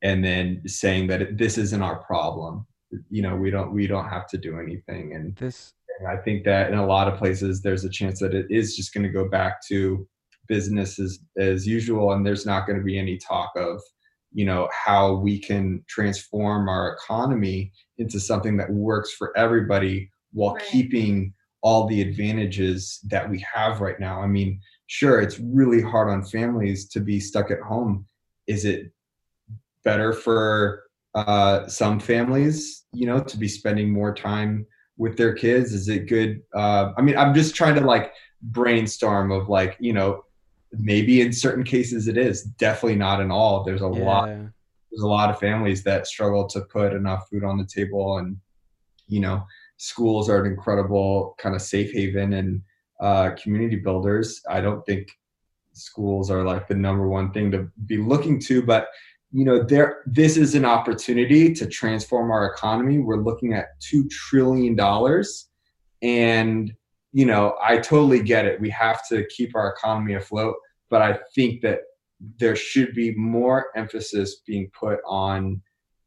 and 0.03 0.25
then 0.25 0.63
saying 0.67 1.07
that 1.09 1.37
this 1.37 1.59
isn't 1.59 1.83
our 1.83 1.97
problem 2.05 2.67
you 3.11 3.23
know 3.23 3.37
we 3.37 3.51
don't 3.51 3.73
we 3.73 3.87
don't 3.87 4.09
have 4.09 4.27
to 4.27 4.39
do 4.39 4.59
anything 4.59 5.15
and 5.15 5.37
this 5.37 5.75
and 5.99 6.09
i 6.09 6.17
think 6.17 6.45
that 6.45 6.71
in 6.73 6.79
a 6.79 6.87
lot 6.87 7.09
of 7.09 7.19
places 7.19 7.61
there's 7.61 7.85
a 7.85 7.91
chance 7.91 8.19
that 8.21 8.35
it 8.35 8.47
is 8.51 8.77
just 8.77 8.95
going 8.95 9.05
to 9.05 9.11
go 9.11 9.29
back 9.29 9.61
to 9.67 10.07
business 10.47 10.99
as, 10.99 11.19
as 11.37 11.67
usual 11.67 12.13
and 12.13 12.25
there's 12.25 12.47
not 12.47 12.67
going 12.67 12.79
to 12.79 12.85
be 12.85 12.99
any 12.99 13.19
talk 13.19 13.51
of 13.57 13.81
you 14.33 14.45
know 14.45 14.69
how 14.73 15.15
we 15.15 15.39
can 15.39 15.83
transform 15.89 16.69
our 16.69 16.95
economy 16.95 17.73
into 17.99 18.19
something 18.21 18.57
that 18.57 18.71
works 18.71 19.13
for 19.13 19.37
everybody 19.37 20.11
while 20.33 20.55
right. 20.55 20.65
keeping 20.65 21.33
all 21.63 21.87
the 21.87 22.01
advantages 22.01 23.01
that 23.05 23.29
we 23.29 23.39
have 23.41 23.81
right 23.81 24.01
now 24.01 24.23
i 24.23 24.27
mean 24.27 24.61
sure 24.89 25.21
it's 25.21 25.39
really 25.39 25.81
hard 25.81 26.09
on 26.09 26.25
families 26.25 26.89
to 26.89 27.01
be 27.01 27.21
stuck 27.21 27.53
at 27.53 27.61
home. 27.61 28.07
Is 28.49 28.65
it 28.65 28.91
better 29.85 30.13
for 30.13 30.83
uh, 31.15 31.67
some 31.69 31.99
families 32.01 32.85
you 32.93 33.07
know 33.07 33.21
to 33.21 33.37
be 33.37 33.49
spending 33.49 33.91
more 33.91 34.13
time 34.13 34.67
with 34.97 35.17
their 35.17 35.33
kids? 35.33 35.73
Is 35.73 35.89
it 35.89 36.09
good 36.09 36.43
uh, 36.55 36.93
i 36.97 37.03
mean 37.03 37.17
i'm 37.17 37.35
just 37.35 37.55
trying 37.55 37.75
to 37.77 37.81
like 37.81 38.13
brainstorm 38.43 39.33
of 39.33 39.49
like 39.49 39.77
you 39.81 39.93
know 39.93 40.23
maybe 40.73 41.21
in 41.21 41.33
certain 41.33 41.65
cases 41.65 42.09
it 42.09 42.17
is 42.17 42.43
definitely 42.43 42.97
not 42.97 43.21
in 43.21 43.31
all. 43.31 43.65
There's 43.65 43.83
a 43.83 43.91
yeah. 43.93 44.05
lot 44.05 44.29
there's 44.29 45.03
a 45.03 45.07
lot 45.07 45.31
of 45.31 45.39
families 45.39 45.83
that 45.85 46.07
struggle 46.07 46.47
to 46.49 46.63
put 46.63 46.93
enough 46.93 47.29
food 47.29 47.45
on 47.45 47.59
the 47.59 47.67
table 47.67 48.19
and 48.19 48.37
you 49.07 49.21
know 49.21 49.45
schools 49.77 50.29
are 50.29 50.45
an 50.45 50.51
incredible 50.51 51.35
kind 51.39 51.55
of 51.55 51.63
safe 51.63 51.93
haven 51.93 52.35
and 52.35 52.63
uh, 53.01 53.31
community 53.41 53.77
builders. 53.77 54.41
I 54.49 54.61
don't 54.61 54.85
think 54.85 55.09
schools 55.73 56.31
are 56.31 56.45
like 56.45 56.69
the 56.69 56.75
number 56.75 57.09
one 57.09 57.33
thing 57.33 57.51
to 57.53 57.69
be 57.87 57.99
looking 57.99 58.41
to, 58.41 58.63
but 58.63 58.89
you 59.31 59.45
know, 59.45 59.63
there 59.63 60.03
this 60.07 60.37
is 60.37 60.55
an 60.55 60.65
opportunity 60.65 61.53
to 61.55 61.67
transform 61.67 62.31
our 62.31 62.47
economy. 62.47 62.99
We're 62.99 63.23
looking 63.23 63.53
at 63.53 63.79
two 63.81 64.09
trillion 64.09 64.75
dollars, 64.75 65.49
and 66.03 66.73
you 67.13 67.27
know, 67.27 67.57
I 67.63 67.79
totally 67.79 68.23
get 68.23 68.47
it. 68.47 68.61
We 68.61 68.71
have 68.71 69.07
to 69.09 69.27
keep 69.27 69.55
our 69.55 69.71
economy 69.71 70.15
afloat, 70.15 70.55
but 70.89 71.03
I 71.03 71.19
think 71.35 71.61
that 71.63 71.81
there 72.39 72.57
should 72.57 72.95
be 72.95 73.15
more 73.15 73.67
emphasis 73.77 74.41
being 74.47 74.71
put 74.79 75.01
on 75.07 75.61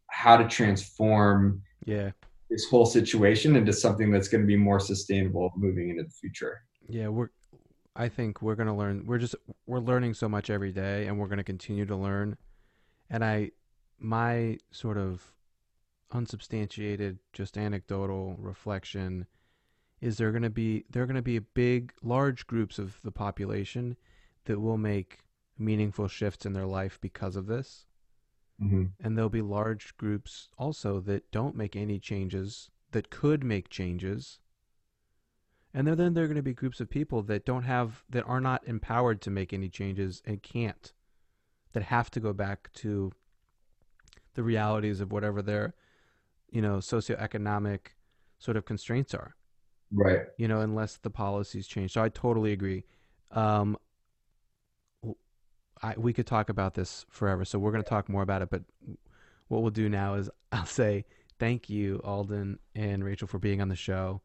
how 0.08 0.36
to 0.36 0.48
transform 0.48 1.62
yeah 1.86 2.12
this 2.50 2.66
whole 2.66 2.86
situation 2.86 3.56
into 3.56 3.72
something 3.72 4.12
that's 4.12 4.28
going 4.28 4.42
to 4.42 4.48
be 4.48 4.58
more 4.58 4.80
sustainable 4.80 5.54
moving 5.56 5.90
into 5.90 6.04
the 6.04 6.10
future 6.10 6.62
yeah, 6.92 7.08
we're 7.08 7.30
I 7.96 8.08
think 8.08 8.42
we're 8.42 8.56
going 8.56 8.68
to 8.68 8.74
learn 8.74 9.06
we're 9.06 9.18
just 9.18 9.36
we're 9.66 9.80
learning 9.80 10.14
so 10.14 10.30
much 10.30 10.50
every 10.50 10.72
day 10.72 11.08
and 11.08 11.18
we're 11.18 11.28
going 11.28 11.38
to 11.38 11.44
continue 11.44 11.86
to 11.86 11.96
learn. 11.96 12.38
And 13.10 13.24
I 13.24 13.52
my 14.00 14.58
sort 14.72 14.98
of 14.98 15.34
unsubstantiated 16.12 17.20
just 17.32 17.58
anecdotal 17.58 18.36
reflection 18.38 19.26
is 20.02 20.18
there 20.18 20.32
going 20.32 20.44
to 20.44 20.50
be 20.50 20.86
there 20.90 21.04
are 21.04 21.08
going 21.08 21.16
to 21.16 21.22
be 21.22 21.40
big 21.40 21.94
large 22.02 22.48
groups 22.48 22.80
of 22.80 23.00
the 23.04 23.12
population 23.12 23.96
that 24.46 24.60
will 24.60 24.78
make 24.78 25.20
meaningful 25.58 26.08
shifts 26.08 26.46
in 26.46 26.54
their 26.54 26.66
life 26.66 26.98
because 27.02 27.36
of 27.36 27.46
this. 27.46 27.86
Mm-hmm. 28.62 28.86
And 29.04 29.18
there'll 29.18 29.30
be 29.30 29.42
large 29.42 29.96
groups 29.98 30.50
also 30.58 31.00
that 31.02 31.32
don't 31.32 31.56
make 31.56 31.76
any 31.76 32.00
changes 32.00 32.70
that 32.92 33.10
could 33.10 33.44
make 33.44 33.70
changes 33.70 34.40
and 35.74 35.88
then, 35.88 35.98
then 35.98 36.14
there 36.14 36.24
are 36.24 36.28
going 36.28 36.36
to 36.36 36.42
be 36.42 36.54
groups 36.54 36.80
of 36.80 36.90
people 36.90 37.22
that 37.24 37.46
don't 37.46 37.64
have, 37.64 38.04
that 38.10 38.24
are 38.28 38.42
not 38.42 38.62
empowered 38.68 39.22
to 39.22 39.30
make 39.30 39.54
any 39.54 39.70
changes 39.70 40.22
and 40.26 40.44
can't, 40.44 40.94
that 41.74 41.84
have 41.84 42.12
to 42.12 42.20
go 42.20 42.34
back 42.34 42.72
to 42.74 43.12
the 44.34 44.44
realities 44.44 45.02
of 45.02 45.12
whatever 45.12 45.42
their, 45.42 45.74
you 46.50 46.62
know, 46.62 46.78
socioeconomic 46.78 47.80
sort 48.40 48.58
of 48.58 48.66
constraints 48.66 49.14
are. 49.14 49.36
Right. 49.92 50.22
You 50.38 50.48
know, 50.48 50.62
unless 50.62 50.98
the 50.98 51.10
policies 51.10 51.68
change. 51.68 51.94
So 51.94 52.02
I 52.02 52.10
totally 52.10 52.52
agree. 52.52 52.86
Um, 53.32 53.78
I, 55.84 55.96
we 55.98 56.14
could 56.14 56.28
talk 56.28 56.50
about 56.50 56.76
this 56.76 57.06
forever, 57.10 57.44
so 57.44 57.60
we're 57.60 57.72
going 57.72 57.84
to 57.84 57.90
talk 57.90 58.08
more 58.08 58.22
about 58.22 58.42
it. 58.42 58.50
But 58.50 58.64
what 59.48 59.62
we'll 59.62 59.72
do 59.72 59.90
now 59.90 60.16
is 60.16 60.30
I'll 60.52 60.66
say 60.66 61.06
thank 61.40 61.70
you, 61.70 62.02
Alden 62.04 62.60
and 62.76 63.04
Rachel, 63.04 63.28
for 63.28 63.40
being 63.40 63.62
on 63.62 63.70
the 63.70 63.76
show. 63.76 64.22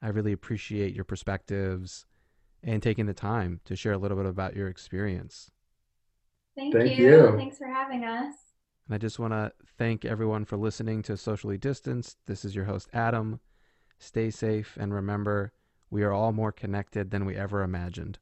I 0.00 0.08
really 0.08 0.32
appreciate 0.32 0.94
your 0.94 1.04
perspectives 1.04 2.06
and 2.62 2.82
taking 2.82 3.06
the 3.06 3.14
time 3.14 3.60
to 3.64 3.76
share 3.76 3.92
a 3.92 3.98
little 3.98 4.16
bit 4.16 4.26
about 4.26 4.56
your 4.56 4.68
experience. 4.68 5.50
Thank, 6.56 6.74
thank 6.74 6.98
you. 6.98 7.10
you. 7.10 7.36
Thanks 7.36 7.58
for 7.58 7.68
having 7.68 8.04
us. 8.04 8.34
And 8.86 8.94
I 8.94 8.98
just 8.98 9.18
want 9.18 9.32
to 9.32 9.52
thank 9.76 10.04
everyone 10.04 10.44
for 10.44 10.56
listening 10.56 11.02
to 11.02 11.16
Socially 11.16 11.58
Distanced. 11.58 12.18
This 12.26 12.44
is 12.44 12.54
your 12.54 12.64
host, 12.64 12.88
Adam. 12.92 13.40
Stay 13.98 14.30
safe 14.30 14.76
and 14.80 14.94
remember, 14.94 15.52
we 15.90 16.02
are 16.02 16.12
all 16.12 16.32
more 16.32 16.52
connected 16.52 17.10
than 17.10 17.24
we 17.24 17.36
ever 17.36 17.62
imagined. 17.62 18.18